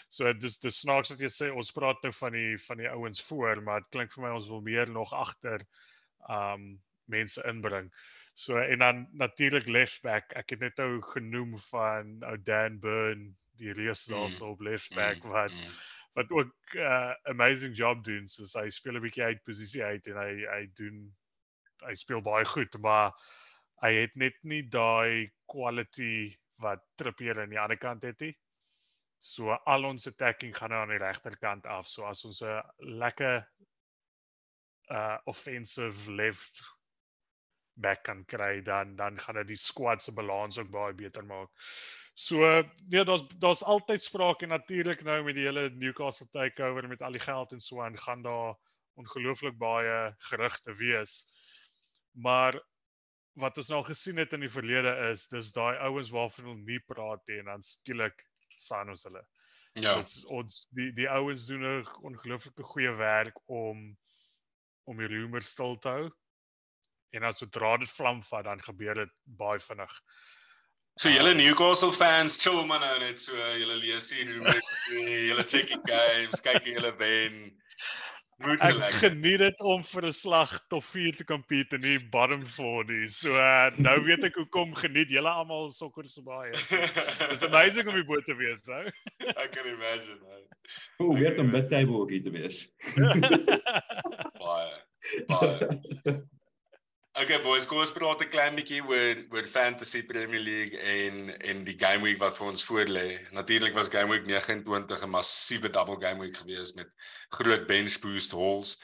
So 0.09 0.33
dis 0.33 0.59
dis 0.59 0.79
snaaks 0.83 1.09
wat 1.09 1.23
jy 1.25 1.31
sê 1.33 1.49
ons 1.49 1.71
praat 1.71 2.03
nou 2.03 2.13
van 2.19 2.37
die 2.37 2.57
van 2.67 2.77
die 2.77 2.89
ouens 2.89 3.23
voor, 3.29 3.63
maar 3.63 3.81
dit 3.81 3.89
klink 3.97 4.13
vir 4.13 4.27
my 4.27 4.35
ons 4.37 4.49
wil 4.53 4.61
meer 4.61 4.91
nog 4.91 5.13
agter 5.13 5.65
um 6.29 6.77
mense 7.07 7.41
inbring. 7.49 7.89
So 8.37 8.57
en 8.57 8.79
dan 8.79 9.07
natuurlik 9.11 9.67
left 9.67 10.01
back. 10.01 10.33
Ek 10.37 10.49
het 10.53 10.59
net 10.59 10.77
nou 10.77 11.01
genoem 11.01 11.57
van 11.71 12.17
ou 12.21 12.37
Dan 12.37 12.79
Burn, 12.79 13.31
die 13.57 13.73
reus 13.73 14.05
daarso 14.05 14.45
mm. 14.45 14.51
op 14.51 14.61
left 14.61 14.93
back 14.95 15.23
mm. 15.23 15.31
wat 15.31 15.51
mm. 15.51 15.77
Wat 16.17 16.31
ook 16.33 16.53
'n 16.73 16.77
uh, 16.77 17.13
amazing 17.33 17.75
job 17.77 18.03
doen. 18.03 18.27
So 18.27 18.59
hy 18.59 18.69
speel 18.69 18.97
'n 18.97 19.05
bietjie 19.05 19.23
uit 19.23 19.43
posisie 19.43 19.83
uit 19.83 20.07
en 20.07 20.17
hy 20.17 20.33
hy 20.49 20.63
doen 20.73 20.97
hy 21.85 21.93
speel 21.95 22.21
baie 22.25 22.45
goed, 22.45 22.77
maar 22.81 23.13
hy 23.85 23.93
het 24.01 24.15
net 24.15 24.37
nie 24.41 24.63
daai 24.63 25.29
quality 25.45 26.33
wat 26.63 26.81
Trippier 26.97 27.39
aan 27.41 27.53
die 27.53 27.59
ander 27.61 27.77
kant 27.77 28.03
het 28.03 28.19
nie. 28.19 28.33
So 29.21 29.53
al 29.65 29.85
ons 29.85 30.07
attacking 30.09 30.55
gaan 30.57 30.73
nou 30.73 30.81
aan 30.81 30.93
die 30.95 31.03
regterkant 31.03 31.65
af. 31.65 31.87
So 31.87 32.05
as 32.05 32.25
ons 32.25 32.41
'n 32.41 32.61
lekker 32.79 33.45
uh 34.89 35.17
offensive 35.25 36.11
left 36.11 36.63
back 37.75 38.03
kan 38.03 38.25
kry 38.25 38.61
dan 38.61 38.95
dan 38.95 39.19
gaan 39.19 39.35
dit 39.35 39.47
die 39.47 39.63
squad 39.63 40.01
se 40.01 40.11
balans 40.11 40.57
ook 40.57 40.69
baie 40.71 40.93
beter 40.93 41.25
maak. 41.25 41.49
So 42.17 42.63
nee, 42.89 43.03
daar's 43.05 43.21
daar's 43.37 43.63
altyd 43.63 44.01
sprake 44.01 44.47
natuurlik 44.49 45.03
nou 45.05 45.19
met 45.23 45.35
die 45.37 45.43
hele 45.45 45.69
Newcastle 45.69 46.25
takeover 46.33 46.87
met 46.89 47.01
al 47.05 47.13
die 47.13 47.21
geld 47.21 47.51
en 47.53 47.59
so 47.61 47.81
aan 47.81 47.97
gaan 47.97 48.23
daar 48.25 48.55
ongelooflik 48.97 49.57
baie 49.57 50.15
gerugte 50.17 50.73
wees. 50.75 51.27
Maar 52.17 52.57
wat 53.37 53.57
ons 53.61 53.69
nou 53.69 53.83
gesien 53.85 54.17
het 54.17 54.33
in 54.33 54.41
die 54.41 54.49
verlede 54.49 54.95
is 55.11 55.27
dis 55.29 55.51
daai 55.53 55.77
ouens 55.85 56.09
waarvan 56.09 56.47
ons 56.55 56.65
nie 56.65 56.79
praat 56.89 57.21
nie 57.29 57.37
en 57.43 57.51
dan 57.51 57.65
skielik 57.69 58.25
sien 58.55 58.89
ons 58.89 59.05
hulle. 59.05 59.21
Ja. 59.77 59.93
Dis 59.99 60.23
ons 60.25 60.63
die 60.73 60.89
die 60.97 61.09
ouens 61.09 61.45
doen 61.45 61.67
'n 61.69 61.85
ongelooflike 62.01 62.65
goeie 62.71 62.95
werk 62.97 63.37
om 63.45 63.91
om 64.89 64.97
die 64.97 65.11
rumor 65.13 65.45
stil 65.45 65.77
te 65.77 65.93
hou. 65.99 66.09
En 67.13 67.29
as 67.29 67.37
sodra 67.37 67.77
dit 67.77 67.89
vlam 67.89 68.23
vat, 68.23 68.43
dan 68.49 68.63
gebeur 68.63 69.05
dit 69.05 69.13
baie 69.23 69.59
vinnig. 69.59 70.01
So 70.97 71.09
julle 71.09 71.29
uh, 71.29 71.37
Newcastle 71.37 71.91
fans, 71.91 72.39
chill 72.41 72.65
man 72.65 72.81
nou 72.81 72.95
net 73.03 73.19
so 73.21 73.37
julle 73.53 73.75
lees 73.77 74.09
hier 74.09 74.31
rumor, 74.31 74.61
julle 74.89 75.43
check 75.45 75.69
die 75.69 75.77
games, 75.85 76.41
kyk 76.41 76.65
julle 76.65 76.89
wen. 76.97 77.35
Moet 78.41 78.63
ek 78.65 78.75
like. 78.79 78.97
geniet 79.01 79.43
dit 79.43 79.61
om 79.65 79.83
vir 79.85 80.07
'n 80.09 80.13
slag 80.13 80.55
top 80.73 80.85
4 80.85 81.19
te 81.19 81.25
compete 81.29 81.77
in 81.77 81.83
die 81.85 81.99
bottom 82.13 82.41
4 82.45 82.89
nie. 82.89 83.05
So 83.13 83.37
uh, 83.37 83.69
nou 83.77 83.93
weet 84.07 84.25
ek 84.25 84.39
hoekom 84.41 84.73
geniet 84.77 85.13
julle 85.13 85.29
almal 85.29 85.69
sokker 85.73 86.09
so 86.09 86.25
baie. 86.25 86.49
It's 86.53 87.45
amazing 87.45 87.89
om 87.89 87.97
die 87.97 88.05
boot 88.05 88.25
te 88.25 88.33
wees, 88.37 88.65
hè. 88.65 88.89
I 89.43 89.45
can 89.53 89.69
imagine. 89.69 90.17
Hoe 90.97 91.13
weet 91.17 91.37
om 91.37 91.53
met 91.53 91.69
table 91.69 92.01
ook 92.05 92.09
te 92.25 92.33
wees. 92.33 92.65
baie. 94.41 94.73
Baie. 95.29 96.25
Okay 97.17 97.39
boys, 97.41 97.65
kom 97.65 97.79
ons 97.81 97.89
praat 97.89 98.19
'n 98.21 98.29
klein 98.29 98.57
bietjie 98.59 98.77
oor 98.85 99.21
oor 99.33 99.45
Fantasy 99.49 100.03
Premier 100.05 100.39
League 100.39 100.77
en 100.77 101.31
en 101.49 101.63
die 101.65 101.73
game 101.73 102.05
week 102.05 102.19
wat 102.21 102.35
vir 102.37 102.51
ons 102.51 102.65
voorlê. 102.67 103.07
Natuurlik 103.33 103.73
was 103.73 103.89
game 103.89 104.13
week 104.13 104.27
29 104.27 105.01
'n 105.01 105.09
massiewe 105.09 105.71
double 105.73 105.97
game 105.97 106.21
week 106.21 106.37
gewees 106.37 106.75
met 106.77 106.91
groot 107.33 107.65
bench 107.65 107.97
boost 108.05 108.37
hauls. 108.37 108.75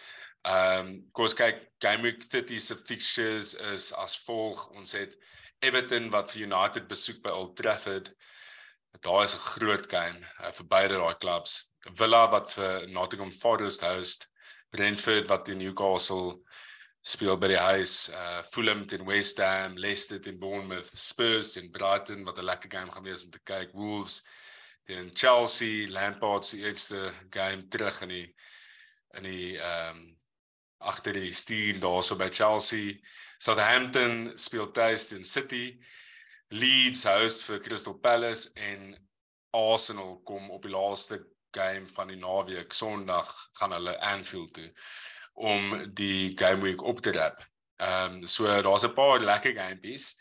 Ehm 0.50 0.80
um, 0.80 0.90
kom 1.14 1.28
ons 1.30 1.38
kyk 1.38 1.62
game 1.78 2.02
week 2.02 2.26
30 2.26 2.60
se 2.60 2.76
fixtures 2.76 3.54
is 3.54 3.94
as 3.94 4.18
volg. 4.26 4.66
Ons 4.74 4.98
het 4.98 5.14
Everton 5.62 6.10
wat 6.10 6.34
vir 6.34 6.48
United 6.50 6.88
besoek 6.88 7.22
by 7.22 7.30
Old 7.30 7.56
Trafford. 7.56 8.10
Daar 9.06 9.24
is 9.24 9.36
'n 9.36 9.46
groot 9.54 9.86
game 9.86 10.26
uh, 10.42 10.52
vir 10.52 10.66
beide 10.66 10.98
daai 10.98 11.18
clubs. 11.22 11.70
Villa 12.02 12.26
wat 12.32 12.50
vir 12.58 12.90
Nottingham 12.90 13.32
Forest 13.32 13.82
host. 13.86 14.26
Brentford 14.72 15.30
wat 15.30 15.46
teen 15.46 15.62
Newcastle 15.62 16.42
speel 17.04 17.36
by 17.36 17.50
die 17.52 17.60
huis 17.60 18.08
uh 18.16 18.42
Fulham 18.48 18.86
teen 18.88 19.04
West 19.06 19.42
Ham, 19.44 19.76
Leicester 19.76 20.22
teen 20.24 20.40
Bournemouth, 20.40 20.88
Spurs 20.96 21.54
teen 21.54 21.70
Brighton 21.72 22.24
wat 22.24 22.40
'n 22.40 22.48
lekker 22.48 22.72
game 22.72 22.92
gaan 22.92 23.04
wees 23.04 23.26
om 23.26 23.32
te 23.32 23.42
kyk. 23.44 23.74
Wolves 23.74 24.22
teen 24.88 25.12
Chelsea, 25.14 25.88
Lampard 25.92 26.46
se 26.46 26.58
eerste 26.58 27.14
game 27.30 27.68
terug 27.68 28.02
in 28.02 28.10
die 28.10 28.36
in 29.18 29.24
die 29.24 29.58
ehm 29.58 29.98
um, 29.98 30.18
agter 30.80 31.14
die 31.14 31.34
stuur 31.34 31.80
daarso 31.80 32.16
by 32.16 32.30
Chelsea. 32.30 32.96
Southampton 33.40 34.32
speel 34.36 34.72
tuis 34.72 35.08
teen 35.08 35.24
City. 35.24 35.80
Leeds 36.50 37.04
host 37.04 37.44
vir 37.44 37.60
Crystal 37.60 38.00
Palace 38.00 38.50
en 38.56 38.96
Arsenal 39.52 40.22
kom 40.24 40.52
op 40.52 40.62
die 40.62 40.72
laaste 40.72 41.20
game 41.52 41.88
van 41.88 42.08
die 42.08 42.18
naweek 42.18 42.74
Sondag 42.74 43.30
gaan 43.60 43.72
hulle 43.72 44.00
Anfield 44.02 44.54
toe 44.54 44.72
om 45.34 45.94
die 45.94 46.38
game 46.38 46.62
week 46.62 46.82
op 46.84 47.02
te 47.02 47.12
rap. 47.12 47.42
Ehm 47.78 48.14
um, 48.14 48.26
so 48.26 48.62
daar's 48.62 48.86
'n 48.86 48.94
paar 48.94 49.20
lekker 49.20 49.54
gamepies. 49.54 50.16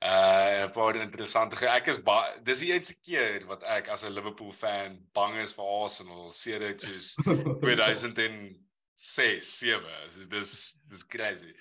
Uh 0.00 0.64
'n 0.66 0.70
paar 0.70 0.96
interessante. 0.96 1.66
Ek 1.66 1.86
is 1.86 1.98
dis 2.42 2.58
die 2.58 2.72
eerste 2.72 2.94
keer 3.00 3.46
wat 3.46 3.62
ek 3.62 3.88
as 3.88 4.04
'n 4.04 4.12
Liverpool 4.12 4.52
fan 4.52 4.98
bang 5.12 5.36
is 5.40 5.52
vir 5.54 5.64
Arsenal 5.64 6.32
sedert 6.32 6.80
soos 6.80 7.14
2006, 7.62 9.58
7. 9.58 9.84
Dis 10.08 10.28
dis 10.28 10.76
dis 10.88 11.06
crazy. 11.06 11.54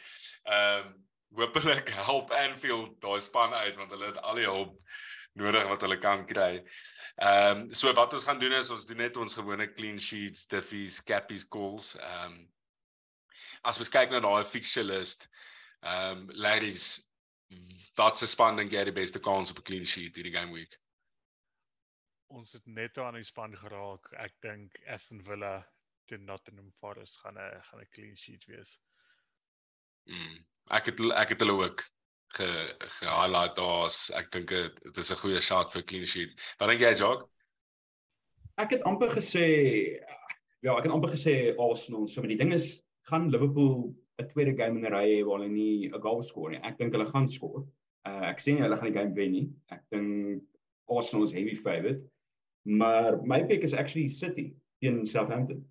Ehm 0.45 0.85
um, 0.87 1.05
hopelik 1.35 1.89
help 1.89 2.31
Anfield 2.31 3.01
daai 3.01 3.19
span 3.19 3.53
uit 3.53 3.75
want 3.75 3.91
hulle 3.91 4.05
het 4.05 4.21
al 4.21 4.35
die 4.35 4.45
hulp 4.45 4.79
nodig 5.33 5.67
wat 5.67 5.81
hulle 5.81 5.97
kan 5.97 6.25
kry. 6.25 6.63
Ehm 7.21 7.57
um, 7.57 7.73
so 7.73 7.93
wat 7.93 8.13
ons 8.13 8.23
gaan 8.23 8.39
doen 8.39 8.53
is 8.57 8.69
ons 8.69 8.85
doen 8.85 8.97
net 8.97 9.17
ons 9.17 9.35
gewone 9.35 9.73
clean 9.73 9.99
sheets, 9.99 10.47
diffies, 10.47 11.03
cappies, 11.03 11.45
goals. 11.49 11.95
Ehm 11.99 12.25
um, 12.31 12.51
as 13.63 13.79
ons 13.79 13.89
kyk 13.89 14.11
na 14.11 14.21
daai 14.23 14.43
fixture 14.45 14.85
list, 14.87 15.27
ehm 15.81 16.27
um, 16.27 16.29
ladies, 16.33 17.01
wat 17.97 18.17
se 18.17 18.27
span 18.27 18.57
dink 18.57 18.71
jy 18.71 18.83
die 18.87 18.95
beste 18.95 19.19
kans 19.19 19.51
op 19.51 19.59
'n 19.59 19.67
clean 19.69 19.85
sheet 19.85 20.15
hierdie 20.15 20.33
game 20.37 20.53
week? 20.53 20.77
Ons 22.31 22.53
het 22.53 22.65
net 22.65 22.97
aan 22.97 23.19
die 23.19 23.27
span 23.27 23.55
geraak. 23.57 24.07
Ek 24.17 24.33
dink 24.41 24.77
Aston 24.87 25.23
Villa 25.23 25.65
teen 26.07 26.25
Nottingham 26.25 26.71
Forest 26.79 27.19
gaan 27.19 27.37
'n 27.37 27.61
gaan 27.67 27.81
'n 27.81 27.91
clean 27.95 28.15
sheet 28.17 28.45
wees. 28.45 28.79
Mm. 30.05 30.45
Ek 30.71 30.85
het 30.85 30.99
ek 30.99 31.29
het 31.29 31.39
hulle 31.39 31.57
ook 31.65 31.83
ge 32.37 32.75
ge-highlight 32.79 33.55
daar's 33.55 34.09
ek 34.15 34.31
dink 34.31 34.49
dit 34.49 34.97
is 34.97 35.11
'n 35.11 35.21
goeie 35.23 35.41
shot 35.41 35.73
vir 35.73 35.83
clean 35.83 36.05
sheet. 36.05 36.31
Wat 36.57 36.69
dink 36.69 36.81
jy, 36.81 36.93
Jacques? 36.95 37.29
Ek 38.57 38.71
het 38.71 38.83
amper 38.83 39.09
gesê 39.09 39.45
ja, 40.61 40.77
ek 40.77 40.83
het 40.85 40.93
amper 40.93 41.09
gesê 41.09 41.55
Arsenal, 41.57 42.07
so 42.07 42.21
maar 42.21 42.29
die 42.29 42.37
ding 42.37 42.53
is 42.53 42.81
gaan 43.09 43.29
Liverpool 43.29 43.93
'n 44.21 44.27
tweede 44.27 44.55
game 44.55 44.77
in 44.77 44.85
'n 44.85 44.93
ry 44.93 45.05
hê 45.09 45.25
waar 45.25 45.39
hulle 45.39 45.51
nie 45.51 45.89
'n 45.89 46.01
goal 46.01 46.21
skoor 46.21 46.51
nie. 46.51 46.61
Ek 46.63 46.77
dink 46.77 46.93
hulle 46.93 47.05
gaan 47.05 47.27
skoor. 47.27 47.65
Uh, 48.07 48.23
ek 48.29 48.39
sê 48.39 48.53
nie 48.53 48.61
hulle 48.61 48.77
gaan 48.77 48.91
die 48.91 48.99
game 48.99 49.13
wen 49.15 49.31
nie. 49.31 49.47
Ek 49.71 49.83
dink 49.91 50.43
Arsenal 50.89 51.23
is 51.23 51.31
heavy 51.31 51.55
favourite. 51.55 52.01
Maar 52.65 53.21
my 53.23 53.43
pick 53.43 53.63
is 53.63 53.73
actually 53.73 54.07
City 54.07 54.53
teen 54.81 55.05
Southampton. 55.05 55.65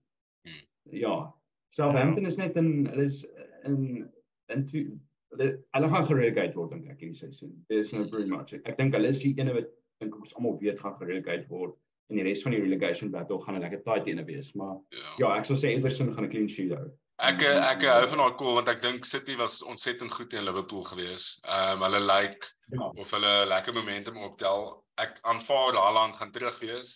Hmm. 0.46 0.64
Ja. 0.90 1.34
Southampton 1.70 2.26
is 2.26 2.36
net 2.36 2.56
in 2.56 2.86
hulle 2.86 3.04
is 3.04 3.26
in 3.64 4.08
in 4.48 4.66
toe 4.66 4.98
hulle 5.38 5.88
gaan 5.88 6.06
gerelegate 6.06 6.56
word 6.58 6.72
dink 6.74 6.88
ek 6.90 7.04
hierdie 7.04 7.18
seisoen. 7.18 7.52
There's 7.68 7.92
no 7.92 8.08
pretty 8.08 8.30
much. 8.30 8.54
Ek 8.64 8.76
dink 8.78 8.96
hulle 8.96 9.12
is 9.14 9.22
die 9.22 9.34
ene 9.38 9.54
wat 9.54 9.70
dink 10.02 10.16
ons 10.16 10.34
almal 10.34 10.58
weet 10.62 10.80
gaan 10.80 10.96
gerelegate 10.98 11.46
word 11.52 11.76
en 12.10 12.18
die 12.18 12.24
res 12.26 12.42
van 12.42 12.56
die 12.56 12.62
relegation 12.62 13.12
battle 13.14 13.38
gaan 13.44 13.56
'n 13.56 13.62
lekker 13.62 13.84
tight 13.86 14.08
ene 14.10 14.24
wees, 14.26 14.54
maar 14.58 14.80
ja, 14.90 15.12
ja 15.22 15.36
ek 15.38 15.46
sal 15.46 15.56
sê 15.60 15.70
Everton 15.76 16.14
gaan 16.14 16.26
'n 16.26 16.32
clean 16.32 16.48
sheet 16.48 16.74
hou. 16.74 16.88
Ek 17.20 17.42
ek 17.44 17.84
hou 17.84 18.06
van 18.12 18.22
daai 18.22 18.36
call 18.38 18.56
want 18.56 18.70
ek 18.72 18.80
dink 18.84 19.04
City 19.04 19.36
was 19.36 19.60
ontsettend 19.62 20.12
goed 20.16 20.30
teen 20.32 20.46
Liverpool 20.46 20.84
gewees. 20.88 21.34
Ehm 21.44 21.76
um, 21.76 21.84
hulle 21.84 22.00
lyk 22.00 22.38
like, 22.38 22.52
ja. 22.72 22.88
of 23.02 23.10
hulle 23.16 23.32
lekker 23.50 23.76
momentum 23.76 24.22
optel. 24.24 24.70
Ek 25.00 25.18
aanvaar 25.28 25.76
Haaland 25.76 26.16
gaan 26.16 26.32
terug 26.32 26.56
wees 26.64 26.94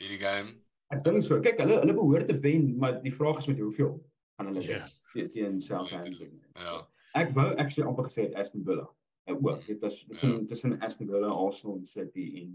hierdie 0.00 0.20
game. 0.20 0.58
Ek 0.92 1.04
dink 1.06 1.24
so. 1.24 1.40
Kyk, 1.40 1.62
hulle 1.64 1.78
hulle 1.80 1.96
behoort 1.96 2.28
te 2.28 2.36
wen, 2.44 2.74
maar 2.80 2.98
die 3.04 3.14
vraag 3.14 3.40
is 3.40 3.48
met 3.50 3.62
hoeveel 3.62 3.96
gaan 4.36 4.50
hulle 4.50 4.66
ja. 4.66 4.82
teen 5.14 5.60
Southampton. 5.62 6.36
Ja. 6.60 6.82
Ek 7.18 7.32
wou 7.36 7.48
ek 7.62 7.72
sê 7.72 7.86
amper 7.86 8.10
gesê 8.10 8.28
Aston 8.40 8.64
Villa. 8.66 8.86
Ek 9.30 9.40
ook. 9.40 9.64
Dit 9.66 9.80
was 9.80 10.02
tussen 10.08 10.34
ja. 10.34 10.46
tussen 10.50 10.76
Aston 10.84 11.08
Villa, 11.08 11.30
Arsenal 11.32 11.78
en 11.80 11.86
City 11.88 12.26
en 12.42 12.52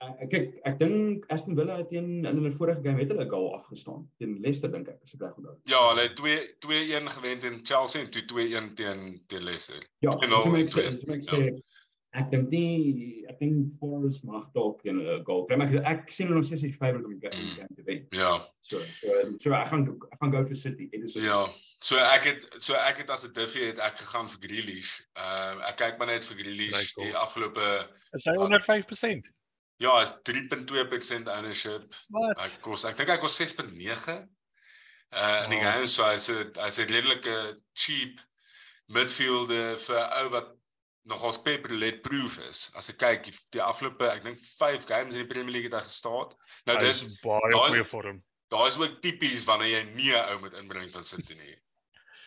ek 0.00 0.18
Ek 0.22 0.30
kyk 0.30 0.50
ek 0.68 0.76
dink 0.78 1.24
Aston 1.34 1.56
Villa 1.58 1.78
teen 1.90 2.20
in 2.20 2.36
hulle 2.38 2.52
vorige 2.54 2.84
game 2.84 3.02
het 3.02 3.10
hulle 3.10 3.24
'n 3.24 3.32
goal 3.32 3.48
afgestaan 3.56 4.04
teen 4.18 4.36
Leicester 4.44 4.70
dink 4.70 4.88
ek 4.88 5.00
as 5.02 5.14
ek 5.14 5.24
reg 5.24 5.40
onthou. 5.40 5.56
Ja, 5.66 5.80
hulle 5.88 6.04
het 6.06 6.14
2 6.16 6.36
2-1 6.62 7.10
gewen 7.16 7.38
teen 7.42 7.58
Chelsea 7.66 8.02
en 8.02 8.10
toe 8.10 8.22
2-1 8.30 8.74
teen 8.78 9.22
teen 9.26 9.42
Leicester. 9.42 9.82
Ja, 10.06 10.12
so 10.12 10.54
ek 10.54 10.70
sê 10.70 10.86
so 10.94 11.12
ek 11.12 11.24
sê 11.26 11.40
ek 12.14 12.30
dink 12.30 12.46
nie 12.50 13.24
ek 13.28 13.40
dink 13.42 13.74
Forest 13.80 14.22
mag 14.24 14.46
dalk 14.54 14.84
'n 14.86 15.24
goal 15.26 15.42
kry 15.48 15.58
maar 15.58 15.74
ek, 15.74 15.82
ek 15.84 16.10
sien 16.14 16.30
hulle 16.30 16.38
nog 16.38 16.46
steeds 16.46 16.62
die 16.62 16.72
favourite 16.72 17.06
om 17.06 17.18
die 17.18 17.28
game 17.28 17.42
mm. 17.42 17.74
te 17.74 17.82
wen. 17.88 18.06
Ja. 18.14 18.38
So 18.62 18.78
so 19.00 19.16
so 19.38 19.50
ek 19.52 19.66
gaan 19.72 19.82
ek 20.12 20.18
gaan 20.20 20.30
go 20.32 20.44
vir 20.44 20.56
City. 20.56 20.86
Dit 20.92 21.08
is 21.10 21.18
Ja. 21.18 21.40
So 21.82 21.98
ek 21.98 22.22
het 22.30 22.46
so 22.58 22.74
ek 22.74 23.02
het 23.02 23.10
as 23.10 23.26
'n 23.26 23.32
Duffy 23.34 23.66
het 23.66 23.82
ek 23.82 23.98
gegaan 23.98 24.30
vir 24.30 24.46
Grealish. 24.46 25.02
Ehm 25.18 25.58
uh, 25.58 25.68
ek 25.72 25.82
kyk 25.82 25.98
maar 25.98 26.14
net 26.14 26.24
vir 26.24 26.38
Grealish 26.38 26.94
die 26.94 27.16
afgelope 27.16 27.66
is 28.14 28.24
hy 28.24 28.38
onder 28.38 28.62
5%. 28.62 29.26
Ja, 29.78 30.00
is 30.02 30.16
3.2% 30.26 31.28
ownership. 31.30 31.94
Wat? 32.10 32.38
Hy 32.40 32.48
kos 32.64 32.84
ek 32.88 32.98
dink 32.98 33.12
hy 33.12 33.18
kos 33.22 33.38
6.9. 33.38 34.18
Uh 35.08 35.44
in 35.46 35.54
die 35.54 35.60
game 35.62 35.86
so 35.86 36.04
hy's 36.04 36.26
hy's 36.28 36.78
'n 36.82 36.90
redelike 36.90 37.36
cheap 37.72 38.18
midfielder 38.92 39.78
vir 39.80 40.02
ou 40.20 40.30
wat 40.34 40.50
nog 41.08 41.24
as 41.24 41.38
Pep 41.40 41.68
roulette 41.70 42.02
proof 42.04 42.40
is. 42.48 42.68
As 42.76 42.90
ek 42.90 42.98
kyk 43.00 43.30
die 43.54 43.62
afgelope 43.64 44.10
ek 44.10 44.26
dink 44.26 44.42
5 44.58 44.84
games 44.88 45.14
in 45.14 45.24
die 45.24 45.30
Premier 45.30 45.54
League 45.54 45.70
het 45.70 45.78
hy 45.78 45.86
gestaat. 45.86 46.34
Nou 46.66 46.76
dit 46.78 46.90
is 46.90 47.20
baie 47.22 47.54
goeie 47.54 47.86
vorm. 47.86 48.20
Daar 48.52 48.66
is 48.66 48.76
ook 48.80 49.00
tipies 49.04 49.46
wanneer 49.48 49.78
jy 49.78 49.84
nie 49.94 50.12
'n 50.12 50.34
ou 50.34 50.40
met 50.42 50.58
inbring 50.58 50.90
van 50.92 51.04
City 51.04 51.34
nie. 51.38 51.56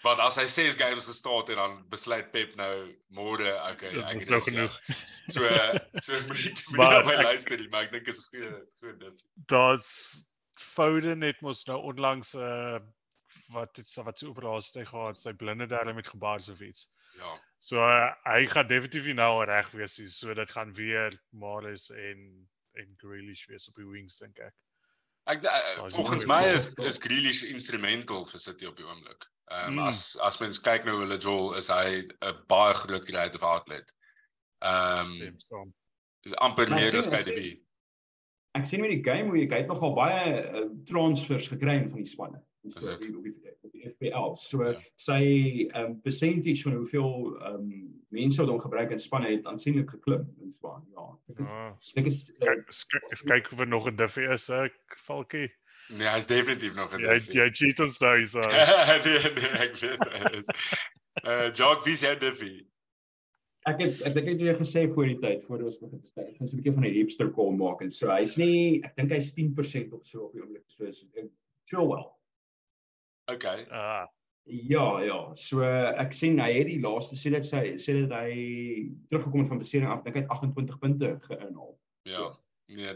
Want 0.02 0.20
as 0.20 0.38
hy 0.42 0.48
6 0.50 0.76
games 0.80 1.06
gestaan 1.06 1.44
het 1.44 1.50
en 1.54 1.60
dan 1.62 1.76
besluit 1.90 2.32
Pep 2.32 2.56
nou 2.58 2.74
môre 3.14 3.52
okay 3.70 3.92
ek 3.94 4.24
het 4.24 4.30
nou 4.34 4.42
genoeg. 4.42 4.80
So 5.30 5.46
so 6.02 6.22
moet 6.30 6.64
maar 6.80 7.06
my 7.06 7.20
luister, 7.22 7.62
maar 7.70 7.86
ek 7.86 7.94
dink 7.98 8.10
is 8.10 8.22
'n 8.22 8.30
goeie 8.32 8.52
goeie 8.80 8.98
ding. 8.98 9.22
Daar's 9.52 10.24
Foden 10.62 11.22
het 11.26 11.42
mos 11.42 11.64
nou 11.66 11.80
onlangs 11.92 12.34
'n 12.34 12.42
uh, 12.42 12.80
wat 13.52 13.78
het 13.78 13.94
wat 14.04 14.18
sy 14.18 14.26
operasie 14.30 14.86
gehad, 14.86 15.20
sy 15.20 15.34
blinde 15.34 15.68
darm 15.68 15.96
met 15.96 16.08
gebaar 16.08 16.42
of 16.52 16.62
iets. 16.62 16.90
Ja. 17.20 17.36
So 17.60 17.78
uh, 17.84 18.10
hy 18.26 18.46
gaan 18.48 18.68
definitief 18.68 19.14
nou 19.14 19.46
reg 19.46 19.70
wees, 19.72 20.00
so 20.18 20.34
dit 20.34 20.52
gaan 20.52 20.74
weer 20.74 21.18
Maris 21.30 21.90
en 21.90 22.50
en 22.80 22.94
Grealish 22.98 23.46
wees 23.52 23.68
op 23.68 23.76
die 23.76 23.86
wings 23.86 24.18
dink 24.18 24.40
ek. 24.40 24.56
Ek 25.30 25.44
uh, 25.46 25.88
volgens 25.94 26.26
my 26.26 26.42
is 26.56 26.72
is 26.74 26.98
Grealish 27.04 27.44
instrumental 27.44 28.26
vir 28.26 28.40
City 28.40 28.66
op 28.66 28.78
die 28.80 28.88
oomblik. 28.88 29.28
Ehm 29.52 29.68
um, 29.68 29.74
mm. 29.74 29.88
as 29.88 30.18
as 30.24 30.40
mens 30.40 30.62
kyk 30.64 30.86
nou 30.88 31.02
hulle 31.02 31.18
Joel 31.20 31.58
is 31.60 31.68
hy 31.72 32.04
'n 32.08 32.38
baie 32.52 32.76
groot 32.84 33.06
creative 33.08 33.44
outlet. 33.44 33.92
Ehm 34.64 35.12
um, 35.28 35.74
amper 36.48 36.70
meer 36.70 36.98
as 36.98 37.10
KDB. 37.12 37.58
Ek 38.60 38.66
sien 38.68 38.82
met 38.84 38.92
die 38.92 39.04
game 39.04 39.32
hoe 39.32 39.40
jy 39.40 39.50
kyk 39.52 39.68
nogal 39.68 39.94
baie 39.98 40.24
uh, 40.44 40.66
transfers 40.88 41.50
gekry 41.52 41.80
van 41.88 42.04
die 42.04 42.10
spanne. 42.14 42.42
So 42.70 42.94
die, 43.02 43.12
die, 43.26 43.54
die 43.74 43.90
FPL. 43.90 44.36
So 44.38 44.64
ja. 44.64 44.76
sy 45.02 45.22
ehm 45.72 45.86
um, 45.86 46.02
percentage 46.06 46.64
van 46.68 46.78
hoeveel 46.80 47.12
ehm 47.42 47.56
um, 47.56 47.72
mense 48.12 48.42
wat 48.42 48.52
hom 48.52 48.60
gebruik 48.60 48.92
in 48.92 49.00
spanne 49.00 49.32
het 49.32 49.48
aansienlik 49.48 49.90
geklim 49.98 50.28
in 50.44 50.52
span. 50.56 50.84
Ja. 50.96 51.10
Ek 51.32 51.44
is 51.44 51.52
ah, 51.56 51.72
ek 52.00 52.12
is 52.12 52.22
uh, 52.40 53.26
kyk 53.34 53.52
of 53.52 53.64
er 53.66 53.72
nog 53.72 53.88
'n 53.90 54.00
diffie 54.00 54.30
is 54.32 54.50
ek 54.50 55.00
valkie. 55.08 55.50
Nee, 55.92 56.08
hy's 56.08 56.28
definitief 56.28 56.76
nog 56.76 56.94
in. 56.96 57.04
Jy 57.04 57.18
jy 57.36 57.48
cheat 57.52 57.80
ons 57.84 58.00
nou 58.00 58.12
hier 58.18 58.28
so. 58.30 58.44
nee, 59.06 59.32
nee, 59.38 59.50
ek 59.66 59.80
weet. 59.82 60.06
Eh 60.12 61.32
uh, 61.32 61.48
Jock, 61.52 61.84
wie 61.86 61.98
sê 62.00 62.14
dit 62.20 62.38
vir? 62.40 62.54
Ek 63.70 63.82
het 63.84 64.00
ek 64.08 64.16
dink 64.16 64.30
ek 64.30 64.32
het 64.32 64.46
jou 64.46 64.56
gesê 64.62 64.86
voor 64.94 65.10
die 65.10 65.18
tyd 65.22 65.44
voor 65.46 65.66
ons 65.68 65.82
begin. 65.82 66.00
Ek 66.24 66.38
gaan 66.38 66.48
so 66.48 66.56
'n 66.56 66.62
bietjie 66.62 66.74
van 66.78 66.88
'n 66.88 66.96
hipster 66.96 67.34
call 67.36 67.52
maak 67.58 67.84
en 67.86 67.92
so 67.92 68.10
hy's 68.10 68.38
nie 68.42 68.82
ek 68.88 68.96
dink 68.96 69.12
hy's 69.12 69.34
10% 69.36 69.94
of 69.94 70.08
so 70.08 70.26
op 70.30 70.34
die 70.34 70.42
oomblik 70.42 70.64
so 70.68 70.88
is 70.88 71.04
chill 71.70 71.88
well. 71.92 72.08
Okay. 73.30 73.68
Ah. 73.70 74.08
Ja, 74.46 75.04
ja. 75.06 75.20
So 75.36 75.62
ek 75.62 76.16
sien 76.18 76.40
hy 76.40 76.52
het 76.56 76.72
die 76.72 76.82
laaste 76.82 77.20
sê 77.20 77.30
dit 77.36 77.46
sy 77.46 77.76
sê 77.78 78.00
dit 78.00 78.16
hy 78.16 78.32
teruggekom 79.12 79.44
het 79.44 79.52
van 79.52 79.62
besering 79.62 79.92
af. 79.92 80.02
Dink 80.08 80.16
hy 80.16 80.24
het 80.24 80.34
28 80.34 80.80
punte 80.80 81.20
geïnhaal. 81.28 81.76
Ja. 82.10 82.16
So. 82.16 82.32
Nee, 82.72 82.96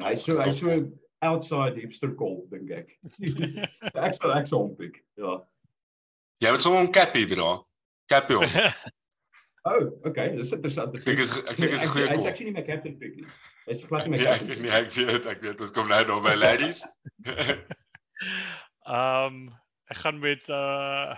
hy 0.00 0.14
so 0.16 0.40
hy 0.40 0.50
so 0.50 0.80
outside 1.22 1.76
hipster 1.78 2.14
call 2.16 2.46
dink 2.50 2.70
ek. 2.70 2.96
ek 3.94 4.14
sal 4.18 4.34
ek 4.34 4.48
sal 4.50 4.68
pick. 4.78 5.00
Ja. 5.20 5.38
Jy 6.42 6.50
het 6.50 6.64
so 6.64 6.74
'n 6.78 6.90
cappy 6.92 7.24
bro. 7.30 7.66
Cappy. 8.10 8.34
oh, 9.70 9.82
okay. 10.04 10.34
Dis 10.36 10.52
interessant. 10.52 10.94
Ek 10.98 11.06
dink 11.06 11.22
is 11.22 11.36
ek 11.38 11.56
dink 11.56 11.78
is 11.78 11.86
'n 11.86 11.94
goeie. 11.94 12.08
Hy's 12.10 12.26
actually 12.26 12.50
my 12.50 12.66
captain 12.66 12.98
pick 12.98 13.16
nie. 13.16 13.28
Hy's 13.68 13.84
glad 13.86 14.08
nie 14.08 14.16
my 14.16 14.22
captain. 14.22 14.62
Nee, 14.62 14.74
ek 14.74 14.90
weet 14.98 15.30
ek 15.30 15.46
weet 15.46 15.62
ons 15.62 15.74
kom 15.74 15.88
nou 15.88 16.02
daar 16.10 16.22
by 16.26 16.34
ladies. 16.34 16.82
um 18.86 19.46
ek 19.92 20.02
gaan 20.02 20.18
met 20.18 20.50
uh 20.50 21.14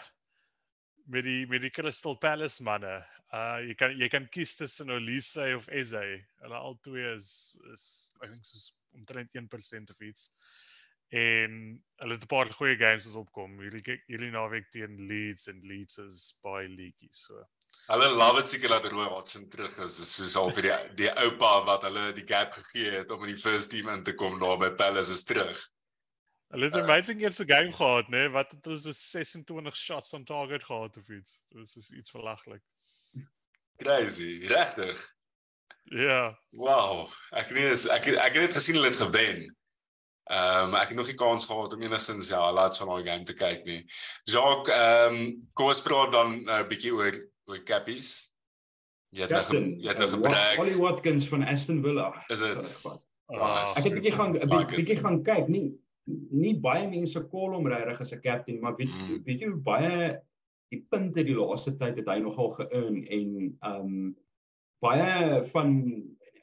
met 1.08 1.24
die 1.24 1.46
met 1.48 1.64
die 1.64 1.72
Crystal 1.72 2.16
Palace 2.20 2.60
manne. 2.60 3.00
Uh 3.32 3.64
jy 3.64 3.74
kan 3.80 3.96
jy 3.96 4.08
kan 4.12 4.28
kies 4.28 4.56
tussen 4.60 4.92
Olise 4.92 5.54
of 5.56 5.68
Eze. 5.72 6.04
Hulle 6.44 6.60
al 6.60 6.76
twee 6.84 7.16
is 7.16 7.56
is 7.72 8.12
ek 8.20 8.28
dink 8.28 8.52
soos 8.52 8.72
omtrent 8.94 9.30
1% 9.34 9.90
of 9.94 10.00
iets. 10.00 10.30
En 11.14 11.84
hulle 11.96 12.16
het 12.16 12.22
'n 12.22 12.26
paar 12.26 12.46
goeie 12.46 12.76
games 12.76 13.06
wat 13.06 13.14
opkom. 13.14 13.60
Hierdie 13.60 14.02
hierdie 14.06 14.30
naweek 14.30 14.70
teen 14.70 15.06
Leeds 15.06 15.46
en 15.46 15.60
Leeds 15.62 15.98
is 15.98 16.38
baie 16.42 16.68
leaky 16.68 17.08
so. 17.10 17.44
Hulle 17.86 18.08
love 18.08 18.40
it 18.40 18.48
seker 18.48 18.68
dat 18.68 18.84
Roy 18.84 19.06
Hodgson 19.06 19.48
terug 19.48 19.78
is. 19.78 19.96
Dit 19.96 20.06
is 20.06 20.14
soos 20.14 20.36
al 20.36 20.50
vir 20.50 20.62
die 20.62 20.94
die 21.02 21.10
oupa 21.12 21.64
wat 21.68 21.82
hulle 21.82 22.12
die 22.16 22.26
gap 22.26 22.52
gegee 22.52 22.90
het 22.98 23.10
om 23.10 23.22
in 23.26 23.34
die 23.34 23.42
first 23.42 23.70
team 23.70 23.88
in 23.88 24.04
te 24.04 24.14
kom 24.14 24.38
daar 24.40 24.58
by 24.58 24.70
Palace 24.70 25.12
is 25.12 25.24
terug. 25.24 25.60
Hulle 26.54 26.64
het 26.64 26.74
'n 26.74 26.78
uh, 26.78 26.84
amazing 26.84 27.20
eerste 27.20 27.46
game 27.46 27.72
gehad, 27.72 28.08
né? 28.08 28.30
Wat 28.30 28.50
het 28.50 28.64
hulle 28.64 28.78
so 28.78 28.90
26 28.92 29.76
shots 29.76 30.12
on 30.12 30.24
target 30.24 30.64
gehad 30.64 30.96
of 30.96 31.08
iets. 31.08 31.40
Dit 31.48 31.76
is 31.76 31.90
iets 31.90 32.10
verlaglik. 32.10 32.62
Crazy, 33.76 34.46
regtig. 34.46 35.14
Ja. 35.94 36.38
Wow. 36.50 37.08
Ek 37.30 37.52
weet 37.54 37.84
ek 37.92 38.08
ek 38.14 38.38
het 38.38 38.42
net 38.48 38.56
gesien 38.56 38.78
hulle 38.78 38.90
het 38.90 39.00
gewen. 39.02 39.44
Ehm 40.24 40.72
um, 40.72 40.74
ek 40.80 40.88
het 40.88 40.96
nog 40.96 41.06
nie 41.10 41.18
kans 41.20 41.44
gehad 41.44 41.72
om 41.72 41.82
enigstens 41.82 42.30
ja, 42.32 42.52
laat 42.52 42.78
van 42.78 42.88
daai 42.88 43.04
game 43.04 43.24
te 43.28 43.34
kyk 43.36 43.64
nie. 43.68 43.84
Jacques, 44.24 44.72
ehm 44.74 45.14
um, 45.14 45.48
kom 45.52 45.68
ons 45.68 45.82
praat 45.84 46.12
dan 46.12 46.38
'n 46.40 46.48
uh, 46.48 46.62
bietjie 46.68 46.94
oor 46.94 47.12
oor 47.44 47.62
Cappies. 47.62 48.32
Jy 49.14 49.28
het 49.28 49.30
nog 49.30 49.50
jy 49.52 49.88
het 49.88 49.98
nog 49.98 50.08
uh, 50.08 50.14
gebruik. 50.14 50.56
Holly 50.56 50.76
Watkins 50.76 51.28
van 51.28 51.44
Aston 51.44 51.82
Villa. 51.82 52.24
Is 52.28 52.38
dit? 52.38 52.74
Ah, 53.26 53.62
ek 53.76 53.84
het 53.84 53.94
bietjie 53.94 54.12
gaan 54.12 54.32
bietjie 54.32 54.96
gaan 54.96 55.22
kyk, 55.22 55.48
nie 55.48 55.72
nie 56.30 56.54
baie 56.60 56.88
mense 56.88 57.20
call 57.30 57.54
hom 57.56 57.68
regtig 57.68 58.00
as 58.00 58.12
'n 58.12 58.20
captain, 58.20 58.60
maar 58.60 58.74
weet 58.76 58.92
mm. 58.92 59.22
weet 59.24 59.40
jy 59.40 59.48
hoe 59.48 59.60
baie 59.60 60.20
die 60.72 60.82
punte 60.90 61.24
die 61.24 61.36
laaste 61.36 61.76
tyd 61.76 61.96
het 62.00 62.08
hy 62.08 62.18
nogal 62.18 62.50
ge-earn 62.58 63.04
en 63.06 63.28
ehm 63.60 63.80
um, 63.80 64.16
baie 64.84 65.40
van 65.52 65.72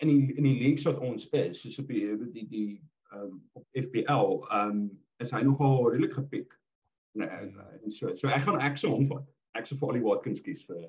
in 0.02 0.10
die 0.10 0.34
in 0.34 0.48
die 0.48 0.58
leagues 0.60 0.88
wat 0.90 1.00
ons 1.06 1.30
is, 1.38 1.62
soos 1.62 1.80
op 1.82 1.92
die 1.94 2.18
die 2.34 2.48
die 2.50 2.70
ehm 3.12 3.28
um, 3.28 3.38
op 3.60 3.66
FPL, 3.78 4.34
ehm 4.50 4.70
um, 4.70 4.84
is 5.22 5.34
hy 5.36 5.44
nogal 5.46 5.90
redelik 5.92 6.14
gepik. 6.18 6.58
Nee, 7.20 7.28
en 7.28 7.92
so 7.92 8.16
so 8.16 8.32
ek 8.32 8.46
gaan 8.48 8.62
ek 8.62 8.80
se 8.80 8.90
hom 8.90 9.06
vat. 9.10 9.28
Ek 9.60 9.68
se 9.68 9.76
vir 9.78 9.90
Ollie 9.90 10.06
Watkins 10.06 10.42
kies 10.42 10.64
vir 10.66 10.88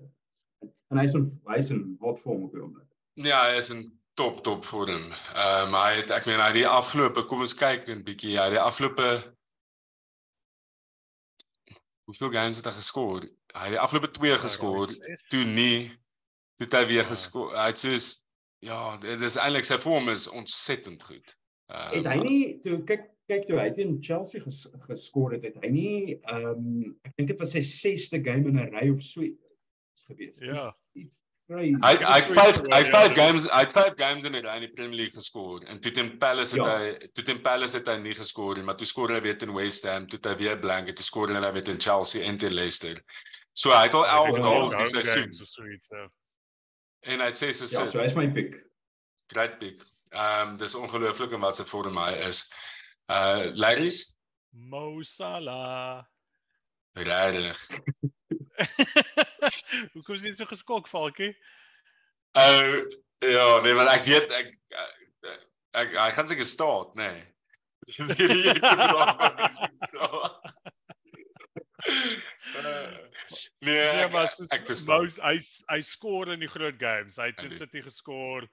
en 0.92 1.00
hy's 1.00 1.16
in 1.18 1.26
hy's 1.50 1.72
in 1.74 1.82
hot 2.00 2.20
form 2.20 2.46
op 2.46 2.54
die 2.54 2.62
oomblik. 2.62 2.88
Ja, 3.20 3.42
hy 3.48 3.58
is 3.58 3.70
in 3.74 3.84
top 4.20 4.42
top 4.46 4.64
vorm. 4.68 5.10
Ehm 5.34 5.68
um, 5.68 5.78
hy 5.80 6.00
het 6.00 6.12
ek 6.14 6.28
meen 6.30 6.42
hy 6.42 6.52
die 6.60 6.68
afgelope 6.68 7.26
kom 7.28 7.44
ons 7.44 7.56
kyk 7.58 7.88
net 7.88 7.98
'n 7.98 8.06
bietjie 8.08 8.36
ja, 8.36 8.48
die 8.52 8.60
afgelope 8.62 9.12
Hoeveel 12.02 12.32
games 12.34 12.56
het 12.58 12.66
hy 12.66 12.72
geskor? 12.76 13.22
Hy 13.54 13.66
het 13.68 13.74
die 13.76 13.80
afgelope 13.80 14.10
2 14.10 14.38
geskor. 14.42 14.90
Toe 15.30 15.44
nie 15.46 16.01
toe 16.60 16.68
hy 16.78 16.84
weer 16.90 17.04
ja. 17.04 17.08
geskor. 17.12 17.54
Hy 17.56 17.70
het 17.70 17.78
soos 17.82 18.10
ja, 18.62 18.96
dit 19.02 19.22
is 19.26 19.38
eintlik 19.40 19.66
sy 19.66 19.78
vorm 19.82 20.12
is 20.12 20.28
ontsettend 20.30 21.02
goed. 21.02 21.34
Um, 21.72 21.88
het 21.96 22.10
hy 22.12 22.18
nie 22.22 22.42
toe 22.62 22.82
kyk 22.86 23.08
kyk 23.30 23.48
toe 23.48 23.58
hy 23.58 23.70
teen 23.74 23.96
Chelsea 24.04 24.42
ges, 24.42 24.66
geskor 24.86 25.34
het, 25.34 25.46
het 25.48 25.58
hy 25.62 25.72
nie 25.72 25.96
ehm 26.18 26.52
um, 26.52 26.92
ek 27.06 27.16
dink 27.16 27.32
dit 27.32 27.42
was 27.42 27.56
sy 27.56 27.64
6ste 27.66 28.22
game 28.22 28.50
in 28.50 28.60
'n 28.60 28.70
ry 28.74 28.88
of 28.92 29.02
so 29.02 29.24
iets 29.24 30.06
gewees. 30.08 30.38
Ja. 30.42 30.70
Hy 31.52 31.72
hy 31.82 31.90
het 31.98 32.30
vyf 32.30 32.60
hy 32.70 32.78
het 32.80 32.92
vyf 32.94 33.14
games 33.18 33.48
hy 33.50 33.64
het 33.64 33.74
vyf 33.74 33.96
games 33.98 34.28
in 34.28 34.38
die 34.38 34.72
Premier 34.76 34.98
League 35.02 35.16
geskor 35.16 35.64
en 35.66 35.80
toe 35.82 35.92
teen 35.92 36.14
Palace 36.22 36.56
het 36.56 36.64
ja. 36.64 36.78
hy 36.78 37.10
toe 37.12 37.24
teen 37.24 37.42
Palace 37.42 37.76
het 37.76 37.88
hy 37.90 37.98
nie 38.00 38.14
geskor 38.14 38.56
nie 38.56 38.64
maar 38.64 38.78
toe 38.78 38.88
skor 38.88 39.12
hy 39.12 39.20
weer 39.20 39.36
teen 39.38 39.52
West 39.54 39.84
Ham 39.84 40.06
toe 40.06 40.20
hy 40.22 40.36
weer 40.38 40.58
blank 40.62 40.88
het 40.88 41.02
skor 41.02 41.34
hy 41.34 41.52
weer 41.52 41.66
teen 41.66 41.80
Chelsea 41.80 42.24
en 42.24 42.38
teen 42.38 42.54
Leicester. 42.54 43.02
So 43.52 43.74
hy 43.74 43.84
het 43.88 43.94
al 43.94 44.06
11 44.06 44.42
goals 44.46 44.78
die 44.78 44.90
seisoen. 44.94 45.32
So 45.34 45.66
iets 45.66 45.90
so. 45.90 46.08
En 47.02 47.20
hy 47.24 47.30
sê 47.34 47.50
so 47.52 47.66
Ja, 47.66 47.86
so 47.86 47.98
hy's 47.98 48.14
my 48.16 48.28
pick. 48.30 48.56
Great 49.32 49.58
pick. 49.60 49.82
Ehm 50.12 50.52
um, 50.52 50.56
dis 50.60 50.74
ongelooflik 50.78 51.32
en 51.32 51.40
wat 51.40 51.56
se 51.56 51.64
vorm 51.64 51.96
hy 51.98 52.12
is. 52.28 52.44
Uh 53.10 53.50
ladies 53.54 54.04
Mo 54.52 55.02
Salah. 55.02 56.04
Regtig. 56.94 57.58
Hoe 59.92 60.02
kom 60.04 60.20
jy 60.20 60.32
so 60.36 60.46
geskok, 60.46 60.88
Falkie? 60.88 61.32
Uh 62.36 62.84
ja, 63.24 63.60
nee, 63.64 63.74
maar 63.74 63.94
ek 63.96 64.04
weet 64.10 64.34
ek 64.36 64.52
uh, 64.76 65.38
ek 65.82 65.96
hy 65.96 66.10
gaan 66.12 66.28
seker 66.28 66.48
staat, 66.48 66.92
nê. 67.00 67.08
Nee. 67.16 67.28
Dis 67.96 68.12
hierdie 68.18 68.52
iets 68.52 68.68
wat 68.94 69.16
ek 69.16 69.56
moet 71.86 73.10
Nee, 73.58 73.74
ja, 73.74 74.08
maar 74.08 74.28
ek 74.48 74.66
verstaan. 74.66 75.08
Hy 75.22 75.36
hy 75.70 75.80
skoor 75.86 76.32
in 76.34 76.42
die 76.42 76.50
groot 76.50 76.78
games. 76.80 77.18
Hy 77.20 77.30
het 77.30 77.40
teen 77.40 77.54
City 77.54 77.82
geskor. 77.84 78.46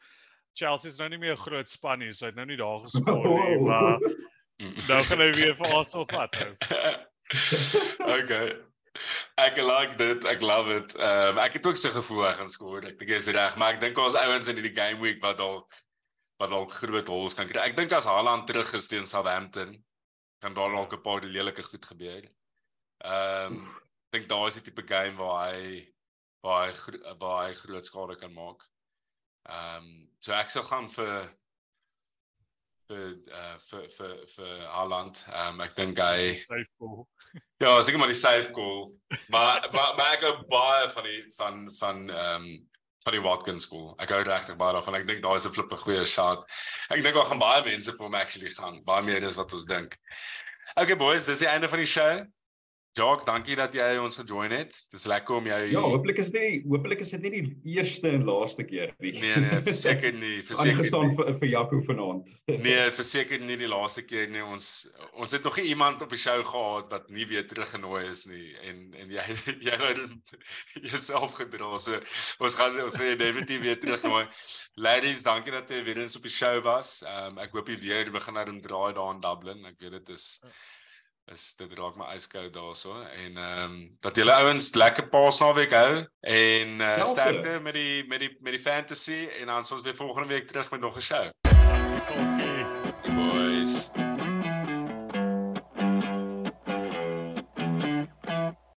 Chelsea 0.57 0.91
is 0.91 0.99
nou 0.99 1.09
nie 1.09 1.19
meer 1.21 1.35
'n 1.35 1.43
groot 1.45 1.69
span 1.69 1.99
nie, 1.99 2.11
so 2.13 2.25
hy 2.25 2.31
het 2.31 2.39
nou 2.39 2.47
nie 2.49 2.59
daar 2.59 2.79
geskor 2.87 3.19
nie, 3.25 3.59
maar 3.65 3.99
nou 4.87 5.03
gaan 5.03 5.23
hy 5.23 5.29
weer 5.35 5.55
vir 5.55 5.75
Arsenal 5.75 6.07
vat. 6.11 6.35
okay. 8.19 8.55
Ek 9.39 9.59
like 9.61 9.97
dit. 9.97 10.25
Ek 10.25 10.41
love 10.41 10.73
it. 10.73 10.95
Ehm 10.95 11.37
um, 11.37 11.43
ek 11.43 11.59
het 11.59 11.67
ook 11.67 11.77
so 11.77 11.93
gevoel 11.93 12.25
hy 12.27 12.33
gaan 12.41 12.49
skoor. 12.51 12.85
Ek 12.85 12.97
dink 12.99 13.13
jy's 13.13 13.29
reg, 13.35 13.55
maar 13.55 13.75
ek 13.75 13.83
dink 13.85 13.97
ons 13.97 14.17
ouens 14.17 14.47
in 14.47 14.59
hierdie 14.59 14.75
game 14.75 14.99
week 15.03 15.21
wat 15.23 15.37
dalk 15.37 15.77
wat 16.39 16.51
dalk 16.55 16.71
groot 16.71 17.07
hols 17.11 17.35
kan 17.35 17.47
kry. 17.47 17.61
Ek 17.61 17.77
dink 17.77 17.91
as 17.91 18.07
Haaland 18.07 18.47
terug 18.47 18.73
is 18.73 18.87
teen 18.87 19.05
Southampton, 19.05 19.75
kan 20.43 20.53
daar 20.53 20.71
dalk 20.75 20.93
'n 20.93 21.03
paar 21.03 21.23
lelike 21.23 21.63
goed 21.63 21.85
gebeur. 21.85 22.29
Ehm 22.99 23.53
um, 23.53 23.67
dink 24.09 24.27
daar 24.29 24.47
is 24.47 24.57
die 24.57 24.63
tipe 24.65 24.83
game 24.87 25.15
waar 25.15 25.51
hy 25.53 25.85
waar 26.41 26.67
hy 26.67 26.99
waar 27.19 27.43
hy 27.47 27.53
groot 27.53 27.85
skade 27.85 28.15
kan 28.19 28.33
maak. 28.33 28.63
Ehm 29.49 29.83
um, 29.83 30.07
so 30.19 30.33
ek 30.35 30.51
sal 30.51 30.65
gaan 30.67 30.89
vir 30.91 31.29
vir 32.89 33.05
uh 33.29 33.57
vir 33.69 33.85
vir 33.97 34.15
vir 34.35 34.55
Haaland. 34.73 35.21
Ehm 35.29 35.53
um, 35.53 35.61
ek 35.65 35.75
dink 35.77 36.01
hy 36.03 36.33
safe 36.41 36.71
goal. 36.81 37.05
ja, 37.63 37.75
seker 37.81 38.01
maar 38.01 38.11
die 38.11 38.17
safe 38.21 38.49
goal. 38.55 38.89
maar 39.35 39.69
maar 39.75 39.93
maar 39.99 40.17
ek 40.17 40.25
hou 40.27 40.33
baie 40.51 40.89
van 40.95 41.07
die 41.07 41.21
van 41.37 41.61
van 41.79 42.09
ehm 42.09 42.49
um, 42.49 42.49
van 43.05 43.15
die 43.15 43.23
Watkins 43.23 43.65
goal. 43.71 43.93
Ek 44.03 44.11
hou 44.11 44.19
regtig 44.27 44.57
baie 44.59 44.75
daarvan. 44.75 44.97
Ek 44.99 45.07
dink 45.07 45.23
daai 45.23 45.37
is 45.39 45.47
'n 45.47 45.55
flippe 45.55 45.77
goeie 45.85 46.03
shot. 46.05 46.43
Ek 46.89 47.03
dink 47.03 47.15
daar 47.15 47.29
gaan 47.29 47.39
baie 47.39 47.63
mense 47.63 47.95
vir 47.95 48.05
hom 48.05 48.17
actually 48.19 48.51
gaan. 48.57 48.83
Baie 48.83 49.05
meer 49.07 49.23
as 49.29 49.39
wat 49.39 49.53
ons 49.53 49.65
dink. 49.69 49.95
Okay 50.75 50.95
boys, 50.95 51.25
dis 51.25 51.39
die 51.39 51.49
einde 51.49 51.69
van 51.69 51.79
die 51.79 51.93
show. 51.93 52.25
Jock, 52.99 53.21
dankie 53.23 53.55
dat 53.55 53.75
jy 53.77 53.85
ons 54.01 54.17
gejoin 54.19 54.51
het. 54.51 54.75
Dis 54.91 55.05
lekker 55.07 55.37
om 55.37 55.45
jou 55.47 55.59
Ja, 55.71 55.81
hopelik 55.93 56.17
is 56.19 56.31
dit 56.33 56.41
nie 56.41 56.57
hopelik 56.67 57.03
is 57.05 57.13
dit 57.13 57.23
nie 57.23 57.31
die 57.31 57.75
eerste 57.77 58.09
en 58.11 58.25
laaste 58.27 58.65
keer 58.67 58.91
nie. 58.99 59.13
Nee 59.21 59.37
nee, 59.39 59.59
verseker 59.63 60.15
nie, 60.17 60.39
verseker. 60.49 60.73
Aangestaan 60.73 61.13
vir 61.15 61.29
vir 61.39 61.51
Jaco 61.53 61.79
vanaand. 61.87 62.33
nee, 62.65 62.81
verseker 62.97 63.39
nie 63.45 63.55
die 63.61 63.69
laaste 63.71 64.03
keer 64.07 64.27
nie. 64.33 64.43
Ons 64.43 64.89
ons 65.13 65.35
het 65.35 65.47
nog 65.47 65.59
nie 65.61 65.69
iemand 65.71 66.03
op 66.03 66.11
die 66.11 66.19
show 66.19 66.41
gehad 66.49 66.89
wat 66.91 67.07
nie 67.13 67.27
weer 67.29 67.45
teruggenooi 67.47 68.01
is 68.09 68.25
nie 68.27 68.49
en 68.67 68.81
en 68.99 69.13
jy 69.15 69.27
jy 69.69 69.77
het 69.77 70.03
jouself 70.89 71.37
gedra. 71.39 71.71
So 71.79 72.01
ons 72.43 72.59
gaan 72.59 72.81
ons 72.83 72.99
gaan 72.99 73.15
definitief 73.21 73.63
weer 73.63 73.79
terugnooi. 73.79 74.25
Ladies, 74.75 75.23
dankie 75.27 75.55
dat 75.55 75.71
jy 75.71 75.85
weer 75.87 76.03
eens 76.03 76.19
op 76.19 76.27
die 76.27 76.35
show 76.35 76.57
was. 76.67 76.97
Ehm 77.05 77.37
um, 77.37 77.39
ek 77.45 77.55
hoop 77.55 77.71
jy 77.71 77.79
weer 77.85 78.11
begin 78.11 78.43
aan 78.43 78.59
draai 78.65 78.91
daar 78.99 79.15
in 79.15 79.23
Dublin. 79.23 79.63
Ek 79.71 79.79
weet 79.79 80.01
dit 80.01 80.13
is 80.17 80.27
ja 80.43 80.51
is 81.31 81.53
dit 81.57 81.77
raak 81.77 81.95
my 81.95 82.15
yskoud 82.15 82.53
daarso 82.53 83.01
en 83.01 83.37
ehm 83.37 83.63
um, 83.63 83.97
dat 84.01 84.15
julle 84.15 84.33
ouens 84.33 84.73
lekker 84.73 85.07
paasnaweek 85.13 85.71
hou 85.71 86.05
en 86.21 86.81
uh, 86.81 87.05
sterkte 87.05 87.59
met 87.63 87.73
die 87.73 88.07
met 88.07 88.25
die 88.25 88.35
met 88.41 88.57
die 88.57 88.63
fantasy 88.63 89.27
en 89.39 89.45
dan 89.45 89.63
ons 89.63 89.81
weer 89.81 89.95
volgende 89.95 90.27
week 90.27 90.47
terug 90.47 90.71
met 90.71 90.81
nog 90.81 90.95
'n 90.95 91.01
show. 91.01 91.29
Okay. 92.09 94.08